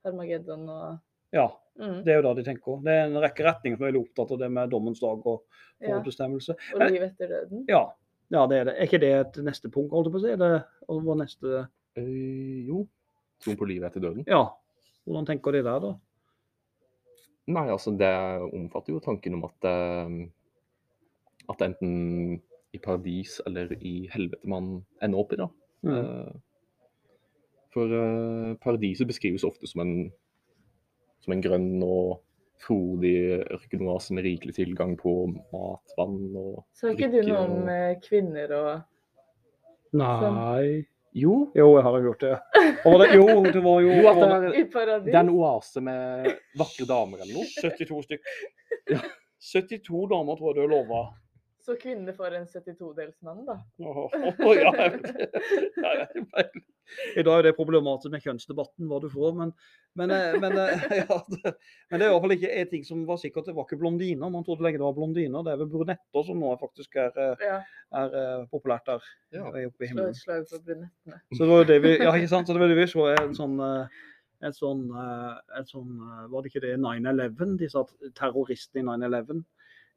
Hermageddon 0.04 0.68
og 0.68 0.98
Ja, 1.32 1.46
mm, 1.78 2.02
det 2.04 2.08
er 2.12 2.22
jo 2.22 2.34
det 2.34 2.44
de 2.44 2.50
tenker. 2.50 2.82
Det 2.82 2.92
er 2.92 3.04
en 3.06 3.20
rekke 3.22 3.44
retninger 3.44 3.76
som 3.76 3.84
er 3.86 3.92
veldig 3.92 4.02
opptatt 4.08 4.32
av 4.32 4.38
det 4.38 4.50
med 4.50 4.70
dommens 4.70 5.00
dag 5.00 5.26
og 5.26 5.42
ja. 5.80 5.98
Og 5.98 6.90
livet 6.90 7.12
etter 7.12 7.28
døden. 7.28 7.64
Ja, 7.68 7.92
ja, 8.30 8.46
det 8.46 8.58
er 8.58 8.64
det. 8.64 8.74
Er 8.78 8.86
ikke 8.86 9.00
det 9.00 9.12
et 9.14 9.44
neste 9.44 9.70
punkt, 9.70 9.92
holdt 9.92 10.06
jeg 10.08 10.12
på 10.14 10.18
å 10.18 10.24
si? 10.24 10.32
Er 10.32 10.36
det 10.36 10.64
vår 10.88 11.18
neste 11.20 11.68
øh, 11.98 12.66
Jo, 12.66 12.86
troen 13.42 13.58
på 13.60 13.68
livet 13.68 13.90
etter 13.90 14.00
døden. 14.00 14.24
Ja. 14.26 14.48
Hvordan 15.06 15.26
tenker 15.26 15.52
de 15.52 15.62
der, 15.62 15.78
da? 15.80 15.92
Nei, 17.46 17.68
altså 17.70 17.92
det 17.96 18.10
omfatter 18.52 18.92
jo 18.96 19.00
tanken 19.04 19.36
om 19.38 19.44
at 19.46 19.68
eh, 19.70 20.16
at 21.52 21.62
enten 21.62 22.40
i 22.74 22.78
paradis 22.82 23.38
eller 23.46 23.72
i 23.80 24.08
helvete 24.12 24.46
man 24.50 24.84
ender 25.02 25.18
opp 25.22 25.32
i, 25.32 25.36
da. 25.40 25.46
Mm. 25.86 25.96
Eh, 25.96 26.32
For 27.76 27.92
eh, 27.92 28.54
paradiset 28.62 29.06
beskrives 29.08 29.44
ofte 29.44 29.68
som 29.68 29.82
en, 29.84 29.94
som 31.20 31.32
en 31.36 31.42
grønn 31.44 31.82
og 31.84 32.22
frodig 32.64 33.42
ørkenoase 33.52 34.14
med 34.16 34.24
rikelig 34.24 34.54
tilgang 34.56 34.94
på 34.96 35.12
mat, 35.52 35.92
vann 35.98 36.32
og 36.40 36.62
Så 36.72 36.88
er 36.88 36.94
ikke 36.96 37.10
du 37.12 37.18
noen 37.20 37.28
noe 37.28 37.42
om 37.44 37.56
og- 37.62 37.72
eh, 37.74 37.96
kvinner 38.00 38.54
og 38.56 38.70
Nei 39.96 40.86
Jo, 41.16 41.50
Jo, 41.56 41.66
jeg 41.76 41.82
har 41.86 41.94
jo 41.96 42.10
gjort 42.10 42.20
det. 42.20 42.32
Og 42.84 42.98
det, 43.00 43.06
jo, 43.16 43.26
det 43.44 43.60
var 43.64 43.78
jo, 43.80 43.92
jo 43.96 44.08
at 44.10 44.18
det 44.20 44.26
er, 44.32 44.56
i 44.60 44.64
paradis? 44.68 45.06
det 45.06 45.14
er 45.14 45.22
en 45.24 45.30
oase 45.32 45.80
med 45.80 46.26
vakre 46.60 46.84
damer 46.90 47.22
eller 47.24 47.38
noe. 47.38 47.46
72 47.62 48.02
stykk. 48.04 48.26
72 49.52 50.02
damer 50.12 50.36
tror 50.36 50.52
jeg 50.52 50.66
du 50.66 50.74
lova. 50.74 51.06
Så 51.66 51.74
kvinnene 51.82 52.12
får 52.14 52.34
en 52.38 52.44
72-delsmann, 52.46 53.40
da? 53.46 53.56
Åh, 53.82 53.96
oh, 54.06 54.52
ja, 54.54 54.70
jeg 54.78 54.92
vet 54.92 55.16
jeg. 56.36 56.60
I 57.18 57.24
dag 57.26 57.40
er 57.40 57.46
det 57.48 57.52
problematisk 57.56 58.12
med 58.12 58.22
kjønnsdebatten, 58.22 58.86
hva 58.86 59.00
du 59.02 59.08
får, 59.10 59.32
men, 59.34 59.50
men, 59.98 60.12
eh, 60.14 60.36
men, 60.38 60.54
eh, 60.62 60.84
ja, 61.00 61.16
det, 61.32 61.52
men 61.90 61.98
det 61.98 62.06
er 62.06 62.12
i 62.12 62.12
hvert 62.14 62.22
fall 62.26 62.34
ikke 62.36 62.52
en 62.60 62.70
ting 62.70 62.84
som 62.86 63.00
var 63.08 63.18
sikkert. 63.18 63.48
Det 63.50 63.56
var 63.56 63.66
ikke 63.66 63.80
blondiner. 63.80 64.30
Man 64.30 64.46
trodde 64.46 64.62
lenge 64.62 64.78
det 64.78 64.86
var 64.86 64.94
blondiner. 64.94 65.42
Det 65.48 65.56
er 65.56 65.60
vel 65.64 65.72
brunetter 65.72 66.28
som 66.28 66.38
nå 66.44 66.52
faktisk 66.62 67.00
er, 67.02 67.18
eh, 67.24 67.42
Ja. 67.48 67.56
er 68.04 68.14
eh, 68.22 68.46
populært 68.54 68.86
der 68.86 69.02
Ja. 69.34 69.48
oppe 69.50 69.64
i 69.66 69.66
Slå 69.66 69.88
himmelen. 69.90 70.14
et 70.14 70.22
slag 70.22 70.46
for 70.52 70.62
brunettene. 70.62 71.18
Så 71.34 71.40
det 71.42 71.50
var 71.50 71.64
jo 71.64 71.68
det 71.72 71.80
vi, 71.82 71.96
ja, 72.04 72.14
ikke 72.14 72.30
sant? 72.36 72.46
Så 72.46 72.54
det 72.54 72.62
var 72.62 72.70
det 72.70 72.78
vi 72.78 72.86
så 72.94 73.08
en 73.16 73.34
sånn, 73.34 73.58
en 74.46 74.54
sånn, 74.54 74.86
en 75.58 75.66
sånn 75.74 75.92
Var 76.30 76.42
det 76.46 76.52
ikke 76.54 76.62
det 76.68 76.76
9-11? 76.78 77.56
De 77.58 77.68
sa 77.74 77.82
terroristene 78.22 78.84
i 78.86 78.90
9-11. 79.08 79.42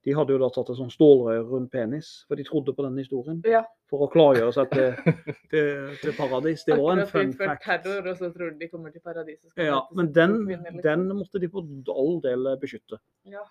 De 0.08 0.14
hadde 0.16 0.32
jo 0.32 0.40
da 0.40 0.48
tatt 0.56 0.70
et 0.72 0.78
sånn 0.80 0.92
stålrør 0.94 1.42
rundt 1.52 1.72
penis, 1.74 2.08
for 2.30 2.36
de 2.40 2.44
trodde 2.48 2.72
på 2.76 2.84
den 2.86 2.98
historien. 3.02 3.40
Ja. 3.48 3.62
For 3.92 3.98
å 4.06 4.08
klargjøre 4.14 4.54
seg 4.56 4.66
til, 4.72 4.90
til, 5.52 5.68
til 6.00 6.14
paradis. 6.18 6.62
Det 6.68 6.76
var 6.80 6.92
en 6.96 7.10
fun 7.10 7.34
fact. 7.36 7.64
terror, 7.66 8.04
og 8.08 8.16
så 8.20 8.26
tror 8.36 8.48
de 8.54 8.58
de 8.64 8.68
kommer 8.72 8.90
til 8.96 9.04
paradis. 9.04 9.40
og 9.44 9.50
Ja, 9.60 9.80
men 9.96 10.06
den, 10.16 10.32
liksom. 10.48 10.80
den 10.86 11.02
måtte 11.18 11.38
de 11.44 11.48
på 11.52 11.60
all 11.94 12.16
del 12.24 12.42
beskytte. 12.62 12.98
Ja. 13.28 13.44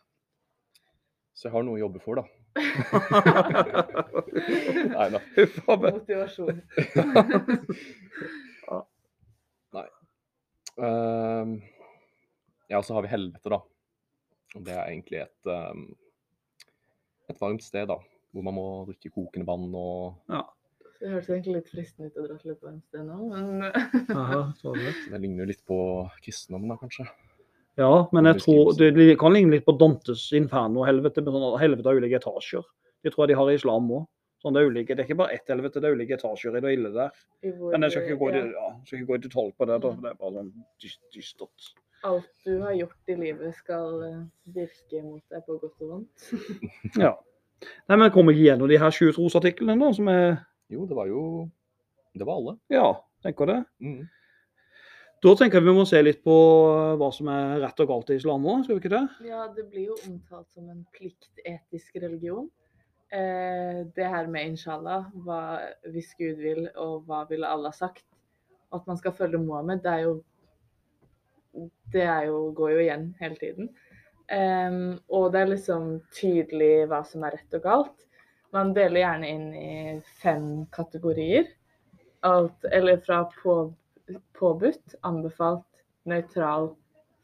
Så 1.36 1.42
jeg 1.48 1.54
har 1.54 1.62
noe 1.66 1.76
å 1.76 1.82
jobbe 1.84 2.00
for, 2.02 2.14
da. 2.18 2.24
Nei 4.96 5.08
da. 5.14 5.20
Motivasjon. 5.68 6.56
Motivasjon. 6.68 6.68
Ehm, 10.78 11.62
ja, 12.68 12.82
så 12.82 12.94
har 12.94 13.02
vi 13.02 13.08
helvete, 13.08 13.50
da. 13.50 13.62
Og 14.56 14.64
det 14.64 14.74
er 14.74 14.90
egentlig 14.90 15.22
et, 15.24 15.50
ehm, 15.50 15.88
et 17.30 17.40
varmt 17.40 17.62
sted, 17.62 17.86
da. 17.88 17.98
Hvor 18.34 18.44
man 18.44 18.54
må 18.58 18.66
drikke 18.88 19.10
kokende 19.14 19.46
vann 19.48 19.70
og 19.74 20.14
Det 20.98 21.08
høres 21.12 21.28
egentlig 21.30 21.54
litt 21.60 21.68
fristende 21.70 22.10
ut 22.10 22.16
å 22.18 22.26
dra 22.26 22.36
til 22.40 22.50
et 22.52 22.60
varmt 22.64 22.84
sted 22.90 23.04
nå, 23.06 23.16
men 23.30 23.62
Aha, 24.18 24.40
det. 24.74 24.94
Det 25.12 25.20
ligner 25.22 25.44
jo 25.44 25.50
litt 25.52 25.64
på 25.68 25.78
kristendommen, 26.24 26.68
da, 26.72 26.76
kanskje. 26.80 27.06
Ja, 27.78 28.08
men 28.12 28.26
jeg 28.26 28.40
tror 28.42 28.72
det 28.74 29.18
kan 29.20 29.32
ligne 29.32 29.54
litt 29.54 29.64
på 29.64 29.76
Dantes 29.78 30.24
inferno-helvete. 30.34 31.22
med 31.22 31.32
sånne 31.32 31.60
Helvete 31.62 31.86
av 31.86 32.00
ulike 32.00 32.18
etasjer. 32.18 32.64
Det 33.04 33.12
tror 33.14 33.24
jeg 33.28 33.36
de 33.36 33.38
har 33.38 33.50
i 33.52 33.54
islam 33.54 33.86
òg. 33.94 34.06
Sånn 34.42 34.54
det, 34.54 34.62
er 34.62 34.70
ulike, 34.70 34.94
det 34.94 35.02
er 35.02 35.06
ikke 35.08 35.18
bare 35.18 35.34
ett 35.34 35.46
helvete, 35.50 35.80
det 35.82 35.86
er 35.88 35.94
ulike 35.94 36.14
etasjer 36.18 36.56
i 36.58 36.60
det 36.62 36.72
ille 36.76 36.90
der. 36.94 37.10
Men 37.42 37.82
jeg 37.86 37.90
skal 37.94 38.02
ikke 38.06 38.18
gå 38.18 38.28
i, 38.30 38.34
ja, 38.34 38.42
det- 38.42 38.52
ja, 38.58 38.66
jeg 38.70 38.86
skal 38.86 38.98
ikke 38.98 39.08
gå 39.08 39.14
i 39.14 39.22
detalj 39.28 39.52
på 39.58 39.66
det. 39.66 39.78
da. 39.82 39.88
Mm. 39.94 40.02
Det 40.02 40.10
er 40.10 40.14
bare 40.18 40.34
sånn 40.34 40.52
dys- 40.82 41.00
dystert. 41.14 41.70
Alt 42.06 42.28
du 42.44 42.60
har 42.62 42.74
gjort 42.76 43.10
i 43.12 43.16
livet 43.18 43.56
skal 43.58 44.02
eh, 44.06 44.20
virke 44.54 45.02
mot 45.02 45.22
deg 45.32 45.46
på 45.46 45.58
godt 45.62 45.86
og 45.86 45.94
vondt. 45.94 46.28
Ja. 47.04 47.16
Nei, 47.90 47.96
men 47.96 48.06
kom 48.06 48.20
kommer 48.20 48.36
ikke 48.36 48.44
gjennom 48.44 48.70
de 48.70 48.78
her 48.78 48.94
sju 48.94 49.08
trosartiklene, 49.10 49.74
da, 49.80 49.88
som 49.96 50.10
er 50.12 50.28
Jo, 50.70 50.84
det 50.86 50.94
var 50.94 51.08
jo 51.10 51.22
Det 52.14 52.26
var 52.26 52.38
alle. 52.38 52.54
Ja, 52.70 52.92
tenker 53.24 53.50
det. 53.50 53.58
Mm. 53.82 54.06
Da 55.18 55.32
tenker 55.34 55.58
jeg 55.58 55.66
vi 55.66 55.74
må 55.74 55.82
se 55.88 55.98
litt 56.02 56.20
på 56.22 56.34
hva 56.98 57.08
som 57.14 57.26
er 57.32 57.56
rett 57.64 57.80
og 57.82 57.90
galt 57.90 58.10
i 58.14 58.18
islam 58.20 58.46
òg, 58.46 58.62
skal 58.62 58.76
vi 58.76 58.82
ikke 58.84 58.92
det? 58.94 59.02
Ja, 59.26 59.48
det 59.54 59.64
blir 59.70 59.90
jo 59.90 59.96
omtalt 60.06 60.46
som 60.54 60.68
en 60.70 60.84
pliktetisk 60.94 61.98
religion. 61.98 62.46
Eh, 63.10 63.82
det 63.96 64.06
her 64.06 64.28
med 64.30 64.52
inshallah, 64.52 65.08
hva 65.24 65.40
hvis 65.90 66.12
Gud 66.18 66.38
vil, 66.44 66.68
og 66.76 67.08
hva 67.08 67.24
ville 67.30 67.50
Allah 67.50 67.74
sagt. 67.74 68.04
At 68.74 68.86
man 68.86 69.00
skal 69.00 69.16
følge 69.16 69.40
Mohammed, 69.42 69.82
det 69.82 69.92
er 69.92 70.04
jo 70.06 70.14
Det 71.92 72.04
er 72.04 72.28
jo, 72.28 72.48
går 72.56 72.74
jo 72.74 72.82
igjen 72.84 73.06
hele 73.20 73.38
tiden. 73.40 73.70
Um, 74.28 74.98
og 75.08 75.30
det 75.32 75.40
er 75.40 75.52
liksom 75.54 75.86
tydelig 76.12 76.88
hva 76.90 77.00
som 77.08 77.24
er 77.24 77.38
rett 77.38 77.56
og 77.56 77.64
galt. 77.64 78.04
Man 78.52 78.74
deler 78.76 79.02
gjerne 79.02 79.30
inn 79.30 79.48
i 79.56 79.70
fem 80.20 80.66
kategorier. 80.72 81.48
Alt, 82.28 82.66
eller 82.72 83.00
fra 83.04 83.22
på, 83.32 83.56
påbudt, 84.36 84.98
anbefalt, 85.06 85.66
nøytral, 86.08 86.72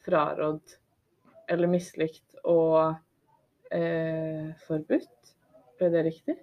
frarådd 0.04 0.76
eller 1.48 1.68
mislikt 1.68 2.36
og 2.44 2.94
eh, 3.72 4.52
forbudt. 4.66 5.34
Ble 5.78 5.90
det 5.92 6.04
riktig? 6.06 6.36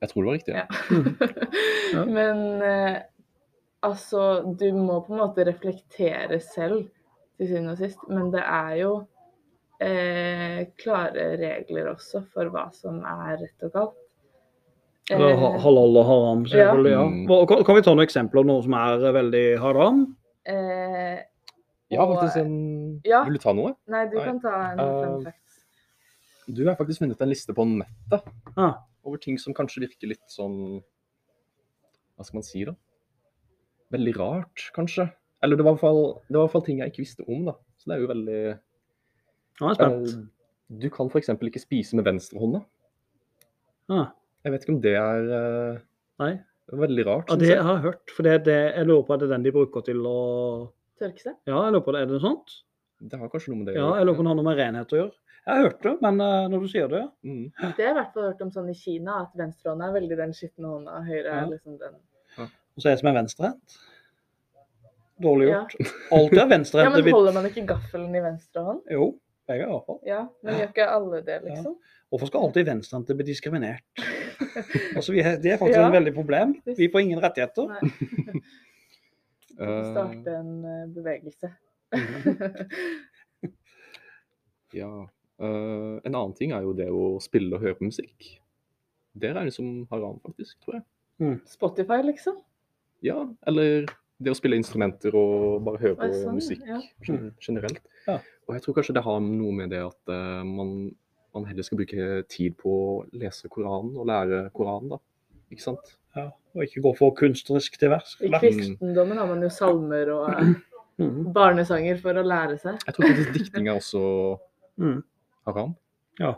Jeg 0.00 0.10
tror 0.10 0.22
det 0.22 0.28
var 0.30 0.38
riktig. 0.38 0.54
Ja. 0.56 0.66
Ja. 1.92 2.04
Men 2.18 2.62
eh, 2.64 2.96
altså, 3.86 4.42
du 4.58 4.66
må 4.76 5.00
på 5.06 5.14
en 5.14 5.22
måte 5.24 5.44
reflektere 5.48 6.40
selv 6.44 6.86
til 7.38 7.48
syvende 7.48 7.72
og 7.76 7.80
sist. 7.80 8.02
Men 8.08 8.30
det 8.34 8.42
er 8.44 8.74
jo 8.82 8.92
eh, 9.80 10.60
klare 10.80 11.30
regler 11.40 11.92
også 11.94 12.24
for 12.32 12.50
hva 12.52 12.66
som 12.76 13.00
er 13.06 13.38
rett 13.40 13.66
og 13.68 13.72
galt. 13.76 13.98
Eller 15.10 15.32
Eh, 15.34 15.56
halal 15.64 15.96
og 15.98 16.04
haram, 16.06 16.44
selvfølgelig. 16.46 16.92
Ja. 16.92 17.04
ja. 17.34 17.38
Kan, 17.50 17.64
kan 17.66 17.76
vi 17.76 17.82
ta 17.82 17.94
noen 17.96 18.04
eksempler 18.06 18.44
på 18.44 18.46
noe 18.46 18.62
som 18.62 18.76
er 18.78 19.06
eh, 19.08 19.14
veldig 19.16 19.44
haram? 19.64 20.04
eh, 20.46 21.18
ja, 21.90 22.04
faktisk 22.06 22.36
en 22.38 23.00
Ja. 23.04 23.24
Vil 23.26 23.34
du 23.34 23.42
ta 23.42 23.52
noe? 23.56 23.72
Nei, 23.90 24.04
du 24.06 24.14
Nei. 24.20 24.24
kan 24.28 24.38
ta 24.44 24.52
en 24.70 24.78
fun 24.78 25.24
fact. 25.24 25.38
Du 26.46 26.60
har 26.68 26.76
faktisk 26.78 27.02
funnet 27.02 27.20
en 27.22 27.28
liste 27.32 27.54
på 27.54 27.64
nettet 27.66 28.22
Ah, 28.56 28.76
over 29.04 29.18
ting 29.18 29.36
som 29.38 29.54
kanskje 29.54 29.82
virker 29.88 30.08
litt 30.12 30.22
sånn 30.30 30.80
Hva 32.16 32.24
skal 32.26 32.38
man 32.38 32.46
si, 32.46 32.64
da? 32.68 32.74
Veldig 33.90 34.12
rart, 34.18 34.66
kanskje. 34.76 35.08
Eller 35.42 35.56
det 35.56 35.64
var 35.64 35.72
i 35.72 35.78
hvert 35.78 35.84
fall, 35.86 36.02
det 36.28 36.36
var 36.36 36.42
i 36.42 36.46
hvert 36.46 36.52
fall 36.52 36.64
ting 36.66 36.78
jeg 36.82 36.92
ikke 36.92 37.02
visste 37.04 37.24
om, 37.26 37.44
da. 37.48 37.54
Så 37.80 37.88
det 37.90 37.96
er 37.96 38.02
jo 38.04 38.10
veldig 38.12 38.40
nå 39.60 39.66
er 39.66 39.72
jeg 39.72 39.78
spent. 39.80 40.12
Eh, 40.14 40.28
Du 40.80 40.86
kan 40.94 41.08
f.eks. 41.10 41.28
ikke 41.34 41.60
spise 41.62 41.96
med 41.98 42.04
venstrehånda. 42.06 42.60
Ah, 43.90 44.12
Jeg 44.44 44.52
vet 44.54 44.62
ikke 44.64 44.74
om 44.76 44.80
det 44.84 44.92
er 44.96 45.30
eh, 45.36 45.78
nei. 46.22 46.32
veldig 46.70 47.06
rart. 47.08 47.30
Ja, 47.32 47.36
det 47.40 47.48
jeg. 47.50 47.62
har 47.66 47.74
jeg 47.80 47.82
hørt. 47.88 48.12
For 48.14 48.22
det, 48.28 48.34
det, 48.46 48.58
jeg 48.76 48.86
lurer 48.86 49.02
på 49.08 49.14
er 49.16 49.22
det 49.24 49.30
den 49.32 49.42
de 49.48 49.52
bruker 49.56 49.82
til 49.88 50.04
å 50.06 50.18
Tørke 51.00 51.22
seg? 51.24 51.34
Ja, 51.48 51.64
jeg 51.64 51.72
lurer 51.74 51.84
på 51.88 51.92
det. 51.96 52.02
Er 52.04 52.12
det 52.12 52.20
sånt? 52.22 52.54
Det 53.00 53.18
har 53.18 53.30
kanskje 53.32 53.50
noe 53.54 53.62
med 53.62 53.70
det 53.72 53.74
Ja, 53.80 53.88
jeg 53.96 54.06
lurer 54.06 54.16
på 54.18 54.20
om 54.22 54.26
det 54.28 54.32
har 54.34 54.38
noe 54.42 54.46
med 54.50 54.58
renhet 54.60 54.92
å 54.94 54.98
gjøre. 55.00 55.14
Jeg 55.40 55.56
har 55.56 55.62
hørt 55.64 55.82
det, 55.86 55.92
men 56.04 56.20
uh, 56.20 56.48
når 56.52 56.60
du 56.62 56.68
sier 56.68 56.90
det, 56.92 56.98
ja. 57.00 57.08
Mm. 57.24 57.46
Det 57.56 57.64
har 57.64 57.78
jeg 57.80 57.92
i 57.94 57.96
hvert 57.96 58.10
fall 58.14 58.26
hørt 58.28 58.42
om 58.44 58.50
sånn 58.52 58.68
i 58.70 58.74
Kina, 58.76 59.14
at 59.24 59.32
venstrehånda 59.40 59.86
er 59.88 59.94
veldig 59.96 60.18
den 60.20 60.34
skitne 60.36 60.68
hånda, 60.68 60.98
høyre 61.06 61.16
høyre 61.16 61.30
Ja. 61.32 61.38
er 61.40 61.48
liksom 61.54 61.78
den 61.80 61.94
Og 62.76 62.82
så 62.82 62.88
er 62.88 62.94
jeg 62.94 63.02
som 63.02 63.10
er 63.10 63.16
venstrehendt. 63.20 63.78
Dårlig 65.20 65.48
Ja. 65.50 65.58
gjort. 65.60 65.74
Alltid 66.16 66.38
er 66.38 66.48
Ja, 66.86 66.90
men 66.96 67.12
holder 67.12 67.32
man 67.36 67.48
ikke 67.50 67.66
gaffelen 67.68 68.14
i 68.16 68.22
venstre 68.24 68.62
hånd? 68.64 68.80
Jo, 68.90 69.10
begge 69.50 69.66
i 69.66 69.70
hvert 69.72 69.86
fall. 69.86 70.00
Ja, 70.06 70.20
men 70.42 70.54
gjør 70.60 70.70
ikke 70.72 70.88
alle 70.88 71.20
det, 71.26 71.40
liksom? 71.44 71.76
Hvorfor 72.10 72.30
skal 72.30 72.46
alltid 72.46 72.66
venstrehendte 72.70 73.16
bli 73.18 73.28
diskriminert? 73.32 73.84
Altså, 74.96 75.12
vi 75.12 75.20
er, 75.20 75.36
det 75.38 75.52
er 75.52 75.58
faktisk 75.60 75.78
Ja, 75.78 75.86
en 75.86 75.92
veldig 75.92 76.12
problem. 76.14 76.54
Vi 76.64 76.88
får 76.90 77.04
ingen 77.04 77.22
rettigheter. 77.22 77.70
Nei. 77.70 78.40
Eh, 79.60 79.80
Starte 79.90 80.32
en 80.38 80.64
eh, 80.64 80.86
bevegelse. 80.88 81.50
ja. 84.72 84.88
Uh, 85.36 85.98
en 86.04 86.14
annen 86.14 86.32
ting 86.38 86.54
er 86.56 86.64
jo 86.64 86.72
det 86.72 86.86
å 86.88 87.18
spille 87.20 87.58
og 87.58 87.60
høre 87.66 87.76
på 87.76 87.84
musikk. 87.90 88.30
Det 89.12 89.34
som 89.34 89.50
som 89.52 89.68
haram, 89.90 90.16
faktisk, 90.24 90.56
tror 90.64 90.78
jeg. 90.78 91.40
Spotify, 91.44 92.00
liksom? 92.06 92.38
Ja, 93.02 93.26
eller 93.48 93.86
det 94.20 94.32
å 94.32 94.36
spille 94.36 94.58
instrumenter 94.60 95.14
og 95.16 95.62
bare 95.64 95.78
høre 95.80 95.96
på 95.96 96.08
sånn, 96.12 96.34
musikk 96.36 96.66
ja. 96.68 96.80
generelt. 97.40 97.80
Ja. 98.06 98.18
Og 98.48 98.54
jeg 98.56 98.62
tror 98.64 98.74
kanskje 98.76 98.94
det 98.98 99.02
har 99.06 99.20
noe 99.24 99.52
med 99.56 99.70
det 99.72 99.80
at 99.86 100.12
uh, 100.12 100.42
man, 100.44 100.90
man 101.34 101.46
heller 101.48 101.64
skal 101.64 101.78
bruke 101.80 102.08
tid 102.28 102.56
på 102.60 102.68
å 102.74 103.06
lese 103.16 103.48
Koranen 103.48 103.94
og 103.96 104.06
lære 104.10 104.42
Koranen, 104.52 104.90
da. 104.92 104.98
Ikke 105.50 105.64
sant? 105.64 105.94
Ja, 106.16 106.26
og 106.54 106.62
ikke 106.66 106.82
gå 106.84 106.92
for 106.98 107.14
kunstnerisk 107.16 107.78
til 107.80 107.90
vers. 107.94 108.16
I 108.20 108.28
kristendommen 108.34 109.18
har 109.18 109.26
man 109.30 109.40
jo 109.46 109.48
salmer 109.54 110.10
og 110.16 110.28
eh, 110.34 110.52
Mhm. 111.00 111.30
barnesanger 111.32 111.96
for 112.02 112.12
å 112.12 112.22
lære 112.26 112.58
seg. 112.60 112.76
Jeg 112.84 112.92
tror 112.94 113.06
faktisk 113.08 113.32
dikting 113.38 113.68
er 113.70 113.78
også 113.78 114.00
Mhm. 114.76 114.98
haram, 115.46 115.74
Ja. 116.20 116.34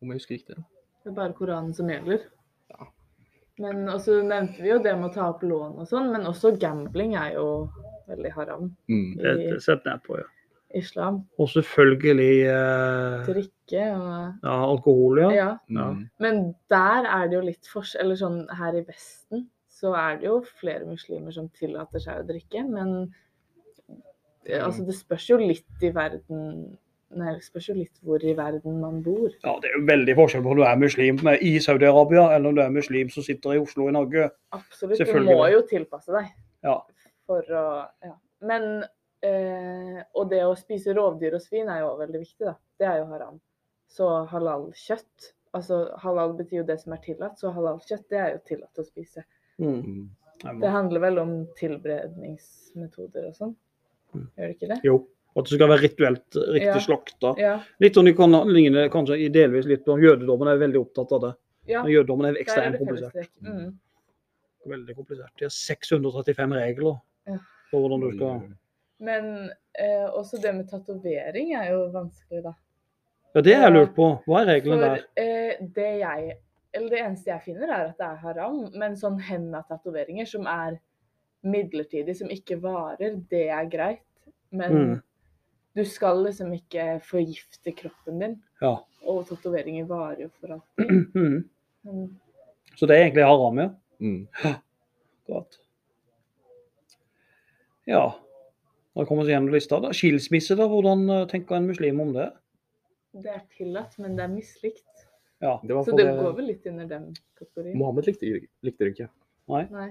om 0.00 0.08
jeg 0.12 0.20
husker 0.20 0.34
riktig. 0.36 0.56
Det 1.02 1.10
er 1.10 1.14
bare 1.16 1.32
Koranen 1.34 1.74
som 1.74 1.88
gjelder. 1.88 2.20
Men 3.62 3.88
også 3.88 4.18
nevnte 4.26 4.62
vi 4.62 4.72
jo 4.72 4.80
det 4.82 4.94
med 4.98 5.12
å 5.12 5.14
ta 5.14 5.26
opp 5.30 5.42
lån 5.46 5.76
og 5.78 5.86
sånn, 5.86 6.08
men 6.10 6.26
også 6.26 6.56
gambling 6.58 7.14
er 7.18 7.36
jo 7.36 7.48
veldig 8.10 8.32
haram 8.34 8.64
Mm. 8.90 9.12
Det, 9.20 9.34
det 9.38 9.60
setter 9.62 9.94
jeg 9.94 10.02
på, 10.08 10.18
ja. 10.18 10.26
islam. 10.74 11.22
Og 11.38 11.48
selvfølgelig 11.52 12.40
eh, 12.50 13.24
Drikke 13.28 13.84
og 13.94 14.12
ja, 14.42 14.56
alkohol, 14.58 15.22
ja. 15.22 15.30
Ja. 15.38 15.50
Mm. 15.70 16.02
Men 16.20 16.42
der 16.72 17.08
er 17.08 17.28
det 17.30 17.38
jo 17.38 17.44
litt 17.46 17.70
forskjell 17.70 18.04
Eller 18.04 18.20
sånn 18.20 18.40
her 18.58 18.80
i 18.80 18.84
Vesten 18.84 19.46
så 19.74 19.94
er 19.98 20.18
det 20.20 20.28
jo 20.28 20.38
flere 20.60 20.86
muslimer 20.86 21.34
som 21.34 21.48
tillater 21.54 22.02
seg 22.02 22.22
å 22.22 22.26
drikke, 22.28 22.62
men 22.62 23.08
altså 24.62 24.84
det 24.86 24.94
spørs 24.96 25.26
jo 25.32 25.38
litt 25.40 25.82
i 25.82 25.90
verden 25.94 26.76
Nei, 27.14 27.34
det 27.36 27.44
spørs 27.46 27.68
jo 27.70 27.74
litt 27.78 28.00
hvor 28.02 28.22
i 28.26 28.32
verden 28.36 28.80
man 28.80 29.02
bor. 29.04 29.28
Ja, 29.44 29.54
Det 29.62 29.70
er 29.70 29.76
jo 29.78 29.84
veldig 29.86 30.16
forskjell 30.18 30.42
på 30.42 30.50
om 30.54 30.58
du 30.58 30.64
er 30.66 30.80
muslim 30.80 31.20
i 31.38 31.52
Saudi-Arabia, 31.62 32.24
eller 32.34 32.48
om 32.48 32.58
du 32.58 32.62
er 32.64 32.74
muslim 32.74 33.10
som 33.14 33.22
sitter 33.26 33.54
i 33.54 33.62
Oslo 33.62 33.88
i 33.88 33.94
Norge. 33.94 34.30
Absolutt. 34.52 34.98
Du 34.98 35.20
må 35.28 35.46
jo 35.52 35.62
tilpasse 35.70 36.12
deg 36.12 36.32
Ja. 36.64 36.80
for 37.26 37.42
å 37.42 37.64
Ja. 38.02 38.14
Men 38.42 38.84
eh, 39.22 40.02
Og 40.14 40.28
det 40.30 40.42
å 40.44 40.56
spise 40.56 40.94
rovdyr 40.94 41.34
og 41.34 41.40
svin 41.40 41.68
er 41.68 41.80
jo 41.80 41.92
også 41.92 42.06
veldig 42.06 42.20
viktig, 42.20 42.44
da. 42.44 42.54
Det 42.78 42.86
er 42.86 42.98
jo 42.98 43.06
haram. 43.06 43.40
Så 43.88 44.10
halal-kjøtt 44.28 45.32
Altså 45.54 45.96
halal 46.02 46.32
betyr 46.34 46.58
jo 46.58 46.66
det 46.66 46.80
som 46.80 46.92
er 46.92 46.98
tillatt, 47.04 47.38
så 47.38 47.52
halal-kjøtt 47.54 48.08
det 48.10 48.18
er 48.18 48.32
jo 48.32 48.40
tillatt 48.48 48.80
å 48.82 48.84
spise. 48.84 49.22
Mm. 49.62 50.08
Mm. 50.42 50.60
Det 50.60 50.70
handler 50.70 51.00
vel 51.00 51.18
om 51.22 51.46
tilberedningsmetoder 51.56 53.28
og 53.28 53.36
sånn. 53.38 53.52
Mm. 54.14 54.24
Gjør 54.36 54.48
det 54.50 54.56
ikke 54.56 54.70
det? 54.72 54.80
Jo. 54.86 54.96
Og 55.34 55.42
At 55.42 55.50
det 55.50 55.58
skal 55.58 55.68
være 55.68 55.82
rituelt 55.82 56.36
riktig 56.54 56.74
Ja. 56.74 56.78
slakta. 56.78 57.34
Ja. 57.38 57.54
Litt 57.80 57.94
sånn, 57.94 58.04
de 58.06 58.12
kan 58.14 58.30
ligne 58.46 58.88
kanskje 58.88 59.18
i 59.18 59.28
delvis 59.28 59.66
litt 59.66 59.84
på 59.84 59.96
jødedommen, 60.00 60.46
er 60.48 60.58
veldig 60.58 60.80
opptatt 60.86 61.12
av 61.12 61.20
det. 61.20 61.32
ja. 61.66 61.82
Men 61.82 61.92
jødedommen 61.92 62.26
er 62.26 62.36
er 62.36 62.42
ekstremt 62.44 62.72
det 62.72 62.78
komplisert. 62.80 63.12
fellestrekk. 63.12 63.30
Mm. 63.42 63.78
Veldig 64.66 64.96
komplisert. 64.96 65.30
De 65.38 65.44
har 65.44 65.50
635 65.50 66.52
regler 66.54 67.00
Ja. 67.26 67.38
for 67.70 67.80
hvordan 67.80 68.00
du 68.00 68.16
skal 68.16 68.42
Men 69.00 69.50
eh, 69.78 70.06
også 70.14 70.40
det 70.40 70.54
med 70.54 70.68
tatovering 70.70 71.52
er 71.54 71.70
jo 71.72 71.90
vanskelig, 71.90 72.42
da. 72.44 72.52
Ja, 73.34 73.40
det 73.40 73.54
har 73.56 73.62
jeg 73.70 73.72
lurt 73.72 73.94
på. 73.96 74.22
Hva 74.26 74.40
er 74.42 74.46
reglene 74.60 74.80
der? 74.80 75.04
eh, 75.16 75.56
det 75.74 75.98
jeg 76.00 76.36
Eller 76.72 76.88
det 76.90 76.98
eneste 77.00 77.26
jeg 77.26 77.42
finner, 77.42 77.68
er 77.70 77.88
at 77.88 77.98
det 77.98 78.06
er 78.06 78.16
haram. 78.16 78.70
Men 78.74 78.94
sånn 78.96 79.20
henna-tatoveringer 79.20 80.26
som 80.26 80.46
er 80.46 80.78
midlertidig, 81.44 82.16
som 82.16 82.28
ikke 82.28 82.60
varer, 82.60 83.20
det 83.30 83.48
er 83.48 83.66
greit. 83.66 84.00
Men 84.50 84.72
Mm. 84.72 85.02
Du 85.74 85.82
skal 85.88 86.22
liksom 86.24 86.52
ikke 86.54 87.00
forgifte 87.04 87.72
kroppen 87.76 88.20
din. 88.22 88.36
Ja. 88.62 88.76
Og 89.04 89.24
tatoveringer 89.28 89.88
varer 89.90 90.26
jo 90.26 90.30
for 90.40 90.58
alltid. 90.58 91.10
Mm. 91.14 91.42
Men 91.84 92.04
Så 92.78 92.86
det 92.88 92.96
er 92.96 93.02
egentlig 93.04 93.26
haram, 93.28 93.58
ja? 93.60 93.66
Mm. 94.00 94.54
Godt. 95.28 95.58
Ja. 97.86 98.06
Da 98.96 99.04
kommer 99.04 99.26
vi 99.28 99.34
gjennom 99.34 99.52
lista. 99.52 99.80
da. 99.84 99.90
Skilsmisse, 99.92 100.56
da. 100.56 100.64
Hvordan 100.70 101.04
eh, 101.10 101.26
tenker 101.28 101.58
en 101.58 101.68
muslim 101.68 102.00
om 102.00 102.14
det? 102.16 102.30
det 103.22 103.30
er 103.30 103.42
tillatt, 103.56 103.98
men 104.02 104.16
det 104.18 104.24
er 104.24 104.32
mislikt. 104.32 105.04
Ja. 105.42 105.58
Det 105.62 105.74
var 105.76 105.84
Så 105.84 105.96
det 105.96 106.06
går 106.18 106.32
vel 106.38 106.48
litt 106.50 106.66
under 106.66 106.88
den 106.88 107.10
kategorien. 107.38 107.76
Mohammed 107.78 108.08
likte, 108.08 108.30
likte 108.64 108.86
det 108.86 108.94
ikke. 108.94 109.10
Nei. 109.52 109.64
Nei. 109.70 109.90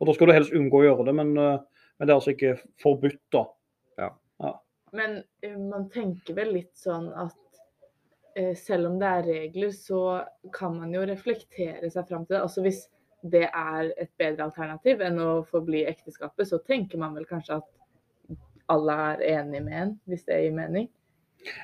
Og 0.00 0.08
da 0.08 0.14
skal 0.16 0.30
du 0.30 0.34
helst 0.36 0.54
unngå 0.56 0.82
å 0.82 0.86
gjøre 0.86 1.08
det, 1.08 1.14
men, 1.16 1.32
eh, 1.38 1.88
men 1.98 2.08
det 2.08 2.12
er 2.12 2.20
altså 2.20 2.34
ikke 2.34 2.54
forbudt, 2.82 3.22
da. 3.34 3.46
Men 4.92 5.22
eh, 5.42 5.56
man 5.58 5.88
tenker 5.90 6.34
vel 6.34 6.52
litt 6.54 6.76
sånn 6.78 7.10
at 7.14 7.36
eh, 8.36 8.54
selv 8.58 8.90
om 8.90 8.98
det 8.98 9.06
er 9.06 9.28
regler, 9.28 9.70
så 9.76 10.24
kan 10.54 10.78
man 10.78 10.92
jo 10.94 11.04
reflektere 11.06 11.90
seg 11.90 12.08
fram 12.08 12.24
til 12.26 12.36
det. 12.36 12.42
Altså 12.42 12.64
hvis 12.66 12.84
det 13.22 13.46
er 13.52 13.90
et 14.00 14.10
bedre 14.18 14.46
alternativ 14.48 15.02
enn 15.04 15.18
å 15.20 15.32
forbli 15.50 15.82
i 15.84 15.90
ekteskapet, 15.90 16.48
så 16.48 16.58
tenker 16.64 16.98
man 17.02 17.14
vel 17.18 17.26
kanskje 17.28 17.58
at 17.60 18.36
alle 18.70 18.94
er 19.12 19.22
enige 19.40 19.64
med 19.66 19.76
en, 19.82 19.92
hvis 20.08 20.24
det 20.28 20.38
gir 20.44 20.54
mening. 20.56 20.88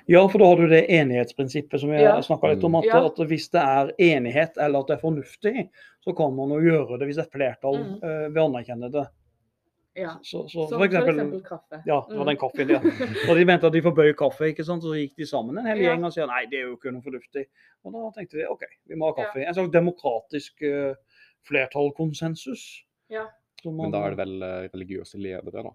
Ja, 0.08 0.22
for 0.28 0.40
da 0.40 0.46
har 0.48 0.56
du 0.56 0.70
det 0.72 0.86
enighetsprinsippet 0.90 1.80
som 1.80 1.90
vi 1.92 1.98
Ja. 2.02 2.14
snakka 2.24 2.48
litt 2.54 2.64
om. 2.64 2.74
At, 2.76 2.84
Ja. 2.84 3.04
at 3.06 3.16
hvis 3.28 3.50
det 3.52 3.60
er 3.60 3.92
enighet 3.98 4.56
eller 4.56 4.80
at 4.80 4.86
det 4.88 4.96
er 4.96 5.02
fornuftig, 5.02 5.68
så 6.04 6.16
kan 6.16 6.34
man 6.34 6.48
jo 6.50 6.60
gjøre 6.64 6.98
det 6.98 7.08
hvis 7.08 7.18
et 7.18 7.30
flertall 7.32 7.76
Mm. 7.78 7.94
uh, 8.02 8.28
vil 8.32 8.42
anerkjenne 8.42 8.90
det. 8.90 9.06
Ja. 9.96 10.10
Så, 10.22 10.42
så, 10.52 10.66
så 10.68 10.76
for 10.76 10.84
eksempel, 10.84 11.40
kaffe. 11.46 11.78
Ja, 11.88 12.02
det 12.08 12.16
var 12.18 12.26
Mm. 12.26 12.28
den 12.28 12.36
kaffen, 12.42 12.68
ja. 12.68 12.80
Og 13.30 13.36
de 13.38 13.44
mente 13.48 13.66
at 13.66 13.72
de 13.72 13.80
forbød 13.82 14.12
kaffe, 14.18 14.50
ikke 14.52 14.64
sant? 14.68 14.82
så 14.84 14.92
gikk 14.92 15.14
de 15.16 15.26
sammen 15.26 15.56
en 15.58 15.66
hel 15.66 15.80
Ja. 15.80 15.94
gjeng 15.94 16.04
og 16.04 16.12
sier 16.12 16.26
nei, 16.28 16.42
det 16.52 16.58
er 16.60 16.66
jo 16.68 16.76
ikke 16.76 16.92
noe 16.92 17.02
fornuftig. 17.06 17.46
Og 17.84 17.94
da 17.96 18.02
tenkte 18.18 18.36
de 18.42 18.46
OK, 18.52 18.66
vi 18.90 18.98
må 19.00 19.08
ha 19.08 19.16
kaffe. 19.16 19.40
En 19.46 19.54
slags 19.56 19.72
demokratisk 19.72 20.60
uh, 20.68 20.92
flertallkonsensus. 21.48 22.66
Ja. 23.08 23.26
Man... 23.64 23.76
Men 23.86 23.90
da 23.94 24.04
er 24.06 24.14
det 24.14 24.20
vel 24.20 24.42
eh, 24.46 24.68
religiøse 24.74 25.18
ledere, 25.18 25.62
da. 25.66 25.72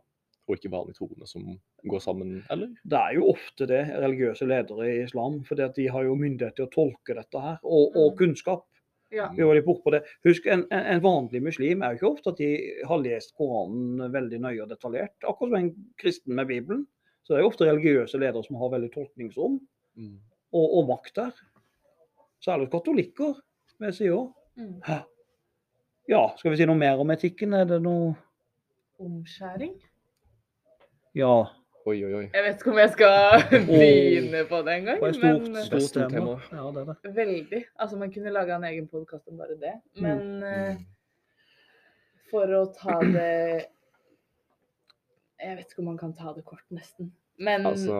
Og 0.50 0.58
ikke 0.58 0.72
vanlige 0.74 0.98
troende 0.98 1.28
som 1.30 1.44
går 1.92 2.02
sammen, 2.04 2.38
eller? 2.52 2.72
Det 2.84 2.98
er 3.00 3.14
jo 3.18 3.28
ofte 3.32 3.68
det, 3.70 3.82
religiøse 4.02 4.48
ledere 4.50 4.88
i 4.90 5.04
islam. 5.04 5.42
For 5.48 5.56
de 5.60 5.86
har 5.92 6.04
jo 6.08 6.16
myndighet 6.18 6.56
til 6.58 6.66
å 6.68 6.72
tolke 6.74 7.16
dette 7.18 7.42
her, 7.44 7.58
og, 7.64 7.96
og 7.96 8.12
Mm. 8.14 8.18
kunnskap. 8.22 8.66
Ja. 9.12 9.28
Vi 9.36 9.44
var 9.44 9.58
litt 9.58 9.66
bort 9.68 9.84
på 9.84 9.92
det. 9.92 10.04
Husk, 10.24 10.46
en, 10.48 10.62
en, 10.72 10.86
en 10.94 11.02
vanlig 11.04 11.42
muslim 11.44 11.82
er 11.84 11.94
jo 11.94 12.00
ikke 12.00 12.12
ofte 12.14 12.32
at 12.32 12.38
de 12.40 12.50
har 12.88 13.02
lest 13.04 13.34
Koranen 13.36 14.00
veldig 14.14 14.40
nøye 14.46 14.62
og 14.64 14.70
detaljert. 14.72 15.18
Akkurat 15.28 15.52
som 15.52 15.58
en 15.60 15.72
kristen 16.00 16.36
med 16.38 16.48
Bibelen. 16.48 16.86
Så 17.24 17.34
det 17.34 17.40
er 17.40 17.44
jo 17.44 17.50
ofte 17.52 17.68
religiøse 17.68 18.18
ledere 18.22 18.44
som 18.48 18.58
har 18.62 18.74
veldig 18.78 18.92
tolkningsrom 18.96 19.60
Mm. 20.00 20.14
og, 20.56 20.68
og 20.78 20.86
makt 20.88 21.18
der. 21.20 21.32
Særlig 22.40 22.70
katolikker, 22.72 23.34
vil 23.78 23.90
jeg 23.90 23.96
si 23.98 24.06
òg. 24.08 24.30
Mm. 24.56 24.78
Ja, 26.08 26.22
skal 26.40 26.54
vi 26.54 26.60
si 26.62 26.68
noe 26.70 26.80
mer 26.80 27.02
om 27.04 27.12
etikken? 27.12 27.52
Er 27.54 27.66
det 27.68 27.82
noe 27.84 28.14
Omskjæring? 29.04 29.74
Ja. 31.18 31.34
Oi, 31.86 31.98
oi, 32.06 32.12
oi. 32.14 32.26
Jeg 32.30 32.44
vet 32.46 32.60
ikke 32.62 32.72
om 32.76 32.78
jeg 32.78 32.90
skal 32.94 33.44
begynne 33.72 34.42
på 34.50 34.58
det 34.68 34.74
engang, 34.78 35.00
Det 35.02 35.08
et 35.10 35.16
stort, 35.18 35.46
men 35.48 35.56
eh, 35.58 35.64
stort, 35.66 35.86
stort 35.88 36.12
tema. 36.14 36.34
tema. 36.38 36.60
Ja, 36.60 36.66
det 36.76 36.82
er 36.84 36.90
det. 37.06 37.14
veldig. 37.16 37.62
Altså, 37.82 37.98
man 37.98 38.12
kunne 38.14 38.34
laga 38.36 38.56
en 38.60 38.68
egen 38.70 38.88
podkast 38.92 39.28
om 39.32 39.40
bare 39.42 39.56
det. 39.64 39.74
Mm. 39.98 40.04
Men 40.06 40.22
mm. 40.44 40.84
for 42.30 42.54
å 42.60 42.62
ta 42.78 43.00
det 43.16 43.66
Jeg 45.42 45.58
vet 45.58 45.72
ikke 45.74 45.82
om 45.82 45.90
man 45.90 45.98
kan 45.98 46.14
ta 46.14 46.36
det 46.38 46.44
kort, 46.46 46.66
nesten. 46.70 47.10
Men 47.42 47.66
Altså, 47.66 47.98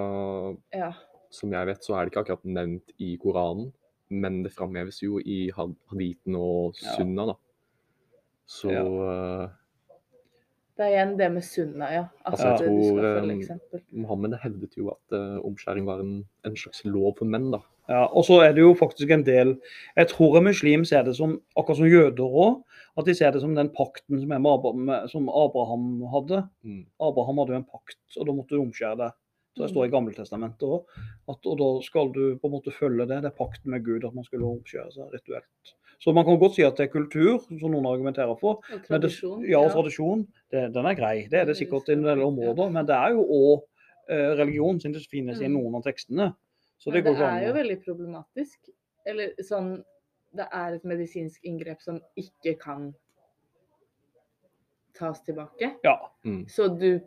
ja. 0.78 0.92
som 1.34 1.54
jeg 1.58 1.72
vet, 1.72 1.82
så 1.82 1.96
er 1.98 2.06
det 2.06 2.12
ikke 2.14 2.22
akkurat 2.28 2.46
nevnt 2.46 2.94
i 3.02 3.16
Koranen, 3.18 3.72
men 4.14 4.44
det 4.46 4.52
framheves 4.54 5.02
jo 5.02 5.18
i 5.26 5.48
had- 5.56 5.74
haditen 5.90 6.36
og 6.38 6.76
Ja. 6.84 6.94
sunna, 7.00 7.26
da. 7.32 7.36
Så 8.46 8.70
eh, 8.76 9.50
Det 10.78 10.86
er 10.86 10.94
igjen 10.94 11.18
det 11.20 11.28
med 11.34 11.44
sunna, 11.46 11.90
ja. 11.92 12.06
At 12.26 12.38
det 12.40 12.48
jeg 12.48 12.60
du 12.62 12.66
tror, 12.66 12.86
skal 12.88 13.18
følge 13.20 13.58
eh. 13.78 13.84
Mohammed 14.04 14.38
hevdet 14.42 14.78
jo 14.80 14.92
at 14.94 15.16
uh, 15.18 15.38
omskjæring 15.46 15.86
var 15.90 16.02
en, 16.04 16.14
en 16.48 16.58
slags 16.58 16.84
lov 16.88 17.16
for 17.20 17.30
menn, 17.30 17.50
da. 17.54 17.60
Ja, 17.92 18.06
og 18.08 18.24
så 18.24 18.38
er 18.46 18.54
det 18.56 18.64
jo 18.64 18.76
faktisk 18.78 19.10
en 19.12 19.24
del 19.28 19.56
Jeg 19.98 20.08
tror 20.14 20.38
en 20.38 20.46
muslim 20.48 20.86
ser 20.88 21.04
det 21.04 21.16
som, 21.18 21.34
akkurat 21.60 21.82
som 21.82 21.90
jøder 21.90 22.38
òg, 22.44 22.62
at 23.02 23.08
de 23.08 23.16
ser 23.18 23.34
det 23.36 23.42
som 23.44 23.56
den 23.58 23.72
pakten 23.76 24.22
som, 24.22 24.32
er 24.32 24.40
med, 24.40 24.52
Abra- 24.52 25.02
som 25.12 25.28
Abraham 25.28 26.06
hadde. 26.12 26.44
Mm. 26.64 26.86
Abraham 27.04 27.42
hadde 27.42 27.56
jo 27.56 27.60
en 27.62 27.68
pakt, 27.68 28.00
og 28.18 28.28
da 28.28 28.36
måtte 28.38 28.56
du 28.56 28.64
omskjære 28.64 29.00
deg. 29.02 29.18
Så 29.52 29.66
det 29.66 29.72
står 29.74 29.88
i 29.88 29.92
Gammeltestamentet 29.92 30.64
òg. 30.64 31.00
Og 31.32 31.56
da 31.60 31.70
skal 31.84 32.12
du 32.16 32.22
på 32.40 32.48
en 32.48 32.54
måte 32.54 32.72
følge 32.76 33.08
det. 33.08 33.18
Det 33.24 33.32
er 33.32 33.40
pakten 33.40 33.74
med 33.74 33.84
Gud 33.84 34.06
at 34.08 34.16
man 34.16 34.28
skulle 34.28 34.48
omskjære 34.48 34.94
seg 34.96 35.16
rituelt. 35.16 35.74
Så 36.02 36.14
man 36.18 36.26
kan 36.26 36.40
godt 36.42 36.56
si 36.58 36.64
at 36.66 36.78
det 36.80 36.88
er 36.88 36.94
kultur, 36.96 37.44
som 37.46 37.70
noen 37.72 37.86
argumenterer 37.86 38.34
for. 38.40 38.64
Og 38.74 38.86
tradisjon. 38.88 39.42
det, 39.44 39.52
ja, 39.52 39.60
og 39.62 39.70
tradisjon, 39.76 40.24
det, 40.50 40.64
den 40.74 40.88
er 40.90 40.96
grei. 40.98 41.28
Det 41.30 41.40
er 41.40 41.46
det 41.46 41.58
sikkert 41.60 41.92
i 41.92 41.94
en 41.94 42.04
del 42.08 42.24
områder. 42.26 42.72
Men 42.74 42.88
det 42.90 42.96
er 42.98 43.14
jo 43.14 43.22
òg 43.38 43.68
eh, 44.10 44.32
religion, 44.40 44.80
som 44.82 44.94
det 44.96 45.04
finnes 45.12 45.40
i 45.40 45.46
Mm. 45.48 45.54
noen 45.60 45.76
av 45.78 45.84
tekstene. 45.86 46.32
Så 46.82 46.90
Men 46.90 46.96
det 46.96 47.04
går 47.06 47.20
det 47.20 47.28
er 47.28 47.48
jo 47.48 47.54
veldig 47.54 47.78
problematisk. 47.86 48.72
Eller 49.06 49.36
sånn 49.46 49.84
Det 50.34 50.48
er 50.54 50.74
et 50.78 50.84
medisinsk 50.88 51.44
inngrep 51.44 51.82
som 51.84 52.00
ikke 52.16 52.54
kan 52.60 52.94
tas 54.96 55.22
tilbake. 55.26 55.74
Ja. 55.84 55.98
Mm. 56.26 56.46
Så 56.48 56.68
du 56.80 57.02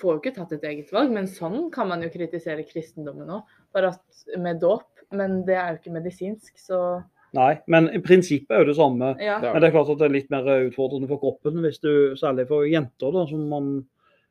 får 0.00 0.14
jo 0.14 0.20
ikke 0.20 0.34
tatt 0.36 0.52
et 0.56 0.64
eget 0.64 0.92
valg, 0.94 1.10
men 1.12 1.26
sånn 1.28 1.70
kan 1.74 1.88
man 1.90 2.02
jo 2.02 2.08
kritisere 2.12 2.64
kristendommen 2.68 3.28
òg. 3.28 3.42
Bare 3.74 3.92
at 3.94 4.24
med 4.38 4.60
dåp. 4.62 4.86
Men 5.12 5.44
det 5.44 5.56
er 5.58 5.72
jo 5.74 5.80
ikke 5.80 5.92
medisinsk, 5.96 6.58
så 6.62 7.02
Nei, 7.36 7.52
men 7.70 7.86
i 7.94 8.00
prinsippet 8.02 8.50
er 8.56 8.64
jo 8.64 8.70
det 8.72 8.76
samme. 8.78 9.14
ja. 9.22 9.38
Men 9.44 9.62
det 9.62 9.70
er 9.70 9.74
klart 9.76 9.92
at 9.92 10.00
det 10.00 10.08
er 10.08 10.14
litt 10.16 10.30
mer 10.32 10.48
utfordrende 10.66 11.08
for 11.10 11.22
kroppen, 11.22 11.60
hvis 11.62 11.78
du, 11.82 11.92
særlig 12.18 12.48
for 12.50 12.66
jenter, 12.66 13.12
da, 13.14 13.24
som 13.30 13.44
man, 13.50 13.72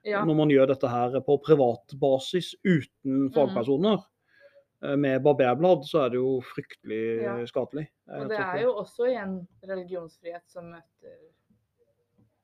ja. 0.08 0.26
når 0.28 0.40
man 0.42 0.52
gjør 0.54 0.74
dette 0.74 0.92
her 0.92 1.20
på 1.24 1.38
privat 1.46 1.96
basis 2.02 2.54
uten 2.68 3.30
fagpersoner. 3.36 4.02
Mm. 4.04 5.00
Med 5.04 5.24
barberblad 5.24 5.84
så 5.84 6.06
er 6.06 6.14
det 6.14 6.22
jo 6.22 6.38
fryktelig 6.54 7.02
Ja. 7.24 7.34
skadelig. 7.48 7.90
Og 8.16 8.30
det 8.32 8.38
er 8.40 8.62
jo 8.62 8.76
også 8.80 9.10
igjen 9.10 9.34
religionsfrihet 9.68 10.46
som 10.48 10.70
møter 10.72 11.18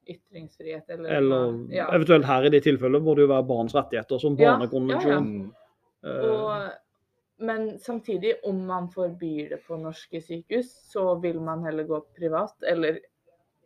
ytringsfrihet, 0.06 0.84
eller, 0.90 1.10
Eller 1.10 1.54
ja. 1.74 1.88
eventuelt 1.96 2.26
her 2.26 2.46
i 2.46 2.50
de 2.54 2.60
tilfellene 2.62 3.04
må 3.04 3.16
det 3.16 3.26
jo 3.26 3.32
være 3.32 3.48
barns 3.48 3.76
rettigheter 3.76 4.20
som 4.22 4.36
barnekonvensjon. 4.38 5.30
Ja, 6.04 6.10
ja. 6.12 6.28
Og, 6.30 6.68
men 7.40 7.80
samtidig, 7.80 8.36
om 8.48 8.66
man 8.68 8.88
forbyr 8.90 9.50
det 9.50 9.60
på 9.68 9.78
norske 9.82 10.22
sykehus, 10.24 10.70
så 10.92 11.16
vil 11.22 11.40
man 11.42 11.64
heller 11.66 11.84
gå 11.84 12.00
privat, 12.18 12.56
eller 12.68 13.00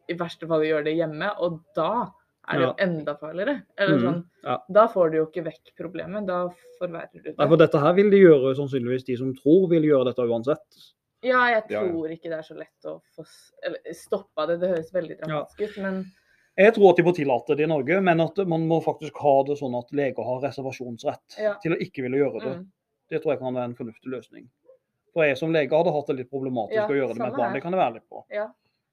i 0.09 0.13
verste 0.17 0.47
fall 0.49 0.63
gjøre 0.65 0.85
det 0.89 0.95
hjemme, 0.97 1.29
og 1.39 1.59
da 1.77 2.09
er 2.49 2.57
det 2.57 2.65
jo 2.65 2.73
enda 2.81 3.13
farligere. 3.19 3.61
Eller 3.77 3.97
Mhm, 3.97 4.05
sånn, 4.05 4.23
ja. 4.43 4.55
Da 4.73 4.87
får 4.87 5.11
du 5.11 5.17
jo 5.17 5.25
ikke 5.27 5.43
vekk 5.45 5.75
problemet, 5.77 6.25
da 6.25 6.47
forverrer 6.79 7.11
du 7.13 7.21
det. 7.21 7.35
Nei, 7.37 7.47
for 7.47 7.57
dette 7.57 7.79
her 7.79 7.93
vil 7.93 8.09
de 8.09 8.17
gjøre 8.23 8.55
sannsynligvis 8.57 9.05
de 9.05 9.17
som 9.17 9.35
tror 9.35 9.67
vil 9.69 9.83
gjøre 9.83 10.05
dette 10.09 10.25
uansett. 10.25 10.79
Ja, 11.21 11.43
jeg 11.51 11.63
ja. 11.69 11.81
tror 11.83 12.09
ikke 12.09 12.29
det 12.31 12.39
er 12.39 12.47
så 12.47 12.55
lett 12.57 12.85
å 12.89 13.01
få 13.15 13.25
stoppa 13.93 14.47
det. 14.47 14.59
Det 14.61 14.69
høres 14.71 14.91
veldig 14.95 15.17
dramatisk 15.19 15.61
ut, 15.61 15.77
men 15.83 16.05
Jeg 16.57 16.73
tror 16.75 16.89
at 16.89 16.97
de 16.97 17.03
må 17.03 17.13
tillate 17.15 17.55
det 17.55 17.63
i 17.63 17.67
Norge, 17.71 18.01
men 18.03 18.19
at 18.19 18.35
man 18.49 18.65
må 18.67 18.81
faktisk 18.83 19.15
ha 19.23 19.43
det 19.47 19.55
sånn 19.59 19.77
at 19.77 19.91
leger 19.95 20.23
har 20.25 20.41
reservasjonsrett 20.43 21.37
Ja. 21.39 21.53
til 21.61 21.71
å 21.71 21.77
ikke 21.79 22.01
ville 22.03 22.17
gjøre 22.17 22.41
det. 22.43 22.55
mm, 22.57 22.65
Det 23.09 23.21
tror 23.21 23.33
jeg 23.35 23.41
kan 23.41 23.55
være 23.55 23.71
en 23.71 23.77
fornuftig 23.77 24.11
løsning. 24.13 24.49
For 25.13 25.25
jeg 25.25 25.39
som 25.39 25.53
lege 25.53 25.73
hadde 25.73 25.93
hatt 25.93 26.11
det 26.11 26.19
litt 26.19 26.29
problematisk 26.31 26.77
Ja, 26.77 26.85
å 26.87 26.97
gjøre 26.97 27.15
det 27.15 27.21
med 27.21 27.31
et 27.31 27.39
barn. 27.39 27.55
Det 27.55 27.63
kan 27.63 27.75
jeg 27.75 27.81
være 27.81 27.97
litt 27.99 28.09
på. 28.09 28.25
ja. 28.33 28.49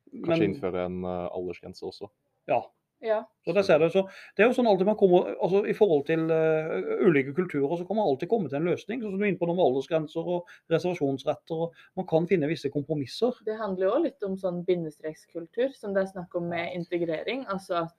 Kanskje 0.06 0.38
Men, 0.38 0.42
innføre 0.54 0.82
en 0.86 0.98
uh, 1.04 1.26
aldersgrense 1.34 1.82
også. 1.84 2.06
ja, 2.46 2.60
ja. 3.04 3.18
så 3.44 3.52
det 3.52 3.64
ser 3.66 3.80
du. 3.82 3.88
Så 3.90 4.04
det 4.36 4.44
er 4.44 4.48
jo 4.48 4.54
sånn 4.56 4.68
alltid 4.70 4.86
man 4.86 4.96
kommer, 4.96 5.32
altså 5.42 5.64
I 5.66 5.74
forhold 5.76 6.06
til 6.06 6.22
uh, 6.30 7.02
ulike 7.04 7.34
kulturer 7.36 7.74
så 7.76 7.84
kan 7.88 7.98
man 7.98 8.06
alltid 8.06 8.30
komme 8.30 8.48
til 8.48 8.60
en 8.60 8.68
løsning. 8.70 9.02
sånn 9.02 9.12
som 9.12 9.18
du 9.18 9.26
er 9.26 9.32
inne 9.32 9.40
på 9.40 9.48
noe 9.50 9.58
med 9.58 9.66
aldersgrenser 9.66 10.30
og 10.36 10.54
reservasjonsretter. 10.72 11.66
og 11.66 11.98
Man 11.98 12.08
kan 12.08 12.28
finne 12.30 12.48
visse 12.48 12.70
kompromisser. 12.72 13.34
Det 13.44 13.58
handler 13.58 13.88
jo 13.88 13.92
også 13.96 14.06
litt 14.06 14.28
om 14.30 14.38
sånn 14.40 14.62
bindestrekskultur, 14.68 15.74
som 15.74 15.96
det 15.96 16.04
er 16.04 16.12
snakk 16.14 16.38
om 16.38 16.48
med 16.54 16.72
integrering. 16.78 17.44
Altså 17.52 17.82
at 17.82 17.96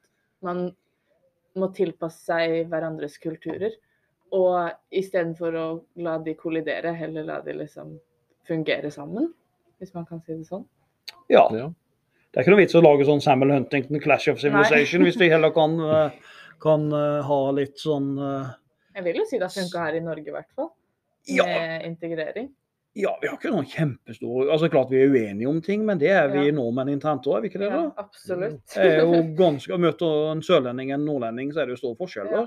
man 0.47 0.69
må 1.57 1.69
tilpasse 1.75 2.23
seg 2.23 2.71
hverandres 2.71 3.19
kulturer. 3.21 3.75
Og 4.35 4.71
istedenfor 4.91 5.55
å 5.55 5.65
la 6.03 6.17
de 6.19 6.33
kollidere, 6.35 6.91
heller 6.97 7.23
la 7.27 7.41
de 7.45 7.53
liksom 7.53 7.93
fungere 8.47 8.91
sammen. 8.91 9.29
Hvis 9.79 9.93
man 9.93 10.05
kan 10.09 10.19
si 10.25 10.33
det 10.35 10.47
sånn. 10.49 10.65
Ja, 11.29 11.47
Ja. 11.53 11.69
Det 12.33 12.41
er 12.41 12.43
ikke 12.43 12.51
noe 12.53 12.59
vits 12.65 12.75
å 12.75 12.81
lage 12.83 13.05
sånn 13.07 13.21
Samuel 13.23 13.53
Huntington 13.55 14.01
Clash 14.03 14.27
of 14.29 14.37
Civilization 14.41 15.01
hvis 15.07 15.15
vi 15.17 15.29
heller 15.31 15.49
kan, 15.55 15.77
eh, 15.95 16.11
kan 16.61 16.83
eh, 16.93 17.21
ha 17.25 17.37
litt 17.55 17.79
sånn 17.79 18.11
uh... 18.19 18.51
Jeg 18.93 19.05
vil 19.07 19.21
jo 19.21 19.25
si 19.25 19.39
det 19.39 19.47
har 19.47 19.53
funka 19.55 19.85
her 19.85 19.95
i 19.97 20.01
Norge, 20.03 20.27
i 20.27 20.35
hvert 20.35 20.51
fall. 20.53 20.67
Ja. 21.31 21.45
Med 21.47 21.85
integrering. 21.87 22.51
Ja, 22.97 23.15
vi 23.21 23.29
har 23.29 23.37
ikke 23.37 23.51
noen 23.53 23.67
kjempestore 23.69 24.51
Altså 24.51 24.69
klart 24.73 24.89
vi 24.89 24.99
er 25.03 25.11
uenige 25.13 25.49
om 25.49 25.59
ting, 25.61 25.83
men 25.85 25.99
det 26.01 26.09
er 26.09 26.29
vi 26.33 26.47
Ja. 26.47 26.53
nordmenn 26.59 26.89
internt 26.89 27.25
òg, 27.29 27.37
er 27.37 27.41
vi 27.45 27.51
ikke 27.51 27.63
det? 27.63 27.69
da? 27.71 27.81
Ja, 27.87 27.91
absolutt. 28.03 28.61
Det 28.75 28.85
er 28.85 29.01
jo 29.01 29.19
ganske, 29.43 29.73
å 29.73 29.81
Møte 29.81 30.13
en 30.31 30.41
sørlending 30.45 30.93
en 30.93 31.05
nordlending, 31.05 31.51
så 31.53 31.61
er 31.61 31.69
det 31.71 31.77
jo 31.77 31.81
store 31.83 31.99
forskjeller. 32.03 32.43
ja, 32.43 32.45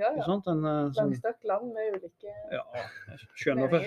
ja. 0.00 0.12
sant? 0.26 0.46
En, 0.50 0.64
eh, 0.64 0.80
sånn, 0.94 1.10
Langstrakt 1.12 1.44
land 1.48 1.72
med 1.74 1.96
ulike 1.96 2.32
ja, 2.52 2.62
jeg 3.10 3.28
skjønner 3.42 3.72
det. 3.72 3.82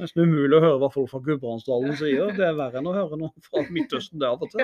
Nesten 0.00 0.22
umulig 0.22 0.54
å 0.56 0.62
høre 0.62 0.78
hva 0.80 0.88
folk 0.94 1.10
fra 1.10 1.18
Gudbrandsdalen 1.24 1.96
sier. 1.98 2.30
Det 2.36 2.44
er 2.46 2.54
verre 2.56 2.78
enn 2.80 2.88
å 2.88 2.92
høre 2.94 3.18
noe 3.20 3.42
fra 3.44 3.64
Midtøsten 3.74 4.20
det 4.22 4.28
av 4.28 4.44
og 4.44 4.52
til. 4.52 4.62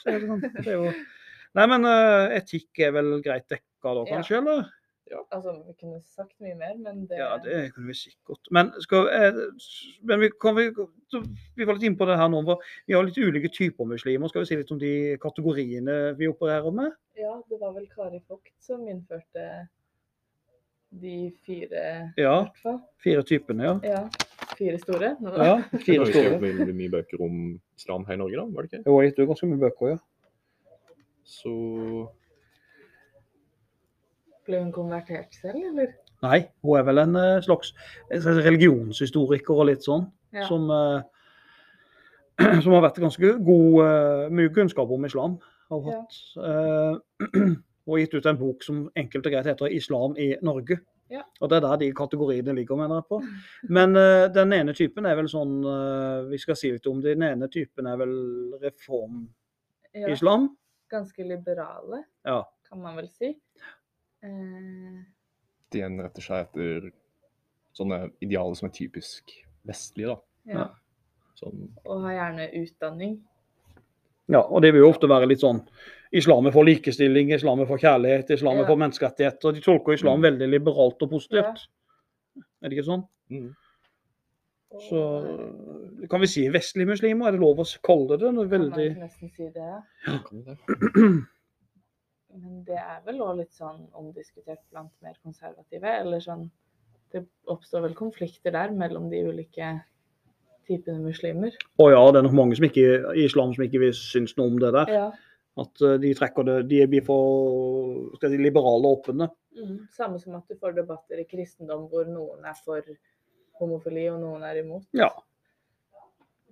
Så, 0.00 0.14
sånn. 0.24 0.96
Nei, 1.54 1.66
men 1.70 1.84
eh, 1.86 2.32
etikk 2.40 2.80
er 2.82 2.94
vel 2.96 3.12
greit 3.22 3.44
dekka 3.52 3.92
da, 3.92 4.00
Ja. 4.08 4.16
kanskje? 4.16 4.40
eller? 4.40 4.64
Altså, 5.12 5.52
vi 5.66 5.74
kunne 5.76 5.98
sagt 6.00 6.32
mye 6.40 6.54
mer, 6.56 6.74
men 6.80 7.04
det, 7.06 7.18
Ja, 7.20 7.36
det 7.42 7.74
kunne 7.74 7.90
vi 7.92 7.96
sikkert. 7.98 8.40
Men, 8.50 8.72
skal, 8.80 9.08
eh, 9.12 9.36
men 10.02 10.20
vi, 10.22 10.30
kan 10.40 10.56
vi, 10.56 10.70
vi 11.56 11.66
var 11.68 11.76
litt 11.76 11.86
inne 11.90 12.00
på 12.00 12.08
det 12.08 12.16
her 12.18 12.30
nå. 12.32 12.40
for 12.46 12.64
Vi 12.88 12.96
har 12.96 13.04
litt 13.04 13.20
ulike 13.20 13.52
typer 13.52 13.84
muslimer. 13.84 14.32
Skal 14.32 14.44
vi 14.44 14.50
si 14.50 14.58
litt 14.60 14.72
om 14.72 14.80
de 14.80 14.94
kategoriene 15.22 16.16
vi 16.18 16.30
opererer 16.32 16.72
med? 16.72 16.96
Ja, 17.20 17.36
det 17.50 17.60
var 17.60 17.76
vel 17.76 17.86
Kari 17.92 18.22
Vogt 18.28 18.54
som 18.64 18.88
innførte 18.88 19.68
de 20.94 21.32
fire, 21.46 22.12
Ja, 22.16 22.36
fire 23.02 23.22
typene, 23.26 23.64
ja. 23.64 23.74
Ja, 23.82 24.02
fire 24.54 24.78
store. 24.78 25.16
Nå, 25.20 25.32
ja 25.34 25.56
fire 25.72 26.06
store. 26.06 26.36
Det 26.38 26.50
skrevet 26.52 26.74
mye 26.78 26.92
bøker 26.92 27.24
om 27.24 27.38
islam 27.76 28.04
her 28.06 28.14
i 28.14 28.20
Norge, 28.22 28.38
da, 28.38 28.44
var 28.54 28.66
det 28.66 28.70
ikke? 28.72 28.82
Jo, 28.86 29.00
jeg 29.00 29.00
har 29.00 29.08
gitt 29.10 29.18
ut 29.22 29.30
ganske 29.32 29.48
mye 29.50 29.62
bøker, 29.64 29.94
ja. 29.94 29.98
Så 31.24 31.54
Ble 34.44 34.60
hun 34.60 34.72
konvertert 34.72 35.34
selv, 35.40 35.56
eller? 35.72 35.94
Nei, 36.24 36.38
hun 36.64 36.78
er 36.78 36.84
vel 36.88 36.98
en 37.02 37.16
eh, 37.20 37.40
slags 37.44 37.72
religionshistoriker 38.44 39.56
og 39.60 39.68
litt 39.70 39.84
sånn. 39.86 40.06
Ja. 40.34 40.46
Som, 40.48 40.68
eh, 40.72 41.02
som 42.64 42.72
har 42.76 42.82
vært 42.88 43.00
ganske 43.02 43.34
god 43.46 43.76
eh, 43.84 44.24
Mye 44.34 44.52
kunnskap 44.54 44.90
om 44.90 45.04
islam. 45.08 45.38
Har 45.72 45.86
Ja. 45.90 46.00
hatt. 46.00 46.18
Eh, 46.36 46.94
og 47.88 47.98
gitt 48.00 48.14
ut 48.16 48.26
en 48.26 48.38
bok 48.40 48.62
som 48.64 48.90
enkelt 48.96 49.26
og 49.26 49.32
greit 49.32 49.46
heter 49.48 49.68
'Islam 49.72 50.16
i 50.16 50.34
Norge'. 50.42 50.78
Ja. 51.10 51.20
Og 51.40 51.50
Det 51.50 51.56
er 51.56 51.60
der 51.68 51.76
de 51.76 51.92
kategoriene 51.92 52.54
ligger, 52.56 52.76
mener 52.76 52.94
jeg 52.96 53.04
på. 53.10 53.18
Men 53.76 53.96
uh, 53.96 54.26
den 54.32 54.52
ene 54.56 54.72
typen 54.72 55.04
er 55.06 55.14
vel 55.18 55.28
sånn 55.28 55.60
uh, 55.64 56.24
Vi 56.30 56.38
skal 56.40 56.56
si 56.56 56.70
litt 56.72 56.86
om 56.86 57.02
det. 57.02 57.12
Den 57.18 57.26
ene 57.28 57.48
typen 57.52 57.86
er 57.86 57.96
vel 58.00 58.54
reformislam. 58.62 60.48
Ja, 60.48 60.48
ganske 60.90 61.22
liberale, 61.28 62.04
Ja. 62.24 62.42
kan 62.68 62.80
man 62.80 62.96
vel 62.96 63.08
si. 63.08 63.34
Eh, 64.24 65.02
de 65.74 65.82
gjenretter 65.82 66.22
seg 66.24 66.46
etter 66.46 66.90
sånne 67.76 67.98
idealer 68.24 68.54
som 68.58 68.68
er 68.70 68.74
typisk 68.76 69.34
vestlige, 69.66 70.14
da. 70.14 70.54
ja. 70.54 70.66
Sånn, 71.34 71.64
og 71.84 72.04
har 72.06 72.12
gjerne 72.14 72.44
utdanning. 72.62 73.16
Ja, 74.30 74.40
og 74.46 74.62
det 74.62 74.70
vil 74.72 74.84
jo 74.84 74.90
ofte 74.92 75.08
være 75.10 75.26
litt 75.28 75.42
sånn 75.42 75.64
Islam 76.14 76.46
er 76.46 76.52
for 76.54 76.62
likestilling, 76.64 77.32
islam 77.34 77.58
er 77.60 77.66
for 77.66 77.76
kjærlighet, 77.82 78.30
islam 78.30 78.56
er 78.56 78.62
Ja. 78.62 78.66
for 78.68 78.76
menneskerettigheter. 78.78 79.52
De 79.52 79.60
tolker 79.60 79.92
islam 79.98 80.20
Mm. 80.20 80.22
veldig 80.28 80.48
liberalt 80.52 81.02
og 81.02 81.10
positivt. 81.10 81.66
Er 82.62 82.68
det 82.68 82.78
ikke 82.78 82.86
sånn? 82.86 83.02
mm. 83.30 83.50
Så 84.88 86.08
kan 86.10 86.20
vi 86.20 86.26
si 86.26 86.48
vestlige 86.48 86.86
muslimer? 86.86 87.28
Er 87.28 87.32
det 87.32 87.40
lov 87.40 87.58
å 87.58 87.66
kalle 87.82 88.16
det 88.18 88.32
noe 88.34 88.48
kan 88.48 88.60
man 88.70 88.94
nesten 89.00 89.30
si 89.34 89.50
det. 89.50 89.82
Kan 90.04 90.24
vi 90.32 90.42
det? 90.44 90.56
Men 92.34 92.62
det 92.66 92.78
er 92.80 93.02
vel 93.06 93.22
òg 93.22 93.40
litt 93.40 93.54
sånn 93.54 93.84
omdiskutert 93.94 94.62
blant 94.72 94.92
mer 95.04 95.16
konservative. 95.22 95.96
Eller 96.02 96.22
sånn 96.24 96.48
Det 97.14 97.22
oppstår 97.46 97.84
vel 97.84 97.92
konflikter 97.94 98.50
der 98.50 98.72
mellom 98.74 99.06
de 99.10 99.20
ulike 99.22 99.68
typene 100.66 100.98
muslimer. 101.04 101.54
Å 101.78 101.86
ja, 101.92 102.00
det 102.10 102.18
er 102.18 102.26
nok 102.26 102.34
mange 102.34 102.56
som 102.58 102.66
ikke, 102.66 102.88
i 103.14 103.26
islam 103.28 103.52
som 103.54 103.62
ikke 103.66 103.82
vil 103.84 103.94
synes 103.94 104.34
noe 104.38 104.50
om 104.50 104.58
det 104.58 104.72
der. 104.74 104.90
Ja. 104.90 105.06
At 105.62 105.84
eh, 105.86 105.98
de 106.02 106.10
trekker 106.18 106.46
det 106.48 106.56
De 106.72 106.80
blir 106.90 107.04
for 107.06 108.16
skal 108.18 108.32
si, 108.32 108.40
liberale 108.42 108.90
og 108.90 109.04
åpne. 109.04 109.28
Mm. 109.54 109.76
Samme 109.94 110.18
som 110.18 110.34
at 110.40 110.50
du 110.50 110.58
får 110.58 110.74
debatter 110.80 111.22
i 111.22 111.28
kristendom 111.30 111.86
hvor 111.92 112.08
noen 112.10 112.42
er 112.50 112.56
for 112.64 112.82
homofili 113.60 114.08
og 114.10 114.18
noen 114.24 114.42
er 114.48 114.64
imot. 114.64 114.88
Ja. 114.96 115.12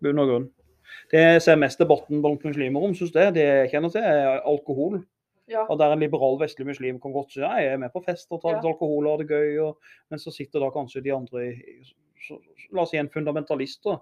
Bunn 0.02 0.22
og 0.22 0.30
grunn. 0.30 0.50
Det 1.10 1.22
jeg 1.22 1.42
ser 1.42 1.58
mest 1.58 1.80
debatten 1.80 2.22
blant 2.22 2.44
muslimer 2.46 2.84
om, 2.84 2.94
synes 2.94 3.14
jeg, 3.16 3.34
det 3.34 3.42
jeg 3.48 3.72
kjenner 3.72 3.90
til, 3.90 4.06
er 4.06 4.42
alkohol. 4.48 5.00
Ja. 5.48 5.64
Og 5.68 5.78
der 5.78 5.92
en 5.92 5.98
liberal 6.00 6.38
vestlig 6.38 6.66
muslim 6.66 7.00
kan 7.00 7.12
godt 7.12 7.32
si 7.32 7.40
ja, 7.40 7.50
jeg 7.58 7.72
er 7.74 7.78
med 7.82 7.92
på 7.92 8.02
fest 8.04 8.28
og 8.30 8.40
tar 8.42 8.54
litt 8.54 8.64
Ja. 8.64 8.70
alkohol 8.70 9.06
og 9.06 9.18
har 9.18 9.24
det 9.24 9.28
gøy, 9.34 9.58
og, 9.66 9.76
men 10.10 10.18
så 10.18 10.30
sitter 10.32 10.60
da 10.60 10.70
kanskje 10.70 11.02
de 11.02 11.10
andre 11.12 11.46
i- 11.52 11.82
så, 12.28 12.38
La 12.72 12.82
oss 12.82 12.90
si 12.90 12.96
en 12.96 13.08
fundamentalist, 13.10 13.82
da. 13.84 13.98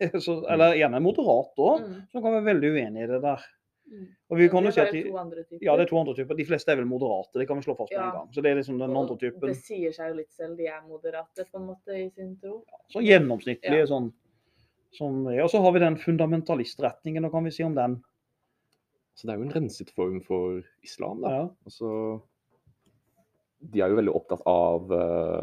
Så, 0.24 0.38
eller 0.48 0.72
gjerne 0.74 0.96
en 0.96 1.02
moderat 1.04 1.52
òg, 1.60 1.80
Mm. 1.84 1.96
som 2.10 2.22
kan 2.22 2.32
være 2.32 2.44
veldig 2.54 2.70
uenig 2.72 3.02
i 3.04 3.06
det 3.06 3.20
der. 3.22 3.42
Mm. 3.90 4.06
Og 4.30 4.38
vi 4.38 4.48
kan 4.48 4.64
jo 4.64 4.70
si 4.72 4.80
at 4.80 4.92
de, 4.92 5.02
to 5.10 5.16
andre 5.18 5.42
typer. 5.44 5.62
ja, 5.66 5.76
det 5.76 5.82
er 5.84 5.90
to 5.90 5.98
andre 6.00 6.14
typer. 6.14 6.34
De 6.38 6.44
fleste 6.46 6.70
er 6.72 6.76
vel 6.76 6.86
moderate, 6.86 7.34
det 7.38 7.46
kan 7.46 7.56
vi 7.60 7.62
slå 7.66 7.74
fast 7.76 7.92
med 7.92 7.98
Ja. 8.00 8.06
en 8.08 8.16
gang. 8.16 8.28
Så 8.32 8.40
det 8.42 8.50
er 8.50 8.54
liksom 8.56 8.78
den 8.78 8.96
andre 8.96 9.16
typen. 9.18 9.48
Det 9.52 9.56
sier 9.60 9.92
seg 9.92 10.08
jo 10.08 10.14
litt 10.22 10.32
selv, 10.32 10.56
de 10.56 10.66
er 10.66 10.80
moderate 10.88 11.44
på 11.52 11.58
en 11.60 11.66
måte 11.66 11.88
i 11.98 12.08
sin 12.10 12.36
tro. 12.40 12.64
Så 12.88 13.02
gjennomsnittlige 13.04 13.78
Ja. 13.84 13.86
sånn. 13.86 14.12
Som, 14.92 15.26
og 15.26 15.50
så 15.50 15.60
har 15.62 15.72
vi 15.72 15.78
den 15.78 15.96
fundamentalistretningen, 15.96 17.22
hva 17.24 17.30
kan 17.30 17.44
vi 17.44 17.50
si 17.50 17.62
om 17.62 17.74
den? 17.74 18.02
Så 19.20 19.26
det 19.28 19.34
er 19.34 19.40
jo 19.42 19.48
en 19.50 19.52
renset 19.52 19.90
form 19.92 20.20
for 20.24 20.62
islam, 20.86 21.20
da. 21.20 21.30
Ja. 21.34 21.46
Altså, 21.68 21.88
de 23.60 23.82
er 23.84 23.92
jo 23.92 23.98
veldig 23.98 24.12
opptatt 24.16 24.40
av 24.48 24.86
uh, 24.88 25.42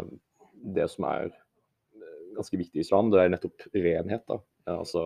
det 0.73 0.87
som 0.89 1.05
er 1.05 1.27
eh, 1.29 2.21
ganske 2.33 2.57
viktig 2.57 2.79
i 2.81 2.85
islam. 2.87 3.11
Det 3.13 3.19
er 3.21 3.29
nettopp 3.35 3.67
renhet. 3.75 4.23
da. 4.31 4.39
Ja, 4.65 4.79
altså, 4.81 5.03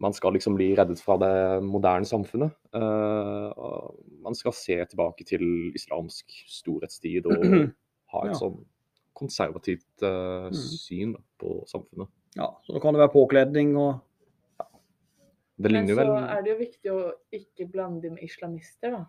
man 0.00 0.16
skal 0.16 0.32
liksom 0.38 0.56
bli 0.56 0.70
reddet 0.78 1.02
fra 1.04 1.18
det 1.20 1.34
moderne 1.68 2.08
samfunnet. 2.08 2.56
Uh, 2.72 3.52
man 4.24 4.34
skal 4.38 4.56
se 4.56 4.78
tilbake 4.90 5.26
til 5.28 5.44
islamsk 5.76 6.32
storhetstid 6.50 7.28
og 7.28 7.44
ha 8.14 8.24
et 8.24 8.32
Ja. 8.32 8.40
sånn 8.40 8.62
konservativt 9.14 10.02
uh, 10.02 10.48
Mm. 10.48 10.56
syn 10.56 11.12
da, 11.14 11.20
på 11.38 11.60
samfunnet. 11.70 12.08
ja. 12.40 12.48
Så 12.64 12.72
da 12.74 12.80
kan 12.82 12.94
det 12.96 13.04
være 13.04 13.12
påkledning 13.14 13.76
og 13.78 14.00
Det 15.56 15.70
Men 15.70 15.76
ligner 15.76 15.94
så 15.94 16.00
vel 16.00 16.30
er 16.34 16.42
det 16.42 16.50
jo 16.50 16.56
viktig 16.58 16.92
å 16.92 17.00
ikke 17.38 17.66
blande 17.70 18.02
dem 18.02 18.16
med 18.16 18.26
islamister, 18.26 18.94
da. 18.96 19.04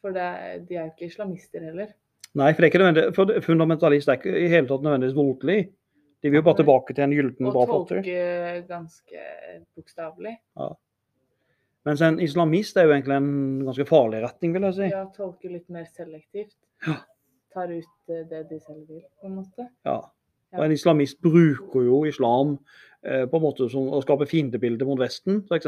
For 0.00 0.16
det, 0.16 0.28
de 0.66 0.78
er 0.78 0.88
jo 0.88 0.92
ikke 0.94 1.10
islamister 1.10 1.66
heller. 1.68 1.92
Nei, 2.40 2.52
for 2.52 2.62
det 2.62 2.66
er 2.66 2.72
ikke 2.72 2.80
nødvendig, 2.82 3.04
for 3.14 3.32
fundamentalist 3.44 4.10
er 4.10 4.18
ikke 4.18 4.34
i 4.38 4.50
hele 4.50 4.68
tatt 4.70 4.84
nødvendigvis 4.86 5.16
voldelig. 5.18 5.58
De 6.20 6.30
vil 6.30 6.40
jo 6.40 6.46
bare 6.46 6.60
tilbake 6.60 6.94
til 6.94 7.04
en 7.04 7.14
gylden 7.16 7.48
bra 7.48 7.64
potter. 7.68 8.00
Og 8.00 8.06
tolke 8.06 8.62
ganske 8.68 9.24
bokstavelig. 9.76 10.34
Mens 11.88 12.02
en 12.04 12.20
islamist 12.20 12.76
er 12.76 12.88
jo 12.88 12.94
egentlig 12.94 13.16
en 13.16 13.30
ganske 13.64 13.86
farlig 13.88 14.20
retning, 14.24 14.52
vil 14.56 14.66
jeg 14.68 14.76
si. 14.76 14.88
Ja, 14.92 15.04
tolke 15.16 15.52
litt 15.52 15.68
mer 15.72 15.86
selektivt. 15.88 16.58
Ja. 16.86 16.98
Tar 17.54 17.72
ut 17.72 18.12
eh, 18.12 18.26
det 18.30 18.44
de 18.50 18.58
selv 18.60 18.84
vil, 18.86 19.04
på 19.20 19.30
en 19.30 19.38
måte. 19.40 19.66
Ja. 19.88 20.00
Ja. 20.50 20.58
Og 20.58 20.64
en 20.66 20.74
islamist 20.74 21.20
bruker 21.22 21.84
jo 21.86 22.02
islam 22.08 22.56
på 23.02 23.36
en 23.38 23.42
måte 23.42 23.66
som 23.72 23.86
å 23.96 24.02
skape 24.04 24.26
fiendebilder 24.28 24.84
mot 24.86 24.98
Vesten, 25.00 25.38
f.eks. 25.48 25.66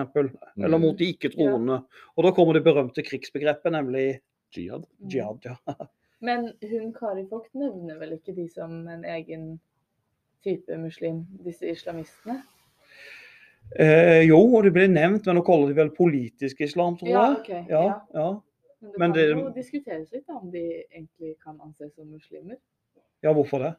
Eller 0.59 0.79
mot 0.79 0.99
de 0.99 1.07
ikke-troende. 1.15 1.79
Og 2.17 2.25
da 2.27 2.33
kommer 2.37 2.53
det 2.59 2.65
berømte 2.67 3.03
krigsbegrepet, 3.07 3.73
nemlig 3.73 4.21
jihad. 4.53 4.85
Mm. 5.01 5.09
jihad. 5.09 5.47
Ja. 5.49 5.57
Men 6.21 6.53
hun 6.61 6.93
Kari 6.95 7.25
Vogt 7.31 7.55
nevner 7.55 7.97
vel 7.99 8.13
ikke 8.19 8.35
de 8.37 8.45
som 8.53 8.87
en 8.89 9.05
egen 9.05 9.47
type 10.45 10.77
muslim, 10.79 11.25
disse 11.43 11.67
islamistene? 11.73 12.43
Eh, 13.79 14.23
jo, 14.29 14.39
og 14.57 14.65
det 14.67 14.73
blir 14.75 14.91
nevnt, 14.93 15.25
men 15.27 15.39
nå 15.39 15.43
kaller 15.47 15.71
de 15.71 15.77
vel 15.79 15.91
politisk 15.97 16.61
islam, 16.67 16.97
tror 17.01 17.09
jeg. 17.09 17.17
Ja, 17.17 17.29
ok, 17.39 17.49
Ja, 17.49 17.83
ja. 17.87 18.01
ja. 18.19 18.31
Men 18.83 18.91
det 18.91 18.99
Men 18.99 19.13
kan 19.13 19.15
det- 19.15 19.29
jo 19.47 19.53
diskuteres 19.55 20.13
litt 20.13 20.27
da, 20.27 20.35
om 20.35 20.51
de 20.51 20.85
egentlig 20.93 21.37
kan 21.43 21.59
anses 21.63 21.95
som 21.95 22.07
muslimer. 22.11 22.57
ja, 23.23 23.33
hvorfor 23.33 23.59
det? 23.63 23.75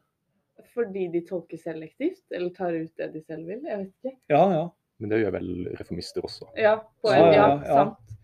Fordi 0.74 1.08
de 1.12 1.20
tolker 1.26 1.58
selektivt, 1.58 2.22
eller 2.30 2.50
tar 2.54 2.74
ut 2.76 2.92
det 3.00 3.10
de 3.14 3.22
selv 3.24 3.46
vil. 3.50 3.62
Jeg 3.66 3.78
vet 3.78 3.92
ikke. 4.10 4.16
Ja, 4.30 4.42
ja. 4.54 4.64
Men 5.02 5.10
det 5.10 5.18
gjør 5.24 5.32
vel 5.34 5.48
reformister 5.80 6.22
også. 6.24 6.46
Ja, 6.56 6.76
på 7.02 7.10
en, 7.10 7.18
ja, 7.18 7.32
ja, 7.34 7.48
ja. 7.66 7.74
sant. 7.80 8.14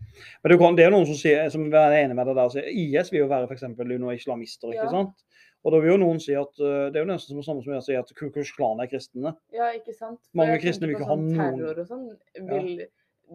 Men 0.43 0.51
det, 0.51 0.57
kan, 0.61 0.77
det 0.77 0.85
er 0.85 0.93
noen 0.93 1.05
som, 1.09 1.17
sier, 1.19 1.49
som 1.51 1.65
er 1.67 1.97
enig 1.97 2.15
med 2.15 2.27
deg 2.29 2.37
der. 2.37 2.49
sier 2.53 2.69
IS 2.71 3.11
vil 3.11 3.23
jo 3.23 3.27
være 3.31 3.49
f.eks. 3.49 3.65
noen 3.75 4.07
islamister, 4.15 4.71
ikke 4.71 4.87
Ja. 4.87 4.93
sant? 4.93 5.25
Og 5.61 5.75
da 5.75 5.79
vil 5.83 5.91
jo 5.91 5.97
noen 6.01 6.19
si 6.23 6.33
at 6.33 6.57
uh, 6.63 6.87
det 6.89 6.97
er 6.97 7.03
jo 7.03 7.09
nesten 7.11 7.35
som 7.35 7.37
det 7.41 7.45
samme 7.45 7.61
som 7.61 7.73
jeg 7.75 7.83
sier 7.85 7.99
at 8.01 8.13
Ku 8.17 8.31
Klux 8.33 8.49
Klan 8.55 8.79
er 8.81 8.89
kristne. 8.89 9.35
Ja, 9.53 9.67
ikke 9.77 9.93
sant. 9.93 10.17
For 10.31 10.39
Mange 10.41 10.57
kristne 10.63 10.87
vil 10.89 10.95
ikke 10.95 11.05
ha 11.05 11.17
sånn 11.19 11.27
noen- 11.29 11.59
Terror 11.59 11.81
og 11.83 11.89
sånn, 11.91 12.07
vil 12.49 12.71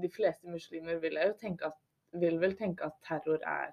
de 0.03 0.11
fleste 0.11 0.51
muslimer 0.51 0.99
vil 1.05 1.15
jeg 1.21 1.31
jo 1.31 1.37
tenke 1.45 1.69
at, 1.71 1.77
vil 2.19 2.41
vel 2.43 2.57
tenke 2.59 2.89
at 2.89 2.97
terror 3.07 3.39
er 3.47 3.71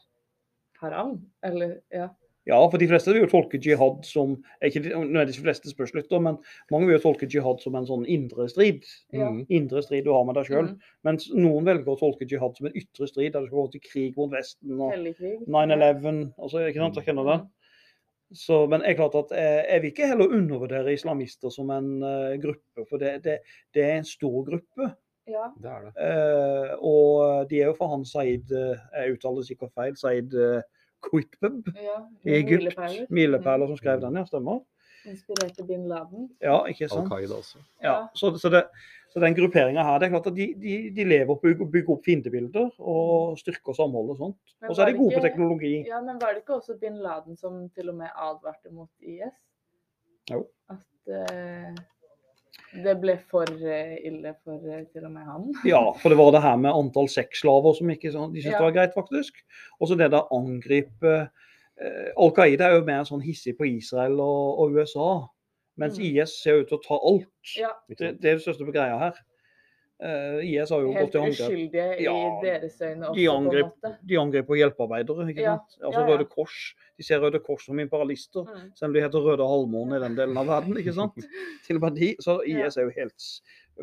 haram. 0.84 1.16
Eller, 1.44 1.80
ja. 1.92 2.10
Ja, 2.50 2.58
for 2.68 2.76
de 2.82 2.88
fleste 2.92 3.14
vil 3.16 3.24
jo 3.24 3.30
tolke 3.32 3.60
jihad 3.64 4.02
som 4.04 4.34
ikke 4.60 4.82
de, 4.84 4.92
nødvendigvis 4.92 5.38
de 5.38 5.46
fleste 5.46 5.72
spørsmål, 5.72 6.24
men 6.26 6.40
mange 6.74 6.90
vil 6.90 6.98
jo 6.98 7.04
tolke 7.06 7.30
jihad 7.32 7.64
som 7.64 7.78
en 7.80 7.88
sånn 7.88 8.04
indre 8.12 8.50
strid. 8.52 8.84
Ja. 9.16 9.30
Mm. 9.32 9.46
Indre 9.48 9.84
strid 9.86 10.04
du 10.04 10.12
har 10.12 10.26
med 10.28 10.36
deg 10.36 10.50
sjøl. 10.50 10.74
Mm. 10.74 10.94
Mens 11.08 11.30
noen 11.32 11.70
velger 11.70 11.94
å 11.94 12.00
tolke 12.02 12.28
jihad 12.28 12.60
som 12.60 12.68
en 12.68 12.76
ytre 12.80 13.08
strid, 13.08 13.32
der 13.32 13.46
du 13.46 13.48
skal 13.48 13.62
gå 13.62 13.68
til 13.76 13.86
krig 13.88 14.20
mot 14.20 14.34
Vesten 14.34 14.76
og 14.76 14.98
9-11. 15.48 16.24
altså, 16.36 16.66
ikke 16.68 16.84
sant, 16.84 17.00
jeg 17.00 17.08
kjenner 17.08 17.32
den. 17.32 17.48
Så, 18.34 18.64
men 18.68 18.82
jeg, 18.82 18.96
er 18.96 19.00
klart 19.00 19.16
at 19.20 19.34
jeg, 19.38 19.58
jeg 19.70 19.82
vil 19.82 19.92
ikke 19.94 20.10
heller 20.10 20.36
undervurdere 20.36 20.94
islamister 20.98 21.54
som 21.54 21.70
en 21.72 21.90
uh, 22.02 22.34
gruppe, 22.42 22.86
for 22.90 23.00
det, 23.00 23.20
det, 23.24 23.40
det 23.76 23.84
er 23.86 24.00
en 24.02 24.10
stor 24.10 24.40
gruppe. 24.48 24.90
Ja. 25.30 25.48
Det 25.56 25.70
er 25.72 25.84
det. 25.86 25.92
Uh, 25.96 26.72
og 26.84 27.50
de 27.50 27.62
er 27.62 27.70
jo 27.70 27.76
for 27.78 27.94
han 27.94 28.04
Saeed 28.04 28.52
uh, 28.52 28.80
Jeg 28.98 29.16
uttaler 29.16 29.46
sikkert 29.48 29.72
feil. 29.78 29.94
Saeed 29.96 30.34
uh, 30.36 30.66
Quitbub 31.04 31.70
ja. 31.76 32.00
i 32.24 32.38
Egypt. 32.40 32.70
Milepæler. 32.70 33.10
Milepæler 33.10 33.72
som 33.72 33.80
skrev 33.80 34.02
den, 34.04 34.22
ja. 34.22 34.26
Stemmer. 34.30 34.62
Inspirert 35.04 35.58
av 35.60 35.68
bin 35.68 35.88
Laden. 35.92 36.28
Ja, 36.44 36.62
ikke 36.72 36.88
sant. 36.88 37.10
Qaida 37.12 37.36
også. 37.36 37.60
Ja, 37.84 37.96
så, 38.16 38.32
så, 38.40 38.50
det, 38.54 38.62
så 39.12 39.20
den 39.20 39.36
grupperinga 39.36 39.84
her, 39.84 39.98
det 40.00 40.08
er 40.08 40.14
klart 40.14 40.30
at 40.32 40.38
de, 40.38 40.46
de, 40.62 40.76
de 40.96 41.08
lever 41.08 41.28
på 41.28 41.52
å 41.52 41.68
bygge, 41.74 41.92
opp 41.92 42.08
fiendebilder 42.08 42.70
og 42.80 43.36
styrker 43.42 43.76
samholdet 43.76 44.16
og 44.16 44.22
sånt. 44.22 44.54
Og 44.64 44.72
så 44.72 44.86
er 44.86 44.92
de 44.92 44.96
det 44.96 45.02
gode 45.02 45.18
på 45.18 45.26
teknologi. 45.26 45.74
Ja, 45.90 46.00
men 46.06 46.22
var 46.22 46.36
det 46.36 46.46
ikke 46.46 46.56
også 46.62 46.78
bin 46.80 47.02
Laden 47.04 47.36
som 47.40 47.66
til 47.76 47.92
og 47.92 48.00
med 48.00 48.16
advarte 48.16 48.72
mot 48.72 48.92
IS? 49.04 49.36
Jo. 50.32 50.46
At 50.72 51.12
eh, 51.12 51.84
det 52.84 52.96
ble 53.02 53.14
for 53.30 53.46
eh, 53.62 53.96
ille 54.08 54.32
for 54.44 54.58
eh, 54.70 54.86
til 54.94 55.06
og 55.06 55.12
med 55.14 55.28
han. 55.30 55.50
Ja, 55.74 55.82
for 56.02 56.10
det 56.10 56.18
var 56.18 56.32
det 56.34 56.42
her 56.42 56.56
med 56.58 56.74
antall 56.74 57.10
sexslaver 57.12 57.76
som 57.78 57.90
ikke 57.94 58.10
de 58.10 58.16
syntes 58.18 58.46
Ja. 58.46 58.58
det 58.58 58.66
var 58.66 58.76
greit, 58.80 58.94
faktisk. 58.96 59.44
Og 59.80 59.88
så 59.92 59.98
det 60.00 60.12
der 60.12 60.26
angripe 60.34 61.14
eh, 61.82 62.10
Al 62.18 62.32
Qaida 62.34 62.70
er 62.72 62.80
jo 62.80 62.86
mer 62.88 63.04
sånn 63.06 63.22
hissig 63.26 63.56
på 63.58 63.68
Israel 63.70 64.18
og, 64.20 64.60
og 64.64 64.74
USA. 64.80 65.12
Mens 65.78 65.98
Mm. 65.98 66.04
IS 66.06 66.36
ser 66.44 66.60
ut 66.62 66.68
til 66.70 66.78
å 66.78 66.84
ta 66.86 66.98
alt. 67.02 67.54
Ja, 67.58 67.70
Det, 67.90 68.22
det 68.22 68.30
er 68.30 68.36
det 68.38 68.44
største 68.46 68.66
på 68.66 68.74
greia 68.76 68.98
her. 69.02 69.16
Eh, 70.02 70.40
IS 70.50 70.70
har 70.74 70.82
jo 70.82 70.90
gått 70.90 71.14
helt 71.14 71.16
angrep. 71.16 71.38
Helt 71.38 71.40
uskyldige 71.40 72.02
Ja, 72.04 72.14
i 72.14 72.42
deres 72.44 72.80
øyne 72.82 73.06
også, 73.08 73.16
De 73.16 73.26
på 73.28 73.32
en 73.32 73.46
angrep, 73.46 73.70
måte. 73.70 73.92
de 74.10 74.18
angriper 74.20 74.56
hjelpearbeidere. 74.60 75.28
ikke 75.30 75.42
Ja, 75.46 75.54
sant? 75.58 75.78
Altså 75.84 76.00
ja, 76.02 76.08
ja. 76.08 76.14
Røde 76.18 76.26
Kors. 76.30 76.56
De 76.98 77.04
ser 77.04 77.20
Røde 77.24 77.40
Kors 77.40 77.66
som 77.66 77.80
imperialister. 77.80 78.44
Mm. 78.44 78.72
Selv 78.76 78.90
om 78.90 78.94
de 78.94 79.02
heter 79.06 79.20
Røde 79.28 79.48
Halvmåne 79.48 79.96
i 79.96 80.04
den 80.04 80.16
delen 80.18 80.38
av 80.38 80.48
verden. 80.50 80.76
ikke 80.78 80.94
sant? 80.98 81.14
Til 81.68 81.78
og 81.78 81.82
med 81.86 81.96
de, 82.02 82.16
Så 82.20 82.40
IS 82.46 82.78
er 82.78 82.90
jo 82.90 82.96
helt 82.98 83.28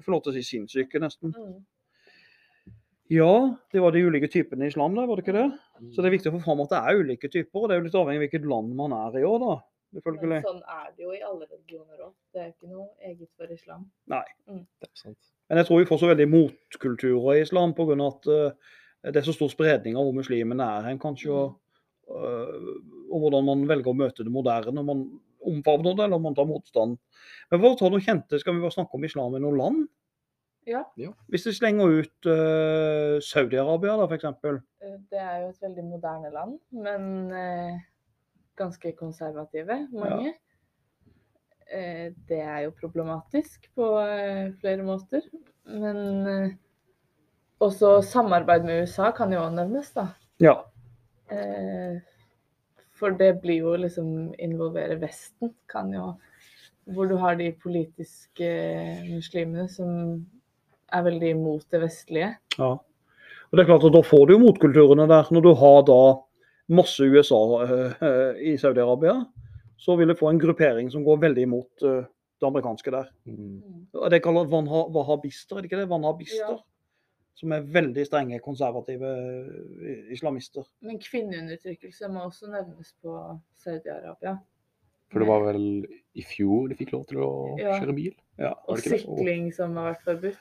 for 0.03 0.13
lov 0.13 0.23
til 0.23 0.33
å 0.33 0.35
si 0.37 0.43
sinnssyke, 0.43 1.01
nesten. 1.01 1.33
Mm. 1.33 1.63
Ja, 3.11 3.57
det 3.73 3.81
var 3.83 3.91
de 3.91 4.05
ulike 4.07 4.29
typene 4.31 4.69
i 4.69 4.71
islam, 4.71 4.95
da, 4.95 5.03
var 5.07 5.17
det 5.19 5.25
ikke 5.25 5.35
det? 5.35 5.49
Så 5.91 5.99
det 6.03 6.11
er 6.11 6.15
viktig 6.15 6.31
å 6.31 6.37
få 6.37 6.45
fram 6.45 6.61
at 6.63 6.71
det 6.71 6.79
er 6.79 7.01
ulike 7.01 7.27
typer, 7.33 7.59
og 7.59 7.69
det 7.69 7.75
er 7.75 7.81
jo 7.81 7.87
litt 7.89 7.97
avhengig 7.99 8.21
av 8.21 8.25
hvilket 8.29 8.47
land 8.47 8.77
man 8.79 8.93
er 8.95 9.19
i 9.19 9.25
òg, 9.27 9.41
da. 9.43 9.57
Men 9.91 10.43
sånn 10.45 10.61
er 10.63 10.91
det 10.95 11.03
jo 11.03 11.13
i 11.17 11.23
alle 11.27 11.47
religioner 11.49 12.03
òg. 12.05 12.13
Det 12.31 12.43
er 12.43 12.51
ikke 12.53 12.69
noe 12.71 12.87
eget 13.09 13.31
for 13.39 13.51
islam. 13.51 13.89
Nei. 14.11 14.23
Det 14.47 14.87
er 14.87 15.01
sant. 15.01 15.33
Men 15.51 15.59
jeg 15.59 15.67
tror 15.67 15.81
vi 15.81 15.89
får 15.89 16.03
så 16.03 16.11
veldig 16.13 16.29
motkulturer 16.31 17.39
i 17.39 17.43
islam 17.43 17.75
pga. 17.75 17.97
at 18.07 18.29
uh, 18.31 18.77
det 19.11 19.19
er 19.19 19.27
så 19.27 19.35
stor 19.35 19.51
spredning 19.51 19.99
av 19.99 20.07
hvor 20.07 20.15
muslimene 20.15 20.69
er 20.79 20.87
hen, 20.87 21.01
kanskje. 21.03 21.35
Og, 21.35 21.59
uh, 22.07 22.71
og 23.11 23.25
hvordan 23.25 23.49
man 23.51 23.67
velger 23.71 23.91
å 23.91 23.99
møte 23.99 24.27
det 24.27 24.35
moderne. 24.35 24.87
Man, 24.87 25.09
omfavner 25.41 25.97
det, 25.97 26.05
eller 26.05 26.21
om 26.21 26.27
man 26.29 26.37
tar 26.37 26.47
motstand. 26.47 26.99
Men 27.51 27.63
for 27.63 27.73
å 27.73 27.79
ta 27.81 27.89
noe 27.91 28.05
kjente, 28.05 28.39
skal 28.39 28.55
vi 28.55 28.63
bare 28.63 28.75
snakke 28.75 28.99
om 28.99 29.07
islam 29.09 29.37
i 29.37 29.43
noen 29.43 29.59
land? 29.59 29.87
Ja, 30.69 30.85
Hvis 31.33 31.47
vi 31.49 31.55
slenger 31.57 31.95
ut 32.05 32.29
uh, 32.29 33.17
Saudi-Arabia, 33.25 33.97
da, 33.97 34.07
f.eks. 34.07 34.61
det 35.11 35.19
er 35.19 35.47
jo 35.47 35.49
et 35.49 35.65
veldig 35.65 35.87
moderne 35.89 36.31
land, 36.35 36.59
men 36.85 37.07
ganske 38.61 38.93
konservative, 38.99 39.83
mange. 39.93 40.35
Ja. 41.71 42.11
det 42.29 42.41
er 42.43 42.65
jo 42.65 42.73
problematisk 42.75 43.69
på 43.79 43.93
eh, 44.03 44.51
flere 44.61 44.83
måter. 44.83 45.23
Men 45.71 46.27
eh, 46.27 46.57
også 47.63 48.01
samarbeid 48.03 48.65
med 48.67 48.83
USA 48.83 49.13
kan 49.15 49.33
jo 49.33 49.45
nevnes, 49.55 49.93
da. 49.95 50.09
Ja. 50.43 50.57
Eh, 51.31 52.01
for 52.99 53.15
det 53.17 53.37
blir 53.45 53.63
jo 53.63 53.77
liksom 53.79 54.35
involvere 54.41 54.99
Vesten, 55.01 55.55
kan 55.71 55.93
jo 55.95 56.15
Hvor 56.91 57.07
du 57.07 57.15
har 57.21 57.37
de 57.39 57.53
politiske 57.53 58.49
muslimene 59.07 59.69
som 59.71 59.91
er 60.91 61.05
veldig 61.07 61.31
imot 61.37 61.67
det 61.71 61.85
vestlige. 61.85 62.35
ja. 62.59 62.79
Og 63.51 63.59
det 63.59 63.65
er 63.65 63.71
klart 63.73 63.85
at 63.85 63.95
Da 63.95 64.03
får 64.07 64.27
du 64.27 64.33
jo 64.35 64.43
motkulturene 64.45 65.09
der. 65.11 65.27
Når 65.35 65.43
du 65.43 65.55
har 65.59 65.81
da 65.83 66.03
masse 66.71 67.03
USA 67.05 67.39
eh, 67.65 68.41
i 68.53 68.57
Saudi-Arabia, 68.61 69.17
så 69.81 69.97
vil 69.99 70.09
du 70.13 70.15
få 70.19 70.31
en 70.31 70.41
gruppering 70.41 70.91
som 70.93 71.05
går 71.07 71.21
veldig 71.25 71.43
imot 71.49 71.85
eh, 71.89 72.05
det 72.41 72.47
amerikanske 72.49 72.93
der. 72.95 73.09
Mm. 73.29 73.87
Det 73.93 74.19
er 74.19 74.25
kalt 74.25 74.51
wahhabister, 74.53 75.57
er 75.57 75.65
det 75.65 75.71
ikke 75.71 75.81
det? 75.83 75.89
Wahhabister. 75.91 76.55
Ja. 76.57 76.59
Som 77.41 77.53
er 77.57 77.65
veldig 77.73 78.05
strenge, 78.05 78.39
konservative 78.45 79.09
eh, 79.09 80.13
islamister. 80.13 80.67
Men 80.85 80.99
kvinneundertrykkelse 81.01 82.09
må 82.13 82.27
også 82.29 82.51
nevnes 82.53 82.95
på 83.03 83.15
Saudi-Arabia. 83.65 84.37
For 85.11 85.19
det 85.25 85.27
var 85.27 85.43
vel 85.49 85.65
i 86.15 86.23
fjor 86.23 86.69
de 86.71 86.77
fikk 86.79 86.93
lov 86.95 87.07
til 87.11 87.19
å 87.25 87.31
Ja. 87.59 87.79
kjøre 87.81 87.95
bil? 87.97 88.13
Ja, 88.39 88.53
Og 88.69 88.79
sykling 88.79 89.51
som 89.55 89.75
har 89.77 89.95
vært 89.95 90.05
forbudt. 90.07 90.39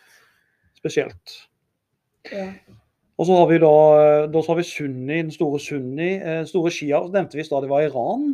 spesielt. 0.77 1.47
Ja. 2.31 2.51
Og 3.19 3.27
så 3.27 3.35
har 3.35 3.49
vi 3.49 3.59
da, 3.59 3.75
da 4.31 4.41
så 4.41 4.53
har 4.53 4.61
vi 4.61 4.67
Sunni, 4.67 5.17
den 5.17 5.31
store 5.35 5.59
Sunni. 5.59 6.11
Den 6.23 6.47
store 6.47 6.71
Shia 6.71 7.01
nevnte 7.11 7.35
vi 7.35 7.43
i 7.43 7.47
stad, 7.47 7.65
det 7.65 7.71
var 7.71 7.83
Iran. 7.83 8.29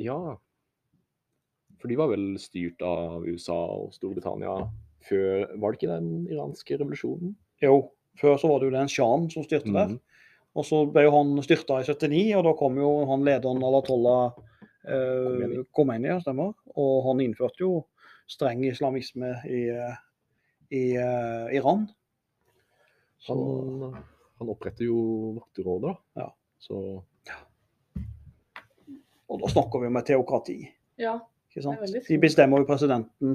Ja. 0.00 0.18
For 1.80 1.88
de 1.88 1.96
var 1.96 2.12
vel 2.12 2.34
styrt 2.38 2.84
av 2.84 3.24
USA 3.24 3.56
og 3.74 3.94
Storbritannia 3.96 4.60
før 5.02 5.48
Var 5.58 5.72
det 5.72 5.78
ikke 5.80 5.90
den 5.90 6.10
iranske 6.30 6.76
revolusjonen? 6.78 7.32
Jo, 7.64 7.88
før 8.20 8.36
så 8.38 8.50
var 8.50 8.60
det 8.60 8.68
jo 8.68 8.74
den 8.76 8.92
sjahen 8.92 9.24
som 9.32 9.46
styrte 9.46 9.72
der. 9.72 9.96
Mhm. 9.96 10.00
Og 10.52 10.66
så 10.68 10.82
ble 10.84 11.06
jo 11.06 11.14
han 11.16 11.32
styrta 11.42 11.80
i 11.80 11.86
79, 11.88 12.34
og 12.36 12.44
da 12.44 12.52
kom 12.58 12.76
jo 12.76 12.90
han 13.08 13.24
lederen 13.24 13.64
Alatollah 13.64 14.36
eh, 14.84 15.56
Khomeini. 15.72 16.12
Stemmer. 16.20 16.52
Og 16.76 16.94
han 17.08 17.24
innførte 17.24 17.64
jo 17.64 17.72
streng 18.28 18.60
islamisme 18.68 19.32
i, 19.48 19.62
eh, 19.72 19.96
i 20.76 20.84
uh, 21.00 21.48
Iran. 21.56 21.88
Han, 23.28 24.02
han 24.40 24.50
oppretter 24.50 24.88
jo 24.88 24.98
Vokterrådet, 25.38 25.92
da. 25.92 26.24
Ja. 26.24 26.28
Så 26.62 26.80
og 29.32 29.40
da 29.40 29.48
snakker 29.48 29.80
vi 29.80 29.88
om 29.88 29.96
et 29.96 30.10
teokrati. 30.10 30.58
ja. 31.00 31.20
Ikke 31.52 31.66
sant? 31.66 31.82
De 32.08 32.16
bestemmer 32.16 32.62
jo 32.62 32.64
presidenten. 32.68 33.34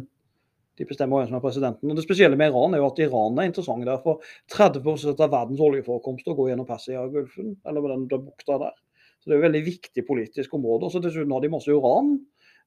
De 0.78 0.86
bestemmer 0.90 1.20
hvem 1.20 1.28
som 1.30 1.38
er 1.38 1.44
presidenten. 1.44 1.92
Og 1.92 1.98
Det 1.98 2.06
spesielle 2.06 2.38
med 2.38 2.50
Iran 2.50 2.74
er 2.74 2.82
jo 2.82 2.88
at 2.90 3.02
Iran 3.02 3.38
er 3.38 3.50
interessant 3.50 3.86
der. 3.86 4.00
For 4.02 4.24
30 4.54 5.22
av 5.22 5.30
verdens 5.34 5.62
oljeforekomster 5.62 6.34
går 6.38 6.50
gjennom 6.50 6.66
Persia-gulfen, 6.66 7.56
eller 7.66 7.86
med 7.86 7.94
den, 7.94 8.08
den 8.10 8.26
bukta 8.26 8.58
der. 8.62 8.74
Så 9.22 9.30
det 9.30 9.36
er 9.36 9.38
jo 9.38 9.44
et 9.44 9.48
veldig 9.48 9.64
viktig 9.68 10.06
politisk 10.08 10.54
område. 10.58 10.90
Og 10.90 10.94
så 10.94 11.02
dessuten 11.02 11.34
har 11.34 11.46
de 11.46 11.54
masse 11.54 11.74
uran. 11.74 12.16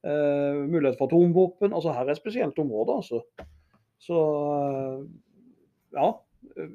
Eh, 0.07 0.63
mulighet 0.71 0.99
for 0.99 1.11
atomvåpen. 1.11 1.75
Altså 1.75 1.95
her 1.95 2.07
er 2.07 2.15
et 2.15 2.23
spesielt 2.23 2.59
område, 2.63 2.99
altså. 3.03 3.23
Så 4.07 4.23
eh, 4.55 5.05
ja. 5.99 6.09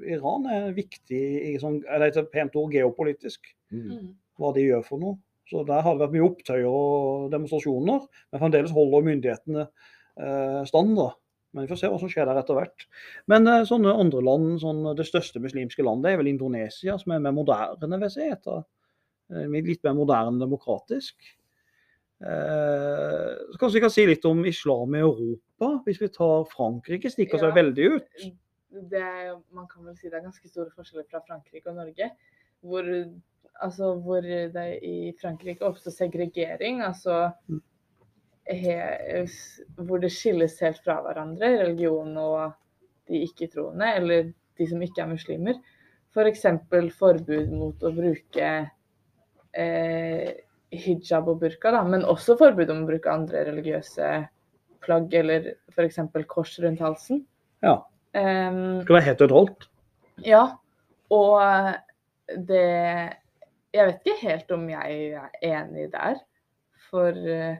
Iran 0.08 0.48
er 0.52 0.72
viktig 0.76 1.22
i 1.52 1.56
sånn, 1.62 1.82
eller 1.92 2.12
et 2.12 2.32
pent 2.34 2.56
ord 2.60 2.74
geopolitisk 2.74 3.48
mm. 3.74 3.86
Mm. 3.86 4.10
hva 4.40 4.52
de 4.56 4.66
gjør 4.68 4.86
for 4.88 5.02
noe. 5.02 5.20
Så 5.50 5.62
der 5.68 5.84
har 5.86 5.94
det 5.94 6.02
vært 6.02 6.16
mye 6.16 6.26
opptøyer 6.26 6.66
og 6.72 7.28
demonstrasjoner, 7.34 8.08
men 8.34 8.42
fremdeles 8.42 8.74
holder 8.74 9.06
myndighetene 9.06 9.68
eh, 9.68 10.62
stand. 10.66 10.96
da. 10.98 11.12
Men 11.54 11.68
vi 11.68 11.72
får 11.72 11.80
se 11.84 11.92
hva 11.92 12.00
som 12.02 12.10
skjer 12.12 12.26
der 12.28 12.40
etter 12.42 12.58
hvert. 12.58 12.88
Men 13.32 13.48
eh, 13.52 13.62
sånne 13.70 13.94
andre 13.94 14.24
land, 14.26 14.56
sånn, 14.64 14.82
det 14.98 15.06
største 15.08 15.42
muslimske 15.44 15.86
landet 15.86 16.12
er 16.12 16.20
vel 16.20 16.32
Indonesia, 16.34 16.98
som 17.02 17.14
er 17.14 17.22
mer 17.24 17.36
moderne, 17.38 17.92
vil 17.94 18.08
jeg 18.10 18.16
si. 18.16 18.30
Eh, 18.34 19.58
litt 19.70 19.86
mer 19.86 19.96
moderne 19.98 20.42
demokratisk. 20.42 21.16
Eh, 22.26 23.32
så 23.52 23.60
kanskje 23.60 23.78
vi 23.78 23.84
kan 23.84 23.94
si 23.94 24.08
litt 24.08 24.26
om 24.26 24.44
islam 24.50 24.98
i 24.98 25.04
Europa, 25.04 25.72
hvis 25.86 26.02
vi 26.02 26.10
tar 26.10 26.50
Frankrike. 26.52 27.12
Stikker 27.12 27.40
seg 27.40 27.52
Ja. 27.52 27.58
veldig 27.62 27.88
ut. 27.96 28.28
Det 28.92 29.06
man 29.56 29.68
kan 29.72 29.86
vel 29.88 29.96
si 29.98 30.10
det 30.10 30.20
er 30.20 30.26
ganske 30.28 30.50
store 30.50 30.74
forskjeller 30.76 31.08
fra 31.12 31.22
Frankrike 31.28 31.72
og 31.72 31.80
Norge. 31.80 32.10
Hvor, 32.66 32.90
altså, 33.62 33.94
hvor 34.02 34.26
det 34.26 34.66
i 34.84 35.14
Frankrike 35.22 35.66
oppstår 35.66 35.96
segregering, 35.96 36.82
altså 36.82 37.32
Mm. 37.50 37.62
he, 38.46 38.76
hvor 39.76 39.98
det 39.98 40.12
skilles 40.14 40.60
helt 40.62 40.82
fra 40.86 41.00
hverandre, 41.02 41.48
religion 41.64 42.18
og 42.18 42.54
de 43.10 43.24
ikke-troende, 43.26 43.88
eller 43.96 44.32
de 44.58 44.68
som 44.70 44.82
ikke 44.82 45.02
er 45.02 45.10
muslimer. 45.10 45.62
F.eks. 46.14 46.46
For 46.70 46.90
forbud 47.00 47.50
mot 47.52 47.84
å 47.84 47.92
bruke 47.96 48.52
eh, 49.54 50.30
hijab 50.76 51.28
og 51.32 51.42
burka, 51.42 51.72
da, 51.74 51.84
men 51.84 52.06
også 52.08 52.38
forbud 52.40 52.72
om 52.72 52.84
å 52.84 52.90
bruke 52.90 53.12
andre 53.12 53.44
religiøse 53.50 54.14
plagg, 54.86 55.14
eller 55.14 55.54
f.eks. 55.74 56.00
kors 56.30 56.56
rundt 56.64 56.84
halsen. 56.84 57.26
Ja. 57.66 57.80
Em, 58.16 58.82
Skal 58.86 58.96
være 58.96 59.08
helt 59.10 59.24
nøytralt. 59.26 59.68
ja, 60.24 60.44
og 61.12 61.42
det 62.48 62.66
Jeg 63.76 63.88
vet 63.90 64.06
ikke 64.06 64.28
helt 64.30 64.52
om 64.56 64.70
jeg 64.70 65.00
er 65.20 65.34
enig 65.44 65.90
der. 65.92 66.22
For 66.88 67.12
uh, 67.12 67.58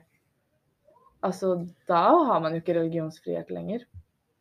altså, 1.22 1.68
da 1.90 2.04
har 2.30 2.40
man 2.40 2.54
jo 2.56 2.62
ikke 2.62 2.78
religionsfrihet 2.80 3.52
lenger, 3.52 3.84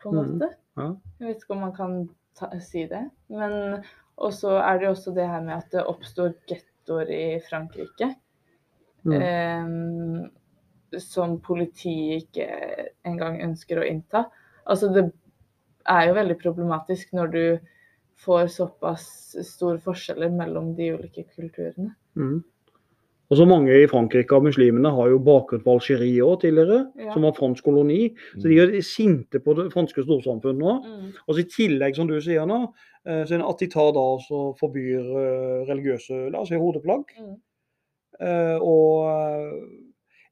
på 0.02 0.12
en 0.12 0.14
måte. 0.14 0.30
måte. 0.30 0.50
ja. 0.76 0.86
Jeg 1.18 1.28
vet 1.28 1.42
ikke 1.42 1.56
om 1.56 1.64
man 1.64 1.74
kan 1.74 1.96
ta, 2.38 2.52
si 2.60 2.84
det. 2.86 3.10
Men 3.26 3.82
også 4.16 4.54
er 4.60 4.78
det 4.78 4.86
jo 4.86 4.90
også 4.94 5.16
det 5.16 5.26
her 5.26 5.42
med 5.42 5.54
at 5.56 5.74
det 5.74 5.82
oppstår 5.82 6.36
gettoer 6.46 7.10
i 7.10 7.40
Frankrike. 7.48 8.14
Mm. 9.02 9.18
Um, 9.18 10.30
som 11.02 11.40
politiet 11.42 12.22
ikke 12.22 12.46
engang 13.04 13.40
ønsker 13.42 13.82
å 13.82 13.88
innta. 13.88 14.28
Altså 14.70 14.92
det 14.94 15.08
er 15.90 16.08
jo 16.08 16.16
veldig 16.16 16.38
problematisk 16.40 17.12
når 17.16 17.30
du 17.34 17.44
får 18.24 18.48
såpass 18.54 19.06
store 19.42 19.80
forskjeller 19.82 20.32
mellom 20.32 20.74
de 20.78 20.92
ulike 20.94 21.26
kulturene. 21.34 21.94
Mm. 22.16 22.42
Og 23.32 23.38
så 23.40 23.46
Mange 23.48 23.72
i 23.72 23.86
Frankrike 23.88 24.36
av 24.36 24.44
muslimene 24.44 24.90
har 24.94 25.08
jo 25.10 25.18
bakgrunn 25.24 25.62
fra 25.64 25.74
Algerie 25.78 26.22
òg 26.22 26.42
tidligere, 26.42 26.92
Ja. 27.00 27.12
som 27.12 27.22
var 27.22 27.32
fransk 27.32 27.64
koloni. 27.64 28.14
Så 28.36 28.42
de 28.48 28.58
er 28.60 28.82
sinte 28.82 29.40
på 29.40 29.56
det 29.56 29.72
franske 29.72 30.04
storsamfunnet 30.04 30.60
nå. 30.60 30.74
Mm. 30.84 31.08
Og 31.26 31.34
så 31.34 31.40
I 31.40 31.48
tillegg, 31.48 31.96
som 31.96 32.06
du 32.06 32.20
sier 32.20 32.46
nå, 32.46 32.72
eh, 33.06 33.24
så 33.24 33.40
at 33.48 33.58
de 33.58 33.66
tar 33.66 33.92
da 33.92 34.00
og 34.00 34.58
forbyr 34.60 35.00
eh, 35.00 35.66
religiøse 35.66 36.30
la 36.30 36.40
oss 36.40 36.48
si, 36.48 36.54
hodeplagg. 36.54 37.04
Mm. 37.18 37.36
Uh, 38.20 38.58
Og 38.62 39.10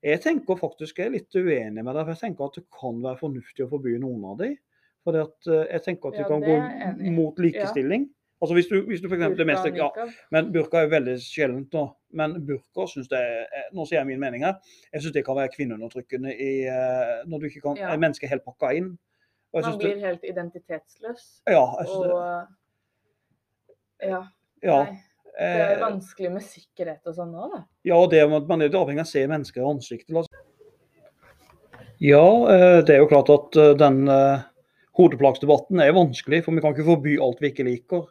jeg 0.05 0.21
tenker 0.21 0.55
faktisk 0.55 0.99
jeg 0.99 1.07
er 1.07 1.17
litt 1.17 1.35
uenig 1.35 1.83
med 1.83 1.95
deg. 1.95 2.05
for 2.05 2.13
Jeg 2.13 2.21
tenker 2.21 2.45
at 2.45 2.55
det 2.55 2.65
kan 2.71 3.03
være 3.03 3.19
fornuftig 3.19 3.65
å 3.67 3.71
forby 3.71 3.99
noen 3.99 4.25
av 4.25 4.39
de. 4.39 4.57
For 5.05 5.17
jeg 5.19 5.83
tenker 5.83 6.09
at 6.13 6.19
vi 6.19 6.23
Ja, 6.23 6.29
kan 6.29 6.43
gå 6.45 7.13
mot 7.13 7.39
likestilling. 7.39 8.09
Altså 8.43 8.55
Hvis 8.55 8.67
du, 8.67 8.81
hvis 8.87 9.01
du 9.01 9.07
for 9.09 9.15
eksempel 9.17 9.41
er 9.41 9.47
mest, 9.53 9.67
ja, 9.79 9.89
men 10.35 10.49
burka 10.53 10.81
er 10.83 10.89
veldig 10.91 11.15
sjeldent 11.23 11.73
nå. 11.73 11.85
Men 12.13 12.35
burka 12.47 12.87
syns 12.91 13.07
jeg 13.11 13.47
Nå 13.73 13.85
sier 13.87 14.01
jeg 14.01 14.07
min 14.09 14.21
mening 14.21 14.43
her. 14.45 14.57
Jeg 14.93 15.03
syns 15.05 15.15
det 15.15 15.25
kan 15.25 15.37
være 15.39 15.53
kvinneundertrykkende 15.55 16.35
i, 16.35 16.65
eh, 16.67 17.23
når 17.27 17.39
du 17.39 17.47
ikke 17.47 17.61
kan 17.69 17.77
Ja. 17.79 17.97
mennesket 17.97 18.29
helt 18.31 18.45
pakka 18.45 18.73
inn. 18.75 18.99
Og 19.55 19.63
Man 19.63 19.79
blir 19.79 19.95
det, 19.95 20.01
helt 20.03 20.25
identitetsløs. 20.25 21.43
ja, 21.47 21.65
jeg 21.79 21.87
synes 21.89 22.07
det, 22.09 22.47
ja, 24.09 24.23
ja, 24.63 24.77
nei. 24.85 24.99
Det 25.39 25.61
er 25.61 25.75
eh, 25.77 25.81
vanskelig 25.81 26.31
med 26.33 26.43
sikkerhet 26.43 27.07
og 27.07 27.15
sånn 27.15 27.35
òg, 27.35 27.53
da. 27.55 27.61
ja, 27.85 27.99
det 28.07 28.23
man 28.49 28.61
er 28.63 28.69
avhengig 28.75 29.01
av 29.01 29.07
å 29.07 29.13
se 29.13 29.27
mennesker 29.27 29.61
i 29.63 29.65
ansiktet. 29.71 30.27
Ja, 32.03 32.25
eh, 32.51 32.81
det 32.83 32.97
er 32.97 32.99
jo 33.05 33.07
klart 33.11 33.31
at 33.31 33.57
eh, 33.57 33.75
den 33.79 34.03
hodeplaggsdebatten 34.99 35.81
er 35.81 35.95
vanskelig, 35.97 36.43
for 36.45 36.57
vi 36.57 36.65
kan 36.65 36.75
ikke 36.75 36.89
forby 36.89 37.17
alt 37.23 37.41
vi 37.43 37.53
ikke 37.53 37.67
liker. 37.69 38.07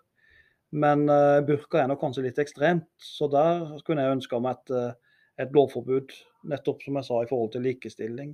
Men 0.71 1.03
uh, 1.11 1.41
burka 1.45 1.81
er 1.81 1.89
nok 1.91 1.99
kanskje 2.01 2.25
litt 2.25 2.39
ekstremt, 2.41 2.87
så 3.01 3.27
der 3.31 3.65
kunne 3.85 4.05
jeg 4.05 4.17
ønska 4.17 4.39
meg 4.41 4.61
et, 4.61 4.71
eh, 4.77 5.17
et 5.43 5.51
lovforbud. 5.55 6.13
Nettopp 6.51 6.85
som 6.85 6.97
jeg 6.97 7.07
sa 7.07 7.19
i 7.21 7.27
forhold 7.29 7.51
til 7.53 7.65
likestilling. 7.67 8.31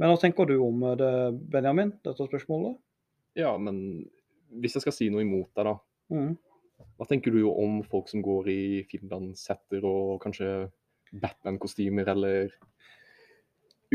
Men 0.00 0.10
hva 0.10 0.18
tenker 0.20 0.48
du 0.50 0.56
om 0.64 0.82
eh, 0.90 0.96
det, 0.98 1.12
Benjamin, 1.54 1.94
dette 2.04 2.26
spørsmålet? 2.26 2.74
Ja, 3.38 3.54
men 3.58 3.78
hvis 4.60 4.76
jeg 4.76 4.84
skal 4.84 4.96
si 4.96 5.08
noe 5.14 5.22
imot 5.24 5.50
deg, 5.56 5.70
da. 5.70 5.76
Mm. 6.14 6.34
Hva 6.98 7.06
tenker 7.08 7.34
du 7.34 7.44
om 7.48 7.80
folk 7.86 8.10
som 8.10 8.22
går 8.22 8.50
i 8.50 8.62
finlandshetter 8.90 9.86
og 9.86 10.18
kanskje 10.22 10.50
Batman-kostymer 11.14 12.10
eller 12.10 12.50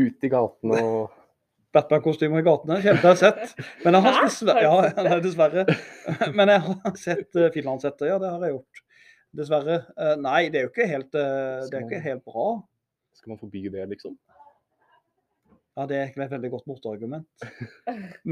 ute 0.00 0.26
i 0.26 0.32
gaten 0.32 0.72
og 0.72 1.19
Batman-kostymer 1.74 2.42
i 2.42 2.46
gatene. 2.46 2.78
Sjelden 2.82 3.04
jeg 3.04 3.12
har 3.12 3.18
sett. 3.20 3.66
Men 3.84 3.96
jeg 3.96 4.06
har 4.06 4.22
dessverre, 4.24 4.62
ja, 4.64 4.72
Har 4.74 4.86
du 4.90 4.94
sett 4.94 5.10
nei, 5.10 5.18
dessverre. 5.26 5.66
Men 6.38 6.54
jeg 6.54 6.64
har 6.66 6.96
sett 6.98 7.38
uh, 7.38 7.50
finlandshette, 7.54 8.08
ja. 8.10 8.18
Det 8.22 8.32
har 8.32 8.46
jeg 8.46 8.56
gjort. 8.56 8.86
Dessverre. 9.38 9.76
Eh, 9.94 10.16
nei, 10.18 10.40
det 10.50 10.58
er 10.58 10.66
jo 10.66 10.72
ikke 10.72 10.88
helt, 10.90 11.14
eh, 11.14 11.60
det 11.70 11.76
er 11.78 11.84
ikke 11.86 12.02
helt 12.02 12.24
bra. 12.26 12.46
Skal 13.14 13.34
man 13.34 13.38
forby 13.38 13.68
det, 13.70 13.84
liksom? 13.92 14.16
Ja, 15.76 15.86
Det 15.86 15.96
er 15.96 16.02
egentlig 16.08 16.24
et 16.26 16.32
veldig 16.34 16.50
godt 16.50 16.66
motargument. 16.66 17.44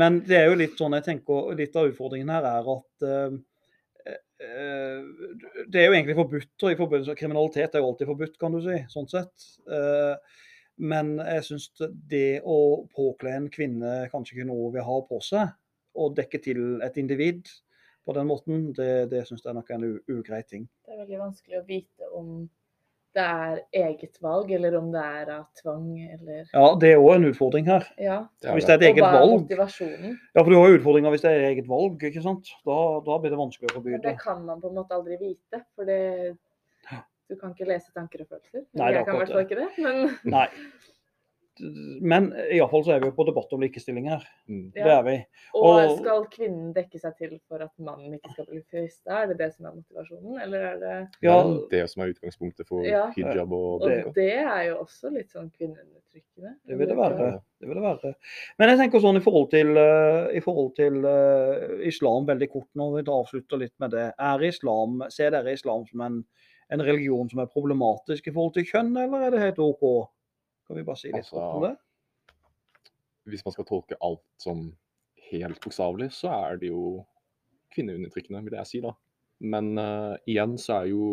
Men 0.00 0.18
det 0.26 0.40
er 0.40 0.48
jo 0.50 0.58
litt 0.58 0.74
sånn 0.80 0.96
jeg 0.98 1.06
tenker, 1.06 1.52
litt 1.56 1.76
av 1.78 1.92
utfordringen 1.92 2.32
her 2.34 2.48
er 2.50 2.66
at 2.74 3.06
uh, 3.06 3.36
uh, 4.42 5.06
det 5.70 5.80
er 5.80 5.86
jo 5.86 5.94
egentlig 5.94 6.18
forbudt. 6.18 6.50
og 6.64 6.74
i 6.74 6.80
forbindelse 6.80 7.14
med 7.14 7.20
Kriminalitet 7.22 7.74
er 7.78 7.84
jo 7.84 7.92
alltid 7.92 8.10
forbudt, 8.10 8.36
kan 8.42 8.56
du 8.56 8.60
si. 8.66 8.82
sånn 8.90 9.08
sett. 9.10 9.48
Eh, 9.70 10.42
men 10.78 11.16
jeg 11.18 11.44
syns 11.48 11.68
det 12.10 12.40
å 12.46 12.58
påkle 12.94 13.34
en 13.36 13.48
kvinne 13.52 14.08
kanskje 14.12 14.36
ikke 14.38 14.48
noe 14.50 14.72
vi 14.74 14.84
har 14.84 15.00
på 15.08 15.20
seg, 15.24 15.50
og 15.98 16.14
dekke 16.18 16.38
til 16.44 16.80
et 16.86 16.96
individ 17.00 17.48
på 18.06 18.14
den 18.16 18.28
måten, 18.30 18.68
det, 18.76 19.10
det 19.10 19.26
syns 19.28 19.42
jeg 19.44 19.54
nok 19.56 19.68
er 19.70 19.74
en 19.80 19.98
ugrei 20.08 20.42
ting. 20.48 20.68
Det 20.86 20.94
er 20.94 21.02
veldig 21.02 21.18
vanskelig 21.26 21.58
å 21.60 21.66
vite 21.68 22.08
om 22.16 22.30
det 23.16 23.24
er 23.24 23.58
eget 23.74 24.18
valg, 24.22 24.50
eller 24.54 24.74
om 24.78 24.90
det 24.92 25.00
er 25.02 25.30
av 25.32 25.46
tvang, 25.58 25.86
eller 26.14 26.44
Ja, 26.52 26.66
det 26.78 26.90
er 26.92 27.00
òg 27.02 27.14
en 27.16 27.26
utfordring 27.30 27.66
her. 27.66 27.86
Ja. 27.98 28.18
Det 28.40 28.52
Hvis 28.54 28.68
det. 28.68 28.74
er 28.76 28.78
et 28.78 28.84
Og 28.84 28.90
eget 28.92 29.02
hva 29.04 29.22
er 29.24 29.32
motivasjonen? 29.32 30.18
Ja, 30.36 30.42
for 30.44 30.50
du 30.52 30.56
har 30.60 30.68
jo 30.68 30.76
utfordringer 30.78 31.10
hvis 31.16 31.24
det 31.24 31.32
er 31.32 31.46
eget 31.48 31.68
valg, 31.68 32.04
ikke 32.04 32.22
sant. 32.22 32.52
Da, 32.68 32.76
da 33.08 33.16
blir 33.18 33.32
det 33.34 33.40
vanskelig 33.40 33.70
å 33.72 33.74
forby 33.78 33.94
Men 33.96 34.04
det 34.04 34.12
det. 34.12 34.20
kan 34.22 34.44
man 34.46 34.60
på 34.62 34.70
en 34.70 34.76
måte 34.78 34.94
aldri 34.94 35.18
vite, 35.20 35.62
for 35.74 35.88
det 35.88 35.98
Du 37.28 37.36
kan 37.36 37.52
ikke 37.52 37.68
lese 37.68 37.92
tanker 37.92 38.22
og 38.24 38.28
følelser. 38.28 38.64
Nei, 38.74 38.92
jeg 38.94 39.04
kan 39.04 39.14
i 39.14 39.18
hvert 39.24 39.34
fall 39.34 39.44
ikke 39.44 39.60
det, 39.60 39.68
men 39.84 40.14
Nei. 40.24 40.46
Men 42.00 42.28
iallfall 42.54 42.84
så 42.86 42.92
er 42.94 43.00
vi 43.02 43.08
jo 43.08 43.14
på 43.16 43.24
debatt 43.26 43.50
om 43.56 43.62
likestilling 43.64 44.04
her. 44.06 44.22
Mm. 44.46 44.68
Det 44.76 44.84
er 44.94 45.00
vi. 45.02 45.14
Og 45.58 45.64
Og- 45.80 45.96
skal 45.98 46.26
kvinnen 46.30 46.68
dekke 46.76 47.00
seg 47.02 47.16
til 47.18 47.32
for 47.48 47.58
at 47.64 47.72
mannen 47.82 48.14
ikke 48.14 48.30
skal 48.30 48.46
bli 48.46 48.60
frista? 48.70 49.24
Er 49.24 49.26
det 49.26 49.38
det 49.40 49.48
som 49.56 49.66
er 49.66 49.72
motivasjonen, 49.74 50.38
eller 50.44 50.58
er 50.68 50.76
det 50.78 51.08
Det 51.18 51.26
Ja, 51.26 51.40
er 51.40 51.66
det 51.72 51.90
som 51.90 52.02
er 52.04 52.12
utgangspunktet 52.14 52.68
for 52.68 52.84
Ja. 52.86 53.10
hijab 53.10 53.50
og 53.52 53.82
Og 53.82 54.14
det 54.14 54.30
er 54.38 54.62
jo 54.68 54.76
også 54.84 55.10
litt 55.12 55.30
sånn 55.34 55.50
kvinneundertrykkende. 55.50 56.54
det 56.68 56.78
vil 56.78 56.86
det 56.86 56.96
være. 56.96 57.40
Det 57.60 57.68
vil 57.68 57.74
det 57.74 57.82
være. 57.82 58.14
Men 58.58 58.68
jeg 58.68 58.78
tenker 58.78 59.00
sånn 59.00 59.16
i 59.16 59.24
forhold 59.26 59.50
til, 59.50 59.76
eh, 59.76 60.36
i 60.36 60.40
forhold 60.40 60.76
til 60.76 61.04
uh, 61.04 61.84
islam, 61.84 62.24
veldig 62.24 62.50
kort 62.52 62.68
nå, 62.76 62.94
vi 62.94 63.02
avslutter 63.02 63.58
litt 63.58 63.74
med 63.80 63.90
det. 63.90 64.12
Er 64.16 64.38
islam, 64.44 65.02
Ser 65.10 65.30
dere 65.30 65.52
islam 65.52 65.84
som 65.86 66.00
en, 66.02 66.24
en 66.74 66.84
religion 66.84 67.28
som 67.30 67.42
er 67.42 67.52
problematisk 67.52 68.28
i 68.28 68.34
forhold 68.34 68.54
til 68.56 68.66
kjønn, 68.68 68.92
eller 69.00 69.26
er 69.26 69.34
det 69.34 69.44
helt 69.44 69.60
OK? 69.64 69.84
Kan 70.68 70.76
vi 70.76 70.84
bare 70.84 71.00
si 71.00 71.08
litt 71.08 71.22
Altså, 71.22 71.40
om 71.40 71.64
det? 71.64 71.74
Hvis 73.28 73.44
man 73.46 73.54
skal 73.54 73.68
tolke 73.68 73.98
alt 74.04 74.24
som 74.40 74.66
helt 75.30 75.60
bokstavelig, 75.64 76.10
så 76.16 76.32
er 76.34 76.60
det 76.60 76.72
jo 76.72 77.04
kvinneundertrykkende, 77.74 78.42
vil 78.46 78.58
jeg 78.60 78.70
si 78.70 78.82
da. 78.84 78.92
Men 79.44 79.74
uh, 79.78 80.16
igjen 80.28 80.56
så 80.60 80.82
er 80.82 80.92
jo 80.92 81.08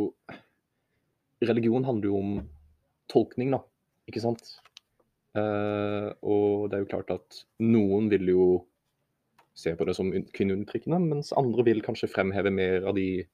Religion 1.46 1.84
handler 1.86 2.10
jo 2.10 2.20
om 2.20 2.30
tolkning, 3.12 3.52
da. 3.54 3.60
Ikke 4.10 4.24
sant? 4.24 4.56
Uh, 5.36 6.16
og 6.24 6.72
det 6.72 6.78
er 6.78 6.86
jo 6.86 6.92
klart 6.94 7.12
at 7.12 7.42
noen 7.62 8.08
vil 8.10 8.32
jo 8.32 8.46
se 9.56 9.72
på 9.76 9.88
det 9.88 9.96
som 9.98 10.12
kvinneundertrykkende, 10.12 11.00
mens 11.04 11.34
andre 11.36 11.64
vil 11.68 11.84
kanskje 11.84 12.10
fremheve 12.12 12.52
mer 12.56 12.88
av 12.88 12.96
de 12.98 13.26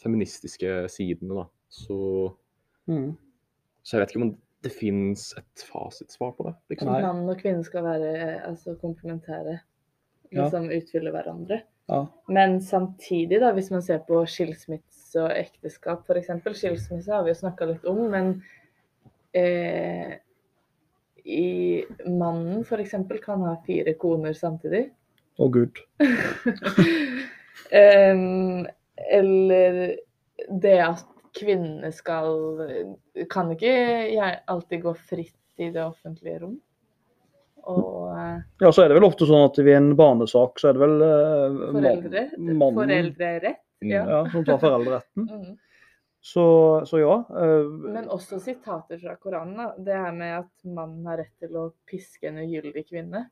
feministiske 0.00 0.88
sidene, 0.90 1.34
da. 1.42 1.44
Så, 1.72 2.34
Mm. 2.88 3.16
så 3.82 3.96
jeg 3.96 4.00
vet 4.02 4.10
ikke 4.16 4.22
om 4.22 4.38
det 4.62 4.72
finnes 4.72 5.34
et 5.38 5.64
fasitsvar 5.72 6.32
på 6.36 6.44
det. 6.46 6.54
liksom. 6.70 6.88
At 6.94 7.02
Mann 7.02 7.28
og 7.30 7.38
kvinne 7.38 7.64
skal 7.64 7.82
være 7.84 8.10
eh, 8.16 8.48
altså, 8.48 8.74
komplementære, 8.80 9.60
Ja. 10.32 10.44
liksom 10.44 10.70
utfylle 10.70 11.10
hverandre. 11.12 11.62
Ja. 11.88 12.06
Men 12.28 12.60
samtidig, 12.60 13.40
da, 13.40 13.52
hvis 13.52 13.70
man 13.70 13.82
ser 13.82 13.98
på 13.98 14.22
skilsmisse 14.26 15.20
og 15.20 15.30
ekteskap 15.36 16.06
f.eks. 16.08 16.30
Skilsmisse 16.56 17.12
har 17.12 17.22
vi 17.24 17.30
jo 17.30 17.34
snakka 17.40 17.66
litt 17.68 17.84
om, 17.84 18.10
men 18.10 18.42
eh, 19.34 20.18
i 21.24 21.84
mannen 22.06 22.62
f.eks. 22.64 22.94
kan 23.22 23.40
ha 23.46 23.56
fire 23.66 23.94
koner 23.94 24.32
samtidig. 24.32 24.90
Å 25.38 25.48
gud. 25.50 25.78
Em, 27.72 28.66
eller 28.96 29.96
det 30.62 30.78
at 30.84 31.06
kvinnene 31.38 31.88
skal 31.94 32.60
Kan 33.32 33.52
ikke 33.54 33.72
jeg 34.12 34.42
alltid 34.52 34.82
gå 34.82 34.92
fritt 34.98 35.38
i 35.60 35.70
det 35.72 35.84
offentlige 35.84 36.42
rom. 36.42 36.58
Og 37.62 38.12
eh, 38.18 38.38
Ja, 38.58 38.72
så 38.72 38.82
er 38.82 38.90
det 38.90 38.98
vel 38.98 39.06
ofte 39.06 39.28
sånn 39.28 39.46
at 39.46 39.58
ved 39.62 39.76
en 39.76 39.92
barnesak 39.98 40.60
så 40.60 40.70
er 40.70 40.76
det 40.78 40.82
vel 40.82 41.04
eh, 41.06 41.58
foreldre 41.76 42.24
mannen 42.38 42.80
Foreldrerett. 42.80 43.60
Ja. 43.82 44.02
ja, 44.06 44.18
som 44.30 44.44
tar 44.46 44.60
foreldreretten. 44.62 45.26
Mm. 45.26 45.54
Så, 46.22 46.44
så 46.86 47.00
ja. 47.00 47.14
eh, 47.30 47.70
Men 47.94 48.10
også 48.10 48.38
sitater 48.42 48.98
fra 48.98 49.16
Koranen. 49.18 49.56
Da. 49.58 49.68
Det 49.78 50.02
her 50.04 50.12
med 50.14 50.36
at 50.38 50.52
mannen 50.66 51.06
har 51.10 51.18
rett 51.22 51.34
til 51.42 51.56
å 51.58 51.64
piske 51.88 52.30
en 52.30 52.38
ugyldig 52.44 52.84
kvinne. 52.88 53.24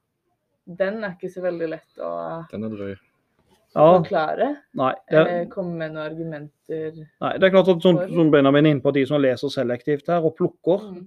Den 0.66 0.98
er 1.02 1.14
ikke 1.14 1.30
så 1.32 1.42
veldig 1.44 1.68
lett 1.70 2.02
å 2.02 2.10
Den 2.50 2.66
er 2.66 2.74
drøy. 2.74 2.96
Ja, 3.74 3.86
forklare. 4.00 4.48
nei, 4.74 4.94
det, 5.10 5.20
Eh, 5.28 5.46
komme 5.52 5.76
med 5.78 5.92
noen 5.94 6.04
argumenter. 6.10 6.98
nei, 7.20 7.32
det 7.38 7.46
er 7.46 7.54
klart 7.54 7.68
at 7.68 7.82
sånn, 7.84 8.00
sånn 8.10 8.30
Benjamin 8.32 8.66
er 8.66 8.70
inne 8.76 8.82
på 8.84 8.92
de 8.92 9.06
som 9.06 9.22
leser 9.22 9.48
selektivt 9.48 10.08
her 10.08 10.24
og 10.26 10.36
plukker 10.36 10.90
Mm. 10.90 11.06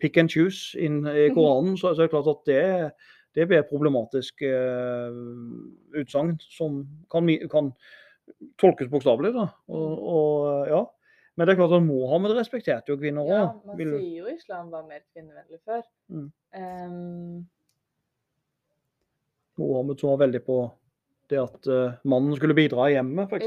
pick 0.00 0.16
and 0.18 0.30
choose 0.30 0.74
inn 0.78 1.06
i 1.06 1.28
Koranen, 1.34 1.76
så, 1.76 1.94
så 1.94 2.02
er 2.02 2.08
det 2.08 2.10
klart 2.14 2.28
at 2.28 2.44
det, 2.46 2.92
det 3.34 3.46
blir 3.48 3.58
et 3.62 3.68
problematisk 3.70 4.42
eh, 4.42 5.10
utsagn 6.00 6.36
som 6.50 6.82
kan, 7.10 7.26
kan 7.50 7.72
tolkes 8.58 8.88
bokstavelig. 8.90 9.32
da. 9.34 9.48
Og, 9.68 9.98
og, 10.02 10.68
ja. 10.68 10.84
Men 11.36 11.46
det 11.48 11.54
er 11.54 11.58
klart 11.58 11.72
at 11.74 11.82
Mohammed 11.82 12.36
respekterte 12.36 12.92
jo 12.92 12.96
kvinner 13.00 13.26
Ja, 13.26 13.40
man 13.66 13.74
man 13.74 13.98
sier 13.98 14.20
jo 14.22 14.26
islam 14.30 14.70
var 14.70 14.84
mer 14.86 15.00
kvinnevennlig 15.12 15.58
før. 15.66 15.82
Mm. 16.08 16.28
Um... 16.54 17.48
Mohammed 19.58 19.98
som 19.98 20.10
var 20.10 20.26
veldig 20.26 20.42
på 20.46 20.58
det 21.32 21.40
at 21.42 21.68
uh, 21.70 21.96
mannen 22.04 22.36
skulle 22.38 22.56
bidra 22.56 22.88
i 22.90 22.94
hjemmet, 22.96 23.28
f.eks. 23.30 23.46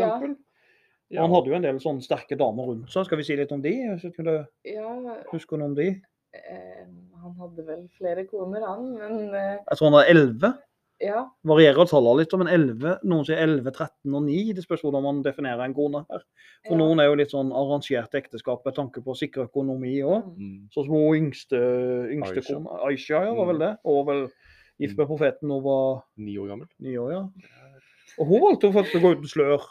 Ja. 1.10 1.22
Han 1.24 1.32
hadde 1.32 1.48
jo 1.52 1.56
en 1.56 1.64
del 1.64 1.78
sånne 1.80 2.04
sterke 2.04 2.36
damer 2.40 2.68
rundt 2.68 2.92
seg. 2.92 3.06
Skal 3.08 3.22
vi 3.22 3.24
si 3.24 3.36
litt 3.40 3.52
om 3.56 3.62
de? 3.64 3.72
Kunne 4.18 4.42
ja, 4.68 4.94
huske 5.32 5.56
noen 5.56 5.70
om 5.72 5.76
de? 5.78 5.92
Eh, 6.36 6.82
han 7.24 7.36
hadde 7.40 7.64
vel 7.64 7.86
flere 7.96 8.26
koner, 8.28 8.66
han, 8.68 8.90
men 9.00 9.14
eh, 9.32 9.54
Jeg 9.62 9.78
tror 9.80 9.88
han 9.88 9.96
har 10.02 10.10
elleve. 10.12 10.50
ja. 11.00 11.22
Varierer 11.48 11.88
tallene 11.88 12.20
litt, 12.20 12.36
men 12.42 12.50
11, 12.52 12.98
noen 13.08 13.24
sier 13.26 13.40
11, 13.40 13.72
13 13.72 14.18
og 14.20 14.26
9. 14.28 14.42
Det 14.58 14.66
spørs 14.66 14.84
hvordan 14.84 15.06
man 15.08 15.22
definerer 15.24 15.64
en 15.64 15.78
kone 15.78 16.04
her. 16.12 16.26
For 16.68 16.76
ja. 16.76 16.82
noen 16.84 17.00
er 17.00 17.08
jo 17.08 17.16
litt 17.22 17.32
sånn 17.32 17.54
arrangert 17.56 18.20
ekteskap 18.20 18.68
med 18.68 18.76
tanke 18.76 19.00
på 19.06 19.16
å 19.16 19.18
sikre 19.18 19.48
økonomi 19.48 19.96
òg. 20.04 20.28
Mm. 20.36 20.60
Sånn 20.76 20.90
som 20.90 20.98
hun 20.98 21.22
yngste, 21.22 21.64
yngste 22.18 22.42
Aisha. 22.44 22.58
kone 22.60 22.82
Aisha, 22.92 23.24
ja, 23.30 23.34
var 23.40 23.48
vel 23.54 23.62
Mm. 23.62 23.64
det. 23.64 23.72
Og 23.88 24.04
vel 24.12 24.24
gift 24.78 24.98
med 24.98 25.10
profeten 25.10 25.50
da 25.50 25.58
hun 25.58 25.66
var 25.66 26.04
Ni 26.18 26.38
år 26.38 26.54
gammel. 26.54 26.68
ni 26.80 26.98
år, 26.98 27.12
ja. 27.12 27.24
Og 28.18 28.30
hun 28.30 28.42
valgte 28.42 28.74
faktisk 28.74 29.00
å 29.00 29.04
gå 29.04 29.12
uten 29.18 29.30
slør. 29.30 29.66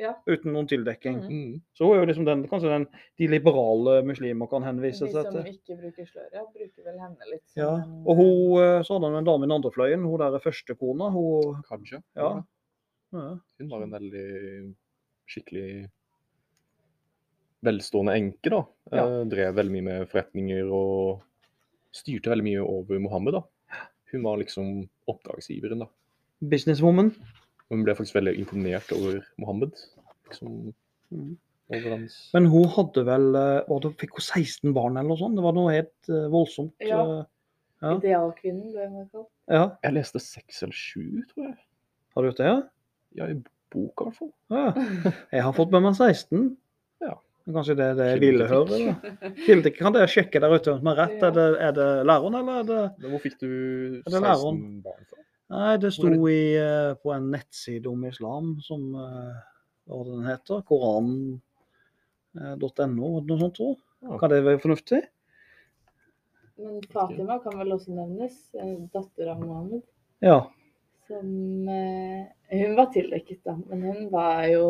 Ja. 0.00 0.10
Uten 0.26 0.50
noen 0.50 0.66
tildekking. 0.66 1.20
Mm. 1.22 1.34
Mm. 1.34 1.58
Så 1.76 1.86
hun 1.86 1.94
er 1.94 2.00
jo 2.00 2.06
liksom 2.08 2.24
den, 2.26 2.40
kanskje 2.50 2.72
den 2.72 2.86
de 3.20 3.28
liberale 3.30 4.00
muslimer 4.06 4.48
kan 4.50 4.64
henvise 4.66 5.06
seg 5.06 5.28
til. 5.28 5.36
De 5.38 5.44
som 5.44 5.50
ikke 5.52 5.76
bruker 5.78 6.08
slør, 6.08 6.30
ja, 6.34 6.42
bruker 6.50 6.88
vel 6.88 6.96
henne 6.98 7.28
litt 7.30 7.58
Ja. 7.60 7.70
Og 8.02 8.18
hun, 8.18 8.62
eh, 8.62 8.80
så 8.82 8.96
hadde 8.96 9.10
han 9.12 9.20
en 9.20 9.28
dame 9.28 9.44
i 9.44 9.48
den 9.48 9.56
andre 9.58 9.70
fløyen, 9.74 10.02
hun 10.08 10.18
der 10.18 10.42
første 10.42 10.74
kona. 10.80 11.10
Hun 11.14 11.62
Kanskje. 11.68 12.02
Ja. 12.18 12.32
ja. 13.14 13.28
Hun 13.60 13.70
var 13.70 13.84
en 13.84 13.94
veldig 13.94 14.26
skikkelig 15.30 15.68
velstående 17.64 18.18
enke, 18.18 18.50
da. 18.50 18.64
Ja. 18.90 19.04
Eh, 19.06 19.24
drev 19.30 19.54
veldig 19.60 19.76
mye 19.76 19.88
med 19.92 20.10
forretninger 20.10 20.74
og 20.74 21.22
styrte 21.94 22.32
veldig 22.32 22.48
mye 22.50 22.64
over 22.66 22.98
Mohammed, 22.98 23.38
da. 23.38 23.44
Hun 24.14 24.22
var 24.22 24.38
liksom 24.38 24.84
oppdragsgiveren, 25.10 25.82
da. 25.82 25.88
Businesswoman. 26.44 27.10
Hun 27.72 27.82
ble 27.86 27.96
faktisk 27.98 28.18
veldig 28.18 28.36
imponert 28.38 28.92
over 28.94 29.22
Mohammed. 29.42 29.74
Liksom, 30.28 30.74
mm. 31.10 31.32
over 31.74 31.96
hans 31.96 32.16
Men 32.34 32.46
hun 32.52 32.68
hadde 32.76 33.04
vel 33.08 33.26
eh, 33.36 33.58
hva, 33.68 33.78
da 33.82 33.90
Fikk 34.00 34.16
hun 34.16 34.24
16 34.24 34.74
barn 34.76 34.96
eller 34.96 35.10
noe 35.12 35.20
sånt? 35.20 35.36
Det 35.38 35.44
var 35.44 35.56
noe 35.56 35.74
helt 35.74 36.12
eh, 36.12 36.28
voldsomt. 36.32 36.74
Ja. 36.84 37.00
eh, 37.02 37.24
ja. 37.84 37.96
Idealkvinnen, 37.98 38.70
ble 38.72 38.88
hun 38.88 39.08
kalt. 39.10 39.30
ja. 39.52 39.64
Jeg 39.84 39.96
leste 39.98 40.22
seks 40.22 40.62
eller 40.64 40.78
sju, 40.78 41.24
tror 41.32 41.50
jeg. 41.50 41.58
Har 42.14 42.22
du 42.22 42.30
gjort 42.30 42.40
det, 42.40 42.52
ja? 42.52 42.60
Ja, 43.18 43.30
i 43.30 43.36
boka 43.74 44.06
i 44.06 44.12
hvert 44.12 44.20
fall. 44.22 44.32
ja? 44.54 45.12
Jeg 45.34 45.46
har 45.48 45.56
fått 45.56 45.74
med 45.74 45.84
meg 45.88 45.98
16. 45.98 46.54
Kanskje 47.44 47.74
det 47.76 47.84
er 47.90 47.96
det 47.98 48.04
jeg 48.08 48.20
ville 48.22 48.46
høre? 48.48 48.76
Kildekritikk. 49.44 49.74
da. 49.76 49.84
Kan 49.84 49.92
dere 49.98 50.08
sjekke 50.08 50.40
der 50.40 50.54
ute 50.54 50.72
om 50.72 50.78
jeg 50.80 50.96
har 50.96 51.00
rett? 51.02 51.18
Ja. 51.20 51.26
Er, 51.28 51.32
det, 51.36 51.44
er 51.66 51.72
det 51.76 51.88
læreren, 52.08 52.34
eller 52.40 52.54
er 52.62 52.64
det 52.70 53.10
hvor 53.12 53.20
fikk 53.20 53.36
du 53.42 53.50
16 54.08 54.22
barn 54.86 55.04
fra? 55.10 55.20
Nei, 55.54 55.74
det 55.82 55.90
sto 55.92 56.08
i, 56.32 56.38
eh, 56.56 56.94
på 57.04 57.12
en 57.12 57.26
nettside 57.34 57.86
om 57.90 58.06
islam 58.08 58.54
som 58.64 58.86
eh, 58.96 59.34
Hva 59.92 59.98
den 60.08 60.24
heter? 60.24 60.62
Koran.no, 60.64 61.40
det 62.32 62.56
noe 63.28 63.38
sånt, 63.42 63.58
tror 63.58 63.74
jeg. 63.74 64.18
Kan 64.22 64.32
det 64.32 64.40
være 64.46 64.62
fornuftig? 64.64 65.02
Men 66.64 66.80
Fatima 66.94 67.36
kan 67.44 67.58
vel 67.60 67.74
også 67.76 67.92
nevnes. 67.92 68.40
eh, 68.56 68.76
Datter 68.94 69.30
av 69.34 69.44
Mohammed. 69.44 69.82
Ja. 70.24 70.38
Som 71.08 71.68
eh, 71.68 72.24
Hun 72.54 72.76
var 72.76 72.86
tildekket, 72.94 73.40
da, 73.44 73.56
men 73.68 73.82
hun 73.82 74.10
var 74.12 74.44
jo 74.48 74.66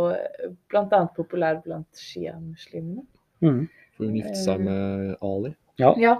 bl.a. 0.70 1.00
populær 1.16 1.60
blant 1.64 2.00
sjiamuslimene. 2.00 3.04
Mm. 3.44 3.66
Hun 3.98 4.14
giftet 4.16 4.40
seg 4.42 4.60
med 4.64 5.16
Ali. 5.22 5.54
ja. 5.78 5.94
Ja. 5.98 6.14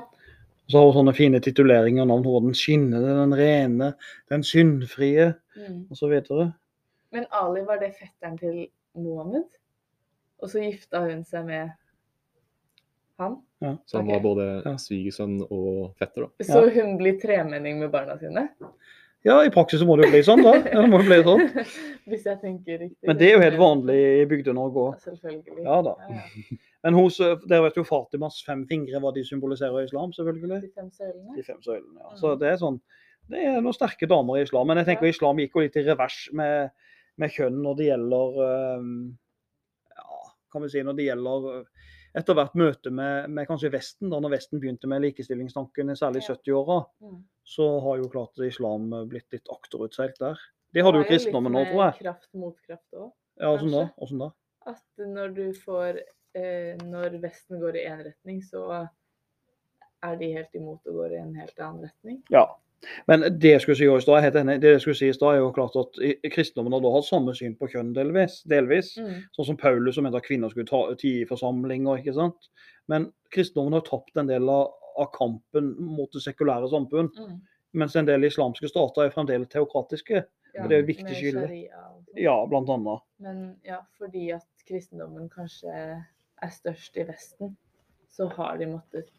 Så 0.68 0.78
har 0.80 0.86
hun 0.86 0.94
sånne 0.96 1.12
fine 1.16 1.40
tituleringer 1.44 2.06
navn. 2.08 2.22
Hun 2.24 2.32
var 2.38 2.40
den 2.46 2.54
skinnende, 2.56 3.10
den 3.18 3.34
rene, 3.36 3.90
den 4.32 4.42
syndfrie 4.42 5.34
Mm. 5.56 5.86
osv. 5.92 6.14
Men 7.12 7.26
Ali 7.30 7.60
var 7.62 7.78
det 7.78 7.92
fetteren 7.98 8.38
til 8.38 8.68
Mohammed? 8.96 9.44
Og 10.42 10.48
så 10.50 10.58
gifta 10.64 11.00
hun 11.04 11.20
seg 11.24 11.44
med 11.46 11.70
han? 13.20 13.36
Så 13.86 13.98
han 14.00 14.06
var 14.08 14.20
både 14.20 14.62
Ja. 14.64 14.72
svigersønn 14.76 15.42
og 15.50 15.94
fetter. 15.98 16.22
da. 16.26 16.44
Så 16.44 16.64
hun 16.74 16.96
blir 16.98 17.20
tremenning 17.20 17.78
med 17.78 17.90
barna 17.92 18.16
sine? 18.18 18.48
Ja, 19.24 19.38
i 19.44 19.50
praksis 19.52 19.80
så 19.80 19.86
må 19.88 19.94
det 19.96 20.04
jo 20.06 20.12
bli 20.12 20.20
sånn, 20.26 20.42
da. 20.44 20.52
Det 20.64 20.82
må 20.92 20.98
jo 21.00 21.06
bli 21.08 21.16
sånn. 21.24 21.44
Hvis 22.10 22.26
jeg 22.28 22.36
tenker 22.42 22.76
riktig. 22.82 23.06
Men 23.08 23.16
det 23.16 23.30
er 23.30 23.38
jo 23.38 23.42
helt 23.44 23.56
vanlig 23.60 23.96
i 24.20 24.26
Bygde-Norge 24.28 24.82
Ja, 24.82 24.90
òg. 24.90 24.98
selvfølgelig. 25.06 25.62
Ja 25.64 25.78
da. 25.86 25.94
Ja, 26.04 26.18
ja. 26.18 26.58
Men 26.84 26.98
hos, 26.98 27.16
dere 27.48 27.62
vet 27.64 27.78
jo 27.80 27.86
Fatimas 27.88 28.42
fem 28.44 28.66
fingre, 28.68 29.00
hva 29.00 29.14
de 29.16 29.22
symboliserer 29.24 29.80
i 29.80 29.88
islam, 29.88 30.12
selvfølgelig. 30.12 30.58
De 30.66 30.68
fem 30.76 30.90
søylene. 30.92 31.36
De 31.38 31.44
fem 31.46 31.62
søylene, 31.64 31.96
ja. 32.02 32.12
Så 32.20 32.34
det 32.42 32.50
er 32.52 32.60
sånn 32.60 32.76
Det 33.32 33.40
er 33.40 33.62
noen 33.64 33.72
sterke 33.72 34.04
damer 34.10 34.36
i 34.36 34.44
islam. 34.44 34.68
Men 34.68 34.82
jeg 34.82 34.90
tenker 34.90 35.08
islam 35.08 35.40
gikk 35.40 35.56
jo 35.56 35.64
litt 35.64 35.78
i 35.80 35.86
revers 35.86 36.18
med, 36.36 36.74
med 37.16 37.32
kjønn 37.32 37.62
når 37.64 37.78
det 37.80 37.86
gjelder 37.88 38.36
um, 38.44 38.90
Ja, 39.96 40.20
kan 40.52 40.66
vi 40.66 40.68
si 40.74 40.84
når 40.84 40.98
det 41.00 41.08
gjelder 41.08 41.48
etter 42.16 42.34
hvert 42.38 42.54
møte 42.54 42.90
med, 42.94 43.28
med 43.30 43.46
kanskje 43.48 43.70
Vesten, 43.74 44.10
da 44.12 44.20
når 44.22 44.30
Vesten 44.36 44.60
begynte 44.62 44.86
med 44.90 45.02
likestillingstanken, 45.02 45.90
særlig 45.98 46.22
i 46.22 46.26
Ja. 46.28 46.34
70-åra, 46.36 46.78
Mm. 47.02 47.24
så 47.44 47.66
har 47.82 47.96
jo 47.98 48.08
klart 48.08 48.38
islam 48.46 48.90
blitt 49.08 49.32
litt 49.32 49.48
akterutseilt 49.50 50.18
der. 50.20 50.38
Det 50.72 50.82
hadde 50.84 50.98
jo 51.02 51.04
kristendommen 51.08 51.52
nå, 51.52 51.58
med 51.64 51.72
tror 51.72 51.82
jeg. 51.84 52.00
Kraft 52.02 52.28
mot 52.34 52.56
kraft 52.66 52.92
òg. 52.94 53.12
Ja, 53.40 53.50
Åssen 53.54 53.70
da? 53.74 53.84
Hvordan 53.98 54.18
da? 54.18 54.30
At 54.66 54.82
når 54.98 55.34
du 55.34 55.52
får 55.52 55.98
eh, 56.34 56.76
Når 56.82 57.20
Vesten 57.20 57.60
går 57.60 57.76
i 57.76 57.84
én 57.86 58.04
retning, 58.04 58.40
så 58.42 58.88
er 60.02 60.16
de 60.16 60.32
helt 60.34 60.54
imot 60.54 60.80
å 60.86 60.92
gå 60.92 61.10
i 61.12 61.16
en 61.20 61.34
helt 61.34 61.58
annen 61.58 61.84
retning. 61.88 62.22
Ja. 62.30 62.46
Men 63.11 63.26
det 63.41 63.53
jeg 63.53 63.64
skulle 63.64 63.78
si 63.78 63.89
i 63.89 64.05
stad, 64.05 64.39
det 64.62 64.70
jeg 64.72 64.82
skulle 64.82 64.99
si 64.99 65.09
i 65.09 65.16
stad, 65.16 65.35
er 65.35 65.43
jo 65.43 65.53
klart 65.57 65.76
at 65.80 65.99
kristendommen 66.35 66.76
har 66.76 66.85
da 66.85 66.93
hatt 66.95 67.09
samme 67.09 67.35
syn 67.37 67.57
på 67.59 67.68
kjønn 67.72 67.95
delvis. 67.97 68.41
delvis. 68.51 68.95
Mm. 69.01 69.24
Sånn 69.37 69.51
som 69.51 69.61
Paulus 69.61 69.99
som 69.99 70.07
mente 70.07 70.20
at 70.20 70.26
kvinner 70.26 70.53
skulle 70.53 70.68
ta 70.68 70.85
tie 71.01 71.24
i 71.24 71.28
forsamlinger. 71.28 72.03
ikke 72.03 72.16
sant? 72.16 72.51
Men 72.91 73.11
kristendommen 73.35 73.78
har 73.78 73.87
tapt 73.87 74.20
en 74.20 74.30
del 74.30 74.49
av, 74.53 74.72
av 75.01 75.11
kampen 75.16 75.74
mot 75.80 76.11
det 76.12 76.22
sekulære 76.24 76.70
samfunn. 76.72 77.11
Mm. 77.18 77.37
Mens 77.74 77.97
en 77.99 78.07
del 78.07 78.26
islamske 78.28 78.70
stater 78.70 79.07
er 79.07 79.14
fremdeles 79.14 79.51
teokratiske. 79.51 80.24
Ja, 80.55 80.66
det 80.70 80.76
er 80.76 80.85
jo 80.85 80.91
viktig 80.93 81.16
skille. 81.18 81.47
Ja, 82.14 82.35
blant 82.47 82.70
annet. 82.70 83.03
Men 83.18 83.41
ja, 83.66 83.80
fordi 83.99 84.28
at 84.37 84.47
kristendommen 84.68 85.26
kanskje 85.32 85.72
er 85.74 86.53
størst 86.55 87.01
i 87.01 87.07
Vesten, 87.09 87.57
så 88.14 88.28
har 88.37 88.61
de 88.61 88.68
måttet 88.70 89.11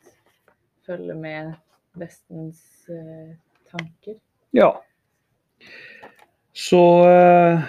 følge 0.86 1.18
med 1.20 1.52
Vestens 2.00 2.62
eh, 2.90 3.36
tanker. 3.72 4.16
Ja. 4.56 4.70
Så 6.56 6.80
eh, 7.10 7.60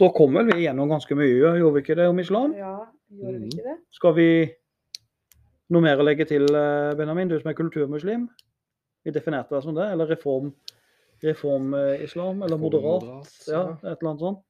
da 0.00 0.08
kom 0.16 0.32
vel 0.38 0.46
vi 0.48 0.62
gjennom 0.64 0.88
ganske 0.88 1.14
mye, 1.18 1.58
gjorde 1.60 1.74
vi 1.76 1.80
ikke 1.84 1.98
det, 1.98 2.06
om 2.08 2.20
islam? 2.22 2.54
Ja, 2.56 2.76
gjorde 3.12 3.38
vi 3.42 3.46
ikke 3.50 3.66
det? 3.66 3.76
Skal 3.92 4.14
vi 4.16 4.28
noe 5.70 5.82
mer 5.84 6.00
å 6.00 6.06
legge 6.06 6.24
til, 6.30 6.44
eh, 6.56 6.96
Benjamin, 6.98 7.28
du 7.28 7.36
som 7.40 7.50
er 7.52 7.58
kulturmuslim? 7.58 8.22
Vi 9.04 9.10
definerte 9.12 9.54
deg 9.54 9.62
som 9.64 9.74
det, 9.76 9.86
eller 9.92 10.06
reform-islam, 10.10 12.42
eller 12.46 12.58
moderat? 12.60 13.02
Moderat, 13.04 13.30
Ja, 13.48 13.62
et 13.76 13.82
eller 13.92 14.10
annet 14.10 14.24
sånt. 14.24 14.40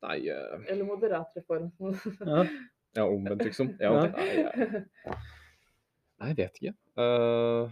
Nei, 0.00 0.18
uh... 0.32 0.64
Eller 0.66 0.84
moderat 0.88 1.28
reform. 1.36 1.66
Ja. 2.26 2.44
ja, 2.96 3.04
omvendt, 3.04 3.44
liksom. 3.44 3.76
Ja, 3.82 3.90
Ja. 3.94 4.00
Nei, 4.16 4.28
jeg, 4.34 4.46
nei, 6.20 6.28
jeg 6.30 6.36
vet 6.38 6.54
ikke. 6.62 6.74
Uh, 6.98 7.64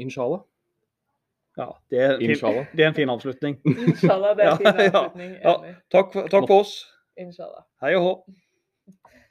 inshallah. 0.00 0.40
Ja 1.58 1.66
det, 1.90 1.98
er 2.00 2.12
en 2.14 2.20
fin, 2.20 2.30
Inshallah. 2.30 2.66
det 2.72 2.84
er 2.84 2.88
en 2.88 2.94
fin 2.94 3.10
avslutning. 3.10 3.58
Inshallah, 3.64 4.36
det 4.36 4.44
er 4.44 4.50
Ja, 4.52 4.56
fin 4.56 4.94
avslutning. 4.94 5.32
ja. 5.42 5.50
ja. 5.66 5.74
Takk 5.92 6.12
takk 6.30 6.46
for 6.48 6.60
oss. 6.60 6.72
Inshallah. 7.20 7.64
Hei 7.82 7.94
og 7.98 8.02
hå. 8.06 8.14